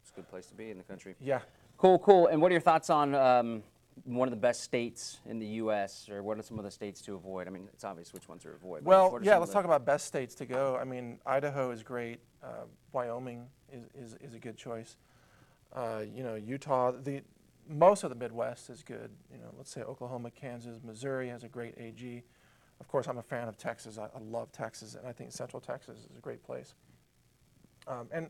It's 0.00 0.12
a 0.12 0.14
good 0.14 0.28
place 0.28 0.46
to 0.46 0.54
be 0.54 0.70
in 0.70 0.78
the 0.78 0.84
country. 0.84 1.16
Yeah. 1.20 1.40
Cool, 1.76 1.98
cool. 1.98 2.28
And 2.28 2.40
what 2.40 2.52
are 2.52 2.54
your 2.54 2.60
thoughts 2.60 2.88
on 2.88 3.16
um, 3.16 3.64
one 4.04 4.28
of 4.28 4.30
the 4.30 4.40
best 4.40 4.62
states 4.62 5.18
in 5.26 5.38
the 5.38 5.46
U.S. 5.46 6.08
or 6.10 6.22
what 6.22 6.38
are 6.38 6.42
some 6.42 6.58
of 6.58 6.64
the 6.64 6.70
states 6.70 7.00
to 7.02 7.14
avoid? 7.14 7.46
I 7.46 7.50
mean, 7.50 7.68
it's 7.72 7.84
obvious 7.84 8.12
which 8.12 8.28
ones 8.28 8.42
to 8.42 8.50
avoid. 8.50 8.84
Well, 8.84 9.18
yeah, 9.22 9.36
let's 9.38 9.52
talk 9.52 9.64
about 9.64 9.84
best 9.84 10.06
states 10.06 10.34
to 10.36 10.46
go. 10.46 10.76
I 10.80 10.84
mean, 10.84 11.18
Idaho 11.24 11.70
is 11.70 11.82
great. 11.82 12.20
Uh, 12.42 12.66
Wyoming 12.92 13.46
is, 13.72 13.84
is, 13.94 14.16
is 14.20 14.34
a 14.34 14.38
good 14.38 14.56
choice. 14.56 14.96
Uh, 15.74 16.02
you 16.14 16.22
know, 16.22 16.34
Utah, 16.34 16.92
the 16.92 17.22
most 17.68 18.04
of 18.04 18.10
the 18.10 18.16
Midwest 18.16 18.70
is 18.70 18.82
good. 18.82 19.10
You 19.32 19.38
know, 19.38 19.52
let's 19.56 19.70
say 19.70 19.82
Oklahoma, 19.82 20.30
Kansas, 20.30 20.78
Missouri 20.84 21.28
has 21.28 21.42
a 21.42 21.48
great 21.48 21.74
AG. 21.78 22.22
Of 22.80 22.88
course, 22.88 23.08
I'm 23.08 23.18
a 23.18 23.22
fan 23.22 23.48
of 23.48 23.56
Texas. 23.56 23.98
I, 23.98 24.04
I 24.04 24.20
love 24.20 24.52
Texas, 24.52 24.94
and 24.94 25.06
I 25.06 25.12
think 25.12 25.32
Central 25.32 25.60
Texas 25.60 26.06
is 26.10 26.16
a 26.16 26.20
great 26.20 26.42
place. 26.42 26.74
Um, 27.88 28.08
and 28.12 28.28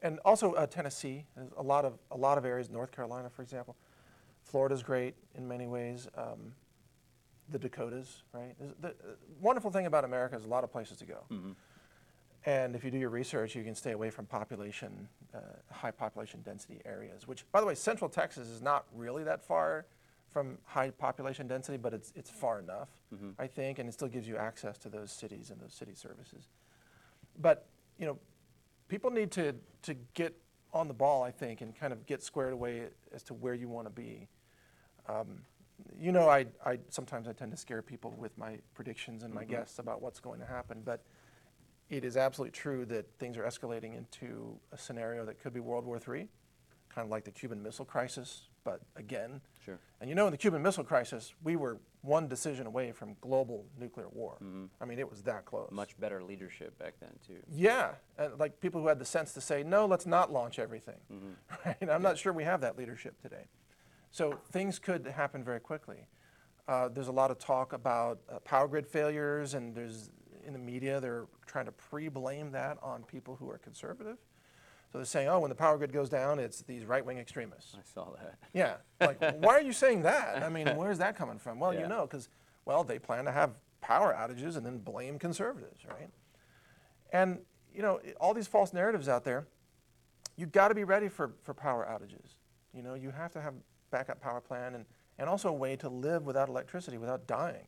and 0.00 0.20
also 0.24 0.52
uh, 0.52 0.66
Tennessee, 0.66 1.24
there's 1.34 1.50
a 1.56 1.62
lot 1.62 1.84
of 1.84 1.98
a 2.12 2.16
lot 2.16 2.38
of 2.38 2.44
areas. 2.44 2.70
North 2.70 2.92
Carolina, 2.92 3.28
for 3.28 3.42
example, 3.42 3.76
Florida's 4.48 4.82
great 4.82 5.14
in 5.36 5.46
many 5.46 5.66
ways. 5.66 6.08
Um, 6.16 6.52
the 7.50 7.58
Dakotas, 7.58 8.22
right? 8.32 8.54
The 8.80 8.88
uh, 8.88 8.92
wonderful 9.40 9.70
thing 9.70 9.86
about 9.86 10.04
America 10.04 10.36
is 10.36 10.44
a 10.44 10.48
lot 10.48 10.64
of 10.64 10.72
places 10.72 10.98
to 10.98 11.06
go. 11.06 11.24
And 12.44 12.74
if 12.74 12.84
you 12.84 12.90
do 12.90 12.98
your 12.98 13.10
research, 13.10 13.54
you 13.54 13.64
can 13.64 13.74
stay 13.74 13.92
away 13.92 14.10
from 14.10 14.26
population, 14.26 15.08
uh, 15.34 15.38
high 15.70 15.90
population 15.90 16.40
density 16.42 16.80
areas. 16.84 17.26
Which, 17.26 17.44
by 17.52 17.60
the 17.60 17.66
way, 17.66 17.74
Central 17.74 18.08
Texas 18.08 18.48
is 18.48 18.62
not 18.62 18.84
really 18.94 19.24
that 19.24 19.44
far 19.44 19.86
from 20.30 20.58
high 20.64 20.90
population 20.90 21.46
density, 21.48 21.78
but 21.78 21.92
it's 21.94 22.12
it's 22.14 22.30
far 22.30 22.58
enough, 22.58 22.88
I 23.38 23.46
think, 23.46 23.78
and 23.78 23.88
it 23.88 23.92
still 23.92 24.08
gives 24.08 24.28
you 24.28 24.36
access 24.36 24.78
to 24.78 24.88
those 24.88 25.10
cities 25.10 25.50
and 25.50 25.60
those 25.60 25.74
city 25.74 25.94
services. 25.94 26.48
But 27.40 27.66
you 27.98 28.06
know, 28.06 28.18
people 28.88 29.10
need 29.10 29.30
to 29.32 29.54
to 29.82 29.94
get 30.14 30.34
on 30.72 30.86
the 30.86 30.94
ball, 30.94 31.22
I 31.22 31.30
think, 31.30 31.60
and 31.62 31.74
kind 31.74 31.92
of 31.92 32.04
get 32.06 32.22
squared 32.22 32.52
away 32.52 32.88
as 33.12 33.22
to 33.24 33.34
where 33.34 33.54
you 33.54 33.68
want 33.68 33.86
to 33.86 33.92
be. 33.92 34.28
Um, 35.08 35.40
you 36.00 36.12
know, 36.12 36.28
I, 36.28 36.46
I 36.64 36.78
sometimes 36.88 37.28
I 37.28 37.32
tend 37.32 37.50
to 37.52 37.56
scare 37.56 37.82
people 37.82 38.14
with 38.18 38.36
my 38.36 38.58
predictions 38.74 39.22
and 39.22 39.32
my 39.32 39.44
guess 39.44 39.78
about 39.78 40.02
what's 40.02 40.20
going 40.20 40.40
to 40.40 40.46
happen, 40.46 40.82
but 40.84 41.02
it 41.88 42.04
is 42.04 42.16
absolutely 42.16 42.52
true 42.52 42.84
that 42.86 43.06
things 43.18 43.36
are 43.36 43.44
escalating 43.44 43.96
into 43.96 44.58
a 44.72 44.78
scenario 44.78 45.24
that 45.24 45.40
could 45.40 45.54
be 45.54 45.60
World 45.60 45.84
War 45.84 45.96
III, 45.96 46.28
kind 46.94 47.04
of 47.04 47.08
like 47.10 47.24
the 47.24 47.30
Cuban 47.30 47.62
Missile 47.62 47.84
Crisis, 47.84 48.48
but 48.64 48.80
again. 48.96 49.40
Sure. 49.64 49.78
And 50.00 50.08
you 50.08 50.14
know, 50.14 50.26
in 50.26 50.32
the 50.32 50.36
Cuban 50.36 50.62
Missile 50.62 50.84
Crisis, 50.84 51.34
we 51.42 51.56
were 51.56 51.78
one 52.02 52.28
decision 52.28 52.66
away 52.66 52.92
from 52.92 53.16
global 53.20 53.64
nuclear 53.78 54.08
war. 54.10 54.36
I 54.80 54.84
mean, 54.84 54.98
it 54.98 55.08
was 55.08 55.22
that 55.22 55.44
close. 55.44 55.68
Much 55.72 55.98
better 55.98 56.22
leadership 56.22 56.78
back 56.78 56.94
then, 57.00 57.10
too. 57.26 57.38
Yeah, 57.50 57.92
uh, 58.18 58.28
like 58.38 58.60
people 58.60 58.80
who 58.80 58.86
had 58.88 58.98
the 58.98 59.04
sense 59.04 59.32
to 59.32 59.40
say, 59.40 59.62
no, 59.62 59.86
let's 59.86 60.06
not 60.06 60.32
launch 60.32 60.58
everything. 60.58 60.98
Right? 61.64 61.90
I'm 61.90 62.02
not 62.02 62.18
sure 62.18 62.32
we 62.32 62.44
have 62.44 62.60
that 62.60 62.78
leadership 62.78 63.20
today. 63.20 63.46
So 64.10 64.38
things 64.52 64.78
could 64.78 65.06
happen 65.06 65.44
very 65.44 65.60
quickly. 65.60 66.06
Uh, 66.66 66.88
there's 66.88 67.08
a 67.08 67.12
lot 67.12 67.30
of 67.30 67.38
talk 67.38 67.72
about 67.72 68.20
uh, 68.30 68.38
power 68.40 68.68
grid 68.68 68.86
failures, 68.86 69.54
and 69.54 69.74
there's 69.74 70.10
in 70.46 70.52
the 70.52 70.58
media 70.58 71.00
they're 71.00 71.26
trying 71.46 71.66
to 71.66 71.72
pre-blame 71.72 72.50
that 72.52 72.78
on 72.82 73.02
people 73.04 73.36
who 73.36 73.48
are 73.50 73.58
conservative. 73.58 74.16
So 74.90 74.98
they're 74.98 75.04
saying, 75.04 75.28
oh, 75.28 75.40
when 75.40 75.50
the 75.50 75.54
power 75.54 75.76
grid 75.76 75.92
goes 75.92 76.08
down, 76.08 76.38
it's 76.38 76.62
these 76.62 76.84
right-wing 76.86 77.18
extremists. 77.18 77.74
I 77.74 77.82
saw 77.92 78.10
that. 78.16 78.38
Yeah, 78.54 78.76
like 79.00 79.20
why 79.42 79.54
are 79.54 79.60
you 79.62 79.72
saying 79.72 80.02
that? 80.02 80.42
I 80.42 80.48
mean, 80.48 80.68
where's 80.76 80.98
that 80.98 81.16
coming 81.16 81.38
from? 81.38 81.58
Well, 81.60 81.74
Yeah. 81.74 81.80
you 81.82 81.86
know, 81.88 82.02
because 82.02 82.28
well, 82.64 82.84
they 82.84 82.98
plan 82.98 83.24
to 83.26 83.32
have 83.32 83.52
power 83.80 84.14
outages 84.14 84.56
and 84.56 84.64
then 84.64 84.78
blame 84.78 85.18
conservatives, 85.18 85.84
right? 85.86 86.08
And 87.12 87.38
you 87.74 87.82
know, 87.82 88.00
all 88.20 88.34
these 88.34 88.46
false 88.48 88.72
narratives 88.72 89.08
out 89.08 89.24
there. 89.24 89.46
You've 90.36 90.52
got 90.52 90.68
to 90.68 90.74
be 90.74 90.84
ready 90.84 91.08
for, 91.08 91.32
for 91.42 91.52
power 91.52 91.86
outages. 91.90 92.34
You 92.72 92.82
know, 92.82 92.94
you 92.94 93.10
have 93.10 93.32
to 93.32 93.40
have 93.40 93.54
backup 93.90 94.20
power 94.20 94.40
plan 94.40 94.74
and, 94.74 94.84
and 95.18 95.28
also 95.28 95.48
a 95.48 95.52
way 95.52 95.76
to 95.76 95.88
live 95.88 96.24
without 96.26 96.48
electricity, 96.48 96.98
without 96.98 97.26
dying, 97.26 97.66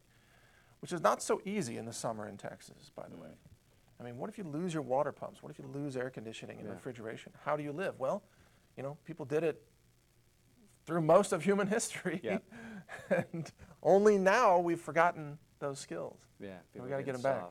which 0.80 0.92
is 0.92 1.00
not 1.00 1.22
so 1.22 1.40
easy 1.44 1.76
in 1.76 1.84
the 1.84 1.92
summer 1.92 2.26
in 2.28 2.36
Texas, 2.36 2.90
by 2.94 3.04
the 3.10 3.16
way. 3.16 3.28
I 4.00 4.02
mean, 4.02 4.16
what 4.16 4.30
if 4.30 4.38
you 4.38 4.44
lose 4.44 4.72
your 4.72 4.82
water 4.82 5.12
pumps? 5.12 5.42
What 5.42 5.50
if 5.50 5.58
you 5.58 5.66
lose 5.72 5.96
air 5.96 6.08
conditioning 6.10 6.58
and 6.58 6.66
Yeah. 6.68 6.74
refrigeration? 6.74 7.32
How 7.44 7.56
do 7.56 7.62
you 7.62 7.72
live? 7.72 7.98
Well, 7.98 8.22
you 8.76 8.82
know, 8.82 8.96
people 9.04 9.26
did 9.26 9.44
it 9.44 9.62
through 10.86 11.02
most 11.02 11.32
of 11.32 11.42
human 11.44 11.66
history. 11.76 12.20
Yeah. 12.22 12.38
and 13.10 13.50
only 13.82 14.16
now 14.18 14.58
we've 14.58 14.80
forgotten 14.80 15.38
those 15.58 15.78
skills. 15.78 16.16
Yeah, 16.40 16.56
people 16.72 16.88
gotta 16.88 17.00
are 17.00 17.04
get 17.04 17.06
getting 17.16 17.26
'em 17.26 17.40
back. 17.40 17.50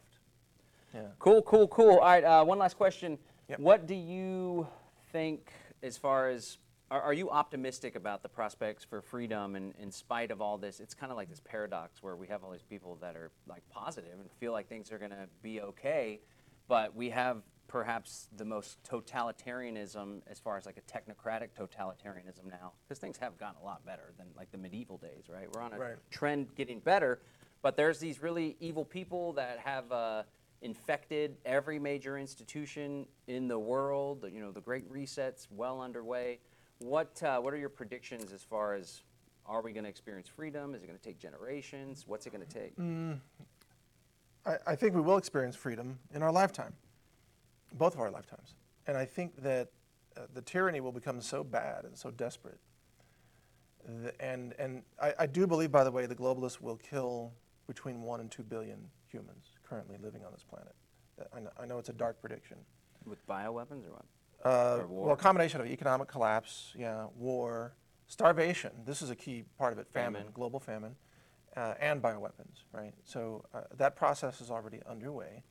Yeah. 0.93 1.01
Cool, 1.19 1.43
cool, 1.43 1.67
cool. 1.67 1.91
All 1.91 1.99
right, 1.99 2.23
uh, 2.23 2.43
one 2.43 2.57
last 2.57 2.75
question. 2.75 3.19
Yep. 3.47 3.59
What 3.59 3.85
do 3.85 3.93
you 3.93 4.67
think 5.11 5.51
as 5.83 5.97
far 5.97 6.29
as 6.29 6.57
are, 6.91 7.01
are 7.01 7.13
you 7.13 7.29
optimistic 7.29 7.95
about 7.95 8.23
the 8.23 8.29
prospects 8.29 8.83
for 8.83 9.01
freedom 9.01 9.55
and 9.55 9.73
in 9.79 9.91
spite 9.91 10.31
of 10.31 10.41
all 10.41 10.57
this? 10.57 10.79
It's 10.79 10.93
kind 10.93 11.11
of 11.11 11.17
like 11.17 11.29
this 11.29 11.41
paradox 11.43 12.01
where 12.01 12.15
we 12.15 12.27
have 12.27 12.43
all 12.43 12.51
these 12.51 12.63
people 12.63 12.97
that 13.01 13.15
are 13.15 13.31
like 13.47 13.63
positive 13.69 14.19
and 14.19 14.29
feel 14.39 14.51
like 14.51 14.67
things 14.67 14.91
are 14.91 14.97
going 14.97 15.11
to 15.11 15.27
be 15.41 15.61
okay, 15.61 16.19
but 16.67 16.95
we 16.95 17.09
have 17.09 17.43
perhaps 17.67 18.27
the 18.37 18.45
most 18.45 18.79
totalitarianism 18.83 20.21
as 20.27 20.39
far 20.39 20.57
as 20.57 20.65
like 20.65 20.77
a 20.77 20.81
technocratic 20.91 21.49
totalitarianism 21.55 22.49
now 22.49 22.71
because 22.83 22.97
things 22.97 23.17
have 23.17 23.37
gotten 23.37 23.61
a 23.61 23.63
lot 23.63 23.85
better 23.85 24.11
than 24.17 24.25
like 24.35 24.51
the 24.51 24.57
medieval 24.57 24.97
days, 24.97 25.25
right? 25.29 25.47
We're 25.53 25.61
on 25.61 25.73
a 25.73 25.77
Right. 25.77 25.95
trend 26.09 26.55
getting 26.55 26.79
better, 26.79 27.21
but 27.61 27.77
there's 27.77 27.99
these 27.99 28.23
really 28.23 28.57
evil 28.59 28.83
people 28.83 29.33
that 29.33 29.59
have 29.59 29.91
uh, 29.91 30.23
infected 30.63 31.37
every 31.45 31.77
major 31.77 32.17
institution 32.17 33.05
in 33.27 33.47
the 33.47 33.59
world. 33.59 34.25
You 34.31 34.41
know, 34.41 34.51
the 34.51 34.61
Great 34.61 34.89
Reset's 34.89 35.47
well 35.51 35.79
underway. 35.79 36.39
What 36.79 37.21
uh, 37.23 37.39
what 37.39 37.53
are 37.53 37.57
your 37.57 37.69
predictions 37.69 38.31
as 38.31 38.41
far 38.43 38.73
as 38.73 39.01
are 39.45 39.61
we 39.61 39.73
going 39.73 39.83
to 39.83 39.89
experience 39.89 40.27
freedom? 40.27 40.73
Is 40.73 40.83
it 40.83 40.87
going 40.87 40.97
to 40.97 41.03
take 41.03 41.19
generations? 41.19 42.05
What's 42.07 42.25
it 42.25 42.31
going 42.31 42.45
to 42.45 42.53
take? 42.53 42.77
I, 44.45 44.71
I 44.71 44.75
think 44.75 44.95
we 44.95 45.01
will 45.01 45.17
experience 45.17 45.55
freedom 45.55 45.99
in 46.13 46.23
our 46.23 46.31
lifetime, 46.31 46.73
both 47.73 47.95
of 47.95 47.99
our 47.99 48.11
lifetimes. 48.11 48.55
And 48.87 48.95
I 48.95 49.05
think 49.05 49.41
that 49.43 49.69
uh, 50.15 50.21
the 50.33 50.41
tyranny 50.41 50.79
will 50.79 50.91
become 50.91 51.19
so 51.21 51.43
bad 51.43 51.83
and 51.85 51.97
so 51.97 52.11
desperate. 52.11 52.59
th- 54.01 54.15
and 54.19 54.53
and 54.57 54.83
I, 55.01 55.13
I 55.19 55.25
do 55.25 55.45
believe, 55.47 55.71
by 55.71 55.83
the 55.83 55.91
way, 55.91 56.05
the 56.05 56.15
globalists 56.15 56.61
will 56.61 56.77
kill 56.77 57.33
between 57.67 58.01
one 58.01 58.19
and 58.19 58.31
two 58.31 58.43
billion 58.43 58.79
humans 59.05 59.51
currently 59.67 59.97
living 60.01 60.23
on 60.25 60.31
this 60.31 60.43
planet. 60.43 60.73
I 61.35 61.39
know, 61.41 61.49
I 61.59 61.65
know 61.65 61.77
it's 61.77 61.89
a 61.89 61.93
dark 61.93 62.21
prediction. 62.21 62.57
With 63.05 63.25
bioweapons 63.27 63.85
or 63.85 63.91
what? 63.91 64.05
Uh, 64.45 64.77
Or 64.81 64.87
war? 64.87 65.05
well, 65.07 65.13
a 65.13 65.17
combination 65.17 65.59
of 65.61 65.67
economic 65.67 66.07
collapse, 66.07 66.73
yeah, 66.77 67.07
war, 67.15 67.73
starvation. 68.07 68.71
This 68.85 69.01
is 69.01 69.09
a 69.09 69.15
key 69.15 69.43
part 69.57 69.73
of 69.73 69.79
it. 69.79 69.87
Famine, 69.91 70.21
Famine. 70.21 70.33
global 70.33 70.59
famine, 70.59 70.95
uh, 71.57 71.73
and 71.79 72.01
bioweapons. 72.01 72.63
Right. 72.71 72.93
So 73.03 73.43
uh, 73.53 73.61
that 73.77 73.95
process 73.95 74.39
is 74.41 74.49
already 74.49 74.79
underway. 74.89 75.43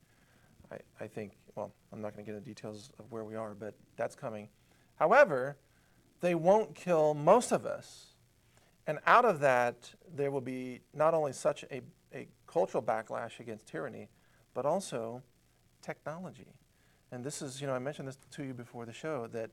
I, 0.71 0.77
I 0.99 1.07
think. 1.07 1.33
Well, 1.55 1.73
I'm 1.91 2.01
not 2.01 2.13
going 2.13 2.25
to 2.25 2.31
get 2.31 2.37
into 2.37 2.47
details 2.47 2.91
of 2.99 3.11
where 3.11 3.23
we 3.23 3.35
are, 3.35 3.53
but 3.53 3.75
that's 3.97 4.15
coming. 4.15 4.49
However, 4.95 5.57
they 6.21 6.35
won't 6.35 6.73
kill 6.75 7.13
most 7.13 7.51
of 7.51 7.65
us, 7.65 8.15
and 8.87 8.99
out 9.05 9.25
of 9.25 9.39
that, 9.39 9.93
there 10.15 10.31
will 10.31 10.41
be 10.41 10.81
not 10.93 11.13
only 11.13 11.33
such 11.33 11.63
a, 11.71 11.81
a 12.13 12.27
cultural 12.47 12.83
backlash 12.83 13.39
against 13.39 13.67
tyranny, 13.67 14.09
but 14.53 14.65
also 14.65 15.21
technology. 15.81 16.53
And 17.11 17.23
this 17.23 17.41
is, 17.41 17.59
you 17.59 17.67
know, 17.67 17.73
I 17.73 17.79
mentioned 17.79 18.07
this 18.07 18.17
to 18.31 18.43
you 18.43 18.53
before 18.53 18.85
the 18.85 18.93
show 18.93 19.27
that 19.27 19.49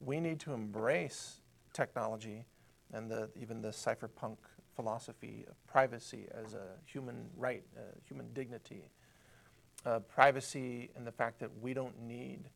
we 0.00 0.20
need 0.20 0.40
to 0.40 0.52
embrace 0.52 1.40
technology 1.72 2.44
and 2.92 3.10
the, 3.10 3.30
even 3.40 3.62
the 3.62 3.68
cypherpunk 3.68 4.36
philosophy 4.76 5.44
of 5.48 5.66
privacy 5.66 6.26
as 6.32 6.54
a 6.54 6.66
human 6.84 7.26
right, 7.36 7.64
uh, 7.76 7.80
human 8.06 8.32
dignity, 8.34 8.90
uh, 9.86 10.00
privacy 10.00 10.90
and 10.96 11.06
the 11.06 11.12
fact 11.12 11.38
that 11.40 11.50
we 11.60 11.72
don't 11.72 11.98
need 12.02 12.48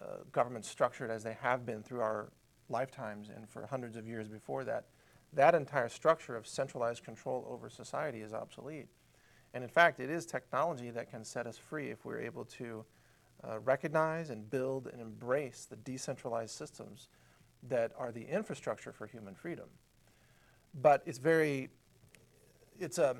uh, 0.00 0.18
government 0.32 0.64
structured 0.64 1.10
as 1.10 1.22
they 1.22 1.36
have 1.40 1.66
been 1.66 1.82
through 1.82 2.00
our 2.00 2.30
lifetimes 2.68 3.28
and 3.34 3.48
for 3.48 3.66
hundreds 3.66 3.96
of 3.96 4.06
years 4.06 4.28
before 4.28 4.64
that. 4.64 4.86
That 5.32 5.54
entire 5.54 5.88
structure 5.88 6.36
of 6.36 6.46
centralized 6.46 7.04
control 7.04 7.46
over 7.50 7.68
society 7.68 8.20
is 8.20 8.32
obsolete. 8.32 8.88
And 9.52 9.64
in 9.64 9.70
fact, 9.70 10.00
it 10.00 10.10
is 10.10 10.26
technology 10.26 10.90
that 10.90 11.10
can 11.10 11.24
set 11.24 11.46
us 11.46 11.58
free 11.58 11.90
if 11.90 12.04
we're 12.04 12.20
able 12.20 12.44
to 12.44 12.84
uh, 13.48 13.58
recognize 13.60 14.30
and 14.30 14.50
build 14.50 14.86
and 14.86 15.00
embrace 15.00 15.66
the 15.68 15.76
decentralized 15.76 16.54
systems 16.54 17.08
that 17.68 17.92
are 17.96 18.12
the 18.12 18.22
infrastructure 18.22 18.92
for 18.92 19.06
human 19.06 19.34
freedom. 19.34 19.68
But 20.80 21.02
it's 21.06 21.18
very, 21.18 21.68
it's 22.78 22.98
a, 22.98 23.16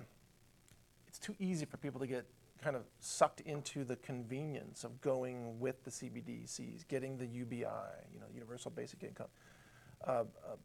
it's 1.09 1.19
too 1.19 1.35
easy 1.39 1.65
for 1.65 1.77
people 1.77 2.01
to 2.01 2.07
get 2.07 2.27
kind 2.63 2.77
of 2.77 2.85
sucked 3.01 3.41
into 3.41 3.85
the 3.85 3.97
convenience 3.97 4.85
of 4.85 5.01
going 5.01 5.59
with 5.59 5.83
the 5.85 5.91
CBDCs, 5.91 6.87
getting 6.89 7.17
the 7.17 7.27
UBI, 7.27 7.65
you 8.13 8.21
know, 8.21 8.27
Universal 8.33 8.73
Basic 8.73 9.03
Income. 9.03 9.29
Uh, 10.07 10.11
uh, 10.11 10.57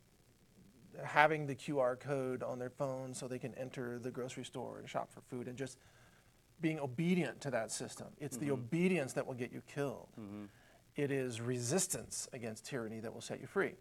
having 1.04 1.46
the 1.46 1.56
QR 1.56 2.00
code 2.00 2.42
on 2.42 2.58
their 2.58 2.70
phone 2.70 3.14
so 3.14 3.28
they 3.28 3.40
can 3.40 3.54
enter 3.56 4.00
the 4.00 4.12
grocery 4.12 4.46
store 4.46 4.80
and 4.80 4.90
shop 4.90 5.12
for 5.12 5.22
food 5.22 5.48
and 5.48 5.58
just 5.58 5.78
being 6.62 6.80
obedient 6.80 7.42
to 7.42 7.52
that 7.52 7.72
system. 7.72 8.08
It's 8.20 8.38
the 8.38 8.52
obedience 8.52 9.14
that 9.14 9.26
will 9.26 9.34
get 9.34 9.52
you 9.52 9.62
killed. 9.74 10.08
It 10.96 11.12
is 11.12 11.42
resistance 11.42 12.30
against 12.34 12.66
tyranny 12.66 13.00
that 13.02 13.14
will 13.14 13.22
set 13.22 13.42
you 13.42 13.48
free. 13.48 13.74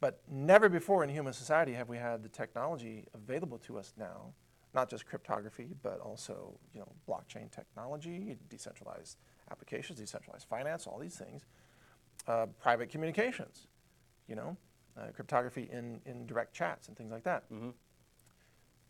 But 0.00 0.20
never 0.30 0.68
before 0.68 1.04
in 1.04 1.10
human 1.10 1.32
society 1.32 1.72
have 1.74 1.88
we 1.88 1.98
had 1.98 2.22
the 2.22 2.28
technology 2.28 3.06
available 3.14 3.58
to 3.58 3.78
us 3.78 3.92
now, 3.98 4.32
not 4.74 4.88
just 4.88 5.04
cryptography, 5.06 5.74
but 5.82 6.00
also 6.00 6.58
you 6.74 6.80
know 6.80 6.92
blockchain 7.08 7.50
technology, 7.50 8.36
decentralized 8.48 9.18
applications, 9.50 9.98
decentralized 9.98 10.46
finance, 10.48 10.86
all 10.86 10.98
these 10.98 11.16
things, 11.16 11.44
uh, 12.28 12.46
private 12.60 12.88
communications, 12.90 13.66
you 14.28 14.36
know, 14.36 14.56
uh, 14.98 15.06
cryptography 15.14 15.68
in, 15.72 16.00
in 16.06 16.26
direct 16.26 16.54
chats 16.54 16.88
and 16.88 16.96
things 16.96 17.10
like 17.10 17.24
that. 17.24 17.44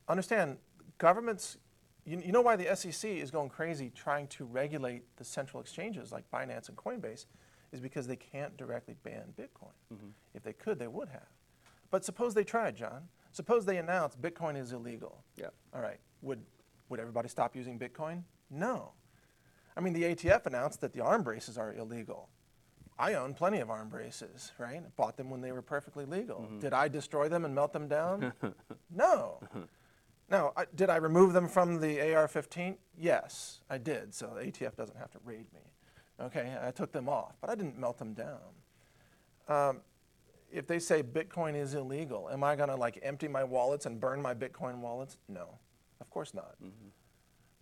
Understand, 0.09 0.59
governments, 0.99 1.59
you, 2.05 2.22
you 2.24 2.32
know 2.32 2.40
why 2.40 2.57
the 2.57 2.74
SEC 2.74 3.11
is 3.11 3.30
going 3.30 3.48
crazy 3.48 3.90
trying 3.94 4.26
to 4.28 4.44
regulate 4.44 5.05
the 5.16 5.24
central 5.24 5.61
exchanges 5.61 6.12
like 6.12 6.30
Binance 6.30 6.68
and 6.68 6.76
Coinbase 6.76 7.26
is 7.72 7.80
because 7.80 8.07
they 8.07 8.16
can't 8.16 8.57
directly 8.57 8.94
ban 9.05 9.32
Bitcoin. 9.38 9.72
Mm-hmm. 9.92 10.09
If 10.34 10.42
they 10.42 10.53
could, 10.53 10.78
they 10.78 10.88
would 10.88 11.09
have. 11.09 11.28
But 11.90 12.05
suppose 12.05 12.34
they 12.34 12.44
tried, 12.44 12.76
John. 12.76 13.09
Suppose 13.32 13.64
they 13.64 13.76
announced 13.76 14.20
Bitcoin 14.20 14.57
is 14.57 14.72
illegal. 14.72 15.22
Yeah. 15.36 15.48
All 15.74 15.80
right. 15.80 15.98
Would, 16.22 16.40
would 16.88 17.01
everybody 17.01 17.28
stop 17.28 17.55
using 17.55 17.78
Bitcoin? 17.78 18.22
No. 18.51 18.92
I 19.76 19.80
mean, 19.80 19.92
the 19.92 20.03
ATF 20.03 20.46
announced 20.46 20.80
that 20.80 20.92
the 20.92 21.01
arm 21.01 21.22
braces 21.22 21.57
are 21.57 21.74
illegal. 21.74 22.28
I 22.98 23.14
own 23.14 23.34
plenty 23.34 23.61
of 23.61 23.70
arm 23.70 23.88
braces, 23.88 24.53
right? 24.59 24.76
I 24.84 24.88
Bought 24.96 25.16
them 25.16 25.30
when 25.30 25.40
they 25.40 25.53
were 25.53 25.62
perfectly 25.62 26.05
legal. 26.05 26.40
Mm-hmm. 26.40 26.59
Did 26.59 26.74
I 26.74 26.88
destroy 26.88 27.28
them 27.28 27.44
and 27.44 27.55
melt 27.55 27.72
them 27.72 27.88
down? 27.88 28.32
no. 28.94 29.40
Now, 30.31 30.53
I, 30.57 30.64
did 30.74 30.91
I 30.91 30.97
remove 30.97 31.33
them 31.33 31.49
from 31.49 31.81
the 31.81 32.14
AR-15? 32.14 32.76
Yes, 32.97 33.61
I 33.68 33.78
did. 33.78 34.14
So 34.14 34.33
the 34.37 34.43
ATF 34.43 34.76
doesn't 34.76 34.97
have 34.97 35.11
to 35.12 35.18
raid 35.24 35.47
me. 35.53 35.61
Okay, 36.20 36.55
I 36.62 36.70
took 36.70 36.93
them 36.93 37.09
off, 37.09 37.35
but 37.41 37.51
I 37.51 37.55
didn't 37.55 37.78
melt 37.78 37.99
them 37.99 38.14
down. 38.14 38.39
Um, 39.49 39.81
if 40.53 40.66
they 40.66 40.78
say 40.78 41.03
Bitcoin 41.03 41.57
is 41.57 41.74
illegal, 41.74 42.28
am 42.31 42.45
I 42.45 42.57
gonna 42.57 42.76
like 42.76 42.99
empty 43.03 43.26
my 43.26 43.43
wallets 43.43 43.87
and 43.87 43.99
burn 43.99 44.20
my 44.20 44.35
Bitcoin 44.35 44.78
wallets? 44.81 45.16
No, 45.28 45.59
of 46.01 46.11
course 46.11 46.35
not. 46.35 46.57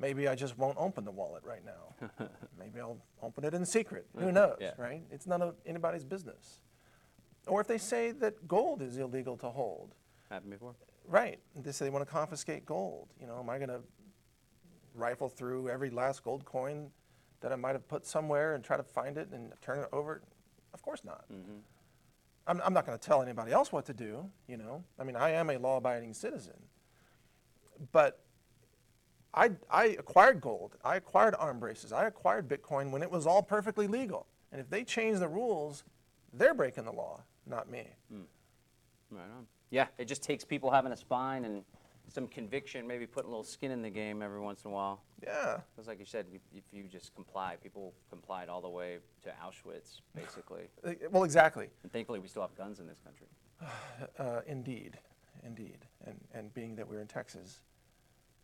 Maybe 0.00 0.26
I 0.28 0.34
just 0.34 0.58
won't 0.58 0.76
open 0.78 1.04
the 1.04 1.10
wallet 1.10 1.44
right 1.44 1.62
now. 1.64 2.08
Maybe 2.58 2.80
I'll 2.80 2.98
open 3.22 3.44
it 3.44 3.54
in 3.54 3.64
secret. 3.64 4.06
Who 4.18 4.32
knows, 4.32 4.56
Yeah. 4.60 4.72
right? 4.76 5.02
It's 5.10 5.26
none 5.26 5.40
of 5.42 5.54
anybody's 5.66 6.04
business. 6.04 6.60
Or 7.46 7.60
if 7.60 7.66
they 7.66 7.78
say 7.78 8.10
that 8.12 8.46
gold 8.48 8.82
is 8.82 8.98
illegal 8.98 9.36
to 9.38 9.48
hold, 9.50 9.94
Happened 10.30 10.50
before. 10.52 10.74
Right. 11.08 11.38
They 11.56 11.72
say 11.72 11.86
they 11.86 11.90
want 11.90 12.06
to 12.06 12.12
confiscate 12.12 12.66
gold. 12.66 13.08
You 13.20 13.26
know, 13.26 13.38
am 13.38 13.48
I 13.48 13.56
going 13.56 13.70
to 13.70 13.80
rifle 14.94 15.28
through 15.28 15.70
every 15.70 15.90
last 15.90 16.22
gold 16.22 16.44
coin 16.44 16.90
that 17.40 17.52
I 17.52 17.56
might 17.56 17.72
have 17.72 17.88
put 17.88 18.06
somewhere 18.06 18.54
and 18.54 18.62
try 18.62 18.76
to 18.76 18.82
find 18.82 19.16
it 19.16 19.28
and 19.32 19.52
turn 19.62 19.78
it 19.78 19.88
over? 19.92 20.22
Of 20.74 20.82
course 20.82 21.02
not. 21.04 21.24
Mm-hmm. 21.32 21.58
I'm, 22.46 22.60
I'm 22.64 22.72
not 22.72 22.86
going 22.86 22.98
to 22.98 23.04
tell 23.04 23.22
anybody 23.22 23.52
else 23.52 23.72
what 23.72 23.86
to 23.86 23.94
do, 23.94 24.28
you 24.46 24.56
know. 24.56 24.84
I 24.98 25.04
mean, 25.04 25.16
I 25.16 25.30
am 25.30 25.50
a 25.50 25.58
law 25.58 25.78
abiding 25.78 26.14
citizen. 26.14 26.54
But 27.92 28.20
I, 29.32 29.50
I 29.70 29.84
acquired 29.98 30.40
gold, 30.40 30.76
I 30.84 30.96
acquired 30.96 31.34
arm 31.38 31.60
braces, 31.60 31.92
I 31.92 32.06
acquired 32.06 32.48
Bitcoin 32.48 32.90
when 32.90 33.02
it 33.02 33.10
was 33.10 33.26
all 33.26 33.42
perfectly 33.42 33.86
legal. 33.86 34.26
And 34.50 34.60
if 34.60 34.68
they 34.68 34.82
change 34.82 35.18
the 35.18 35.28
rules, 35.28 35.84
they're 36.32 36.54
breaking 36.54 36.84
the 36.84 36.92
law, 36.92 37.22
not 37.46 37.70
me. 37.70 37.86
Hmm. 38.10 38.22
Right 39.10 39.24
on. 39.24 39.46
Yeah, 39.70 39.86
it 39.98 40.06
just 40.06 40.22
takes 40.22 40.44
people 40.44 40.70
having 40.70 40.92
a 40.92 40.96
spine 40.96 41.44
and 41.44 41.62
some 42.10 42.26
conviction, 42.26 42.86
maybe 42.86 43.06
putting 43.06 43.28
a 43.28 43.30
little 43.30 43.44
skin 43.44 43.70
in 43.70 43.82
the 43.82 43.90
game 43.90 44.22
every 44.22 44.40
once 44.40 44.64
in 44.64 44.70
a 44.70 44.74
while. 44.74 45.02
Yeah. 45.22 45.58
Because, 45.74 45.88
like 45.88 45.98
you 45.98 46.06
said, 46.06 46.26
if, 46.32 46.40
if 46.54 46.64
you 46.72 46.84
just 46.84 47.14
comply, 47.14 47.56
people 47.62 47.92
complied 48.08 48.48
all 48.48 48.60
the 48.60 48.68
way 48.68 48.98
to 49.22 49.30
Auschwitz, 49.44 50.00
basically. 50.14 50.62
Well, 51.10 51.24
exactly. 51.24 51.68
and 51.82 51.92
thankfully, 51.92 52.18
we 52.18 52.28
still 52.28 52.42
have 52.42 52.54
guns 52.56 52.80
in 52.80 52.86
this 52.86 53.00
country. 53.00 53.26
Uh, 54.18 54.40
indeed, 54.46 54.98
indeed. 55.44 55.78
And, 56.04 56.18
and 56.32 56.54
being 56.54 56.76
that 56.76 56.88
we're 56.88 57.00
in 57.00 57.06
Texas, 57.06 57.60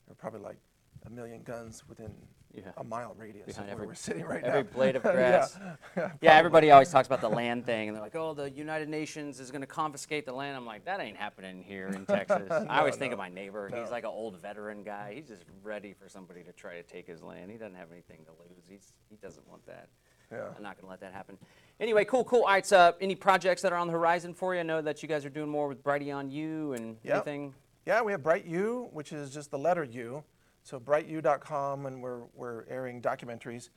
there 0.06 0.12
are 0.12 0.16
probably 0.16 0.40
like 0.40 0.58
a 1.06 1.10
million 1.10 1.42
guns 1.42 1.84
within 1.88 2.12
Yeah. 2.56 2.70
a 2.76 2.84
mile 2.84 3.14
radius 3.18 3.46
Behind 3.46 3.64
of 3.70 3.74
where 3.74 3.74
every- 3.74 3.86
we're 3.88 3.94
sitting 3.94 4.24
right 4.24 4.42
every 4.44 4.62
now. 4.62 4.68
blade 4.70 4.96
of 4.96 5.04
Yeah, 5.04 5.12
grass. 5.12 5.58
yeah, 5.96 6.10
Yeah, 6.20 6.34
everybody 6.36 6.70
always 6.70 6.90
talks 6.90 7.06
about 7.08 7.20
the 7.20 7.28
land 7.40 7.66
thing, 7.66 7.88
and 7.88 7.96
they're 7.96 8.02
like, 8.02 8.14
"Oh, 8.14 8.32
the 8.34 8.48
United 8.50 8.88
Nations 8.88 9.40
is 9.40 9.50
going 9.50 9.60
to 9.62 9.66
confiscate 9.66 10.24
the 10.26 10.32
land." 10.32 10.56
I'm 10.56 10.64
like, 10.66 10.84
"That 10.84 11.00
ain't 11.00 11.16
happening 11.16 11.62
here 11.64 11.88
in 11.88 12.06
Texas." 12.06 12.48
I 12.50 12.78
always 12.78 12.96
think 12.96 13.12
of 13.12 13.18
my 13.18 13.28
neighbor. 13.28 13.68
He's 13.74 13.90
like 13.90 14.04
an 14.04 14.10
old 14.10 14.40
veteran 14.40 14.82
guy. 14.84 15.14
He's 15.16 15.26
just 15.28 15.42
ready 15.62 15.92
for 15.94 16.08
somebody 16.08 16.42
to 16.44 16.52
try 16.52 16.74
to 16.74 16.82
take 16.84 17.06
his 17.06 17.22
land. 17.22 17.50
He 17.50 17.56
doesn't 17.56 17.74
have 17.76 17.90
anything 17.90 18.24
to 18.26 18.30
lose. 18.32 18.64
He's 18.68 18.92
he 19.10 19.16
doesn't 19.16 19.46
want 19.48 19.66
that. 19.66 19.88
Yeah. 20.32 20.44
I'm 20.56 20.62
not 20.62 20.76
going 20.76 20.84
to 20.86 20.90
let 20.90 21.00
that 21.00 21.12
happen. 21.12 21.36
Anyway, 21.80 22.04
cool, 22.06 22.24
cool. 22.24 22.40
All 22.42 22.46
right, 22.48 22.64
so 22.64 22.94
any 23.00 23.14
projects 23.14 23.62
that 23.62 23.72
are 23.72 23.76
on 23.78 23.86
the 23.88 23.92
horizon 23.92 24.32
for 24.32 24.54
you? 24.54 24.60
I 24.60 24.62
know 24.62 24.80
that 24.80 25.02
you 25.02 25.08
guys 25.08 25.24
are 25.24 25.28
doing 25.30 25.48
more 25.50 25.68
with 25.68 25.84
Brighteon 25.84 26.32
U 26.32 26.72
and 26.72 26.96
Yep. 27.04 27.14
anything. 27.14 27.54
Yeah, 27.86 28.00
we 28.00 28.12
have 28.12 28.22
Bright 28.22 28.46
U, 28.46 28.88
which 28.92 29.12
is 29.12 29.30
just 29.30 29.50
the 29.50 29.58
letter 29.58 29.84
U. 29.84 30.24
So 30.64 30.80
brightu.com, 30.80 31.84
and 31.84 32.02
we're, 32.02 32.22
we're 32.34 32.64
airing 32.70 33.02
documentaries. 33.02 33.68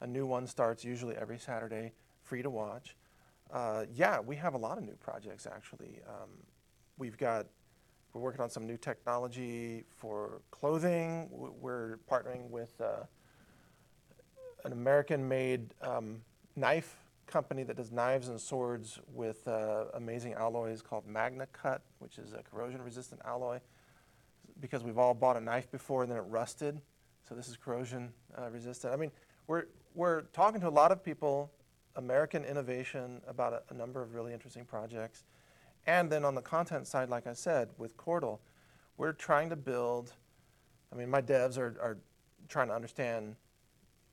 A 0.00 0.06
new 0.06 0.26
one 0.26 0.46
starts 0.46 0.84
usually 0.84 1.16
every 1.16 1.40
Saturday, 1.40 1.90
free 2.22 2.40
to 2.40 2.50
watch. 2.50 2.94
Uh, 3.52 3.84
yeah, 3.92 4.20
we 4.20 4.36
have 4.36 4.54
a 4.54 4.56
lot 4.56 4.78
of 4.78 4.84
new 4.84 4.94
projects 4.94 5.48
actually. 5.52 6.00
Um, 6.08 6.30
we've 6.98 7.18
got, 7.18 7.46
we're 8.12 8.20
working 8.20 8.40
on 8.40 8.48
some 8.48 8.64
new 8.64 8.76
technology 8.76 9.82
for 9.96 10.40
clothing. 10.52 11.28
We're 11.32 11.98
partnering 12.08 12.48
with 12.48 12.80
uh, 12.80 13.06
an 14.64 14.70
American-made 14.70 15.74
um, 15.82 16.22
knife 16.54 16.96
company 17.26 17.64
that 17.64 17.76
does 17.76 17.90
knives 17.90 18.28
and 18.28 18.40
swords 18.40 19.00
with 19.12 19.48
uh, 19.48 19.86
amazing 19.94 20.34
alloys 20.34 20.80
called 20.80 21.08
MagnaCut, 21.08 21.80
which 21.98 22.18
is 22.18 22.34
a 22.34 22.42
corrosion-resistant 22.44 23.20
alloy. 23.24 23.58
Because 24.60 24.82
we've 24.82 24.98
all 24.98 25.14
bought 25.14 25.36
a 25.36 25.40
knife 25.40 25.70
before 25.70 26.02
and 26.02 26.10
then 26.10 26.18
it 26.18 26.24
rusted, 26.28 26.80
so 27.28 27.34
this 27.34 27.48
is 27.48 27.56
corrosion 27.56 28.12
uh, 28.38 28.50
resistant. 28.50 28.92
I 28.92 28.96
mean, 28.96 29.10
we're 29.46 29.64
we're 29.94 30.22
talking 30.32 30.60
to 30.60 30.68
a 30.68 30.70
lot 30.70 30.92
of 30.92 31.02
people, 31.02 31.50
American 31.96 32.44
innovation 32.44 33.20
about 33.26 33.52
a, 33.52 33.62
a 33.70 33.74
number 33.74 34.02
of 34.02 34.14
really 34.14 34.32
interesting 34.32 34.64
projects, 34.64 35.24
and 35.86 36.10
then 36.10 36.24
on 36.24 36.34
the 36.34 36.42
content 36.42 36.86
side, 36.86 37.08
like 37.08 37.26
I 37.26 37.32
said, 37.32 37.70
with 37.78 37.96
Qortal, 37.96 38.38
we're 38.96 39.12
trying 39.12 39.50
to 39.50 39.56
build. 39.56 40.12
I 40.92 40.96
mean, 40.96 41.10
my 41.10 41.20
devs 41.20 41.58
are, 41.58 41.76
are 41.80 41.98
trying 42.48 42.68
to 42.68 42.74
understand 42.74 43.36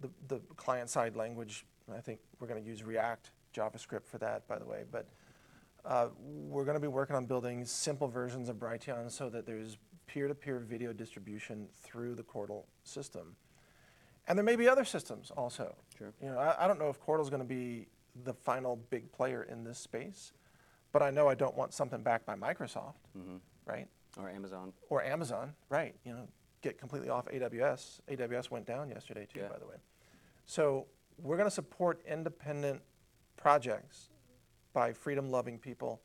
the, 0.02 0.10
the 0.28 0.40
client 0.56 0.90
side 0.90 1.16
language. 1.16 1.66
I 1.94 2.00
think 2.00 2.20
we're 2.40 2.48
going 2.48 2.62
to 2.62 2.68
use 2.68 2.84
React, 2.84 3.32
JavaScript 3.56 4.06
for 4.06 4.18
that, 4.20 4.48
by 4.48 4.58
the 4.58 4.66
way. 4.66 4.84
But 4.90 5.08
uh, 5.86 6.08
we're 6.20 6.66
going 6.66 6.76
to 6.76 6.82
be 6.82 6.88
working 6.88 7.16
on 7.16 7.26
building 7.26 7.66
simple 7.66 8.08
versions 8.08 8.50
of 8.50 8.58
Brighteon 8.58 9.12
so 9.12 9.30
that 9.30 9.46
there's 9.46 9.78
peer-to-peer 10.14 10.60
video 10.60 10.94
distribution 10.94 11.68
through 11.82 12.14
the 12.14 12.22
Qortal 12.22 12.66
system. 12.84 13.36
And 14.28 14.38
there 14.38 14.46
may 14.46 14.56
be 14.56 14.70
other 14.70 14.86
systems 14.86 15.32
also. 15.32 15.76
Sure. 15.98 16.14
You 16.22 16.30
know, 16.30 16.38
I, 16.38 16.66
I 16.66 16.68
don't 16.68 16.78
know 16.78 16.90
if 16.90 17.02
Qortal's 17.02 17.32
going 17.32 17.42
to 17.42 17.48
be 17.48 17.88
the 18.24 18.34
final 18.34 18.76
big 18.92 19.12
player 19.12 19.44
in 19.44 19.64
this 19.64 19.80
space, 19.80 20.32
but 20.92 21.02
I 21.02 21.10
know 21.10 21.28
I 21.28 21.34
don't 21.34 21.58
want 21.58 21.74
something 21.74 22.04
backed 22.04 22.28
by 22.28 22.36
Microsoft, 22.36 23.02
mm-hmm. 23.18 23.38
right? 23.66 23.88
Or 24.20 24.30
Amazon. 24.30 24.72
or 24.92 25.04
Amazon, 25.04 25.54
right? 25.70 25.96
You 26.06 26.14
know, 26.14 26.28
get 26.62 26.78
completely 26.78 27.10
off 27.10 27.26
AWS. 27.26 28.02
AWS 28.08 28.52
went 28.52 28.68
down 28.68 28.90
yesterday 28.90 29.28
too, 29.34 29.40
Yeah. 29.40 29.48
by 29.48 29.58
the 29.58 29.66
way. 29.66 29.78
So 30.46 30.86
we're 31.18 31.38
going 31.38 31.50
to 31.50 31.56
support 31.56 32.04
independent 32.08 32.82
projects 33.36 34.12
by 34.74 34.94
freedom-loving 34.94 35.58
people, 35.58 36.02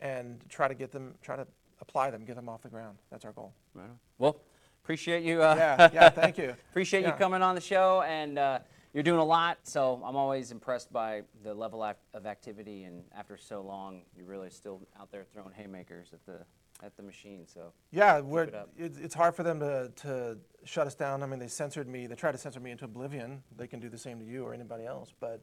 and 0.00 0.44
try 0.50 0.68
to 0.68 0.74
get 0.74 0.92
them, 0.92 1.14
try 1.22 1.36
to 1.36 1.46
apply 1.80 2.10
them, 2.10 2.24
get 2.24 2.36
them 2.36 2.48
off 2.48 2.62
the 2.62 2.68
ground. 2.68 2.98
That's 3.10 3.24
our 3.24 3.32
goal. 3.32 3.52
Right 3.74 3.84
on. 3.84 3.98
Well, 4.18 4.40
appreciate 4.82 5.22
you. 5.22 5.42
Uh, 5.42 5.54
Yeah, 5.56 5.90
yeah. 5.92 6.08
Thank 6.10 6.38
you. 6.38 6.54
Appreciate 6.70 7.04
you 7.04 7.12
coming 7.12 7.42
on 7.42 7.54
the 7.54 7.60
show, 7.60 8.02
and 8.02 8.38
uh, 8.38 8.58
you're 8.92 9.02
doing 9.02 9.20
a 9.20 9.24
lot. 9.24 9.58
So 9.64 10.00
I'm 10.04 10.16
always 10.16 10.52
impressed 10.52 10.92
by 10.92 11.22
the 11.42 11.52
level 11.54 11.82
of 11.82 12.26
activity, 12.26 12.84
and 12.84 13.02
after 13.16 13.36
so 13.36 13.62
long, 13.62 14.02
you're 14.16 14.26
really 14.26 14.50
still 14.50 14.80
out 14.98 15.10
there 15.10 15.24
throwing 15.32 15.52
haymakers 15.52 16.12
at 16.12 16.24
the 16.26 16.44
at 16.82 16.96
the 16.96 17.02
machine. 17.02 17.46
So 17.46 17.72
Yeah, 17.90 18.20
we're, 18.20 18.44
it 18.44 18.54
up. 18.54 18.68
it's, 18.76 18.98
it's 18.98 19.14
hard 19.14 19.34
for 19.34 19.42
them 19.42 19.58
to, 19.60 19.90
to 19.96 20.36
shut 20.64 20.86
us 20.86 20.94
down. 20.94 21.22
I 21.22 21.26
mean, 21.26 21.38
they 21.38 21.48
censored 21.48 21.88
me. 21.88 22.06
They 22.06 22.14
tried 22.14 22.32
to 22.32 22.38
censor 22.38 22.60
me 22.60 22.70
into 22.70 22.84
oblivion. 22.84 23.42
They 23.56 23.66
can 23.66 23.80
do 23.80 23.88
the 23.88 23.96
same 23.96 24.18
to 24.18 24.26
you 24.26 24.44
or 24.44 24.52
anybody 24.52 24.84
else, 24.84 25.14
but 25.18 25.40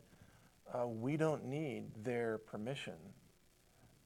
uh, 0.73 0.87
we 0.87 1.17
don't 1.17 1.45
need 1.45 1.85
their 2.03 2.37
permission 2.37 2.93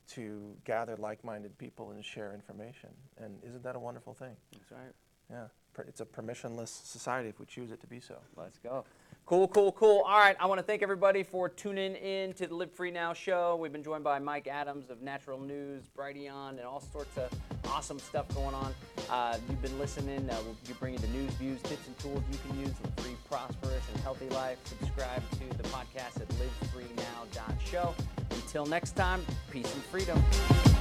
to 0.09 0.55
gather 0.65 0.95
like-minded 0.97 1.57
people 1.57 1.91
and 1.91 2.03
share 2.03 2.33
information. 2.33 2.89
And 3.17 3.37
isn't 3.45 3.63
that 3.63 3.75
a 3.75 3.79
wonderful 3.79 4.13
thing? 4.13 4.35
that's 4.51 4.71
right. 4.71 4.93
Yeah, 5.29 5.47
it's 5.87 5.99
a 5.99 6.05
permissionless 6.05 6.69
society 6.85 7.29
if 7.29 7.39
we 7.39 7.45
choose 7.45 7.71
it 7.71 7.81
to 7.81 7.87
be 7.87 7.99
so. 7.99 8.15
Let's 8.35 8.57
go. 8.59 8.85
Cool, 9.25 9.49
cool, 9.49 9.73
cool. 9.73 10.03
All 10.07 10.19
right, 10.19 10.37
I 10.39 10.45
want 10.45 10.59
to 10.59 10.63
thank 10.63 10.81
everybody 10.81 11.21
for 11.21 11.49
tuning 11.49 11.95
in 11.95 12.31
to 12.35 12.47
the 12.47 12.55
Live 12.55 12.71
Free 12.71 12.91
Now 12.91 13.11
show. 13.11 13.57
We've 13.57 13.73
been 13.73 13.83
joined 13.83 14.05
by 14.05 14.19
Mike 14.19 14.47
Adams 14.47 14.89
of 14.89 15.01
Natural 15.01 15.37
News, 15.37 15.83
Brighteon, 15.97 16.51
and 16.51 16.61
all 16.61 16.79
sorts 16.79 17.17
of 17.17 17.29
awesome 17.67 17.99
stuff 17.99 18.27
going 18.33 18.55
on. 18.55 18.73
Uh, 19.09 19.37
you've 19.49 19.61
been 19.61 19.77
listening. 19.79 20.29
Uh, 20.29 20.37
we'll 20.43 20.55
be 20.67 20.73
bringing 20.79 20.99
the 21.01 21.07
news, 21.07 21.31
views, 21.33 21.61
tips, 21.61 21.87
and 21.87 21.97
tools 21.99 22.21
you 22.31 22.37
can 22.47 22.59
use 22.59 22.71
to 22.83 23.01
free, 23.01 23.15
prosperous, 23.29 23.83
and 23.93 24.01
healthy 24.03 24.29
life. 24.29 24.57
Subscribe 24.65 25.21
to 25.31 25.57
the 25.57 25.63
podcast 25.69 26.21
at 26.21 26.27
livefreenow.show. 26.29 27.95
Until 28.31 28.65
next 28.65 28.95
time, 28.95 29.25
peace 29.51 29.73
and 29.73 29.83
freedom. 29.83 30.76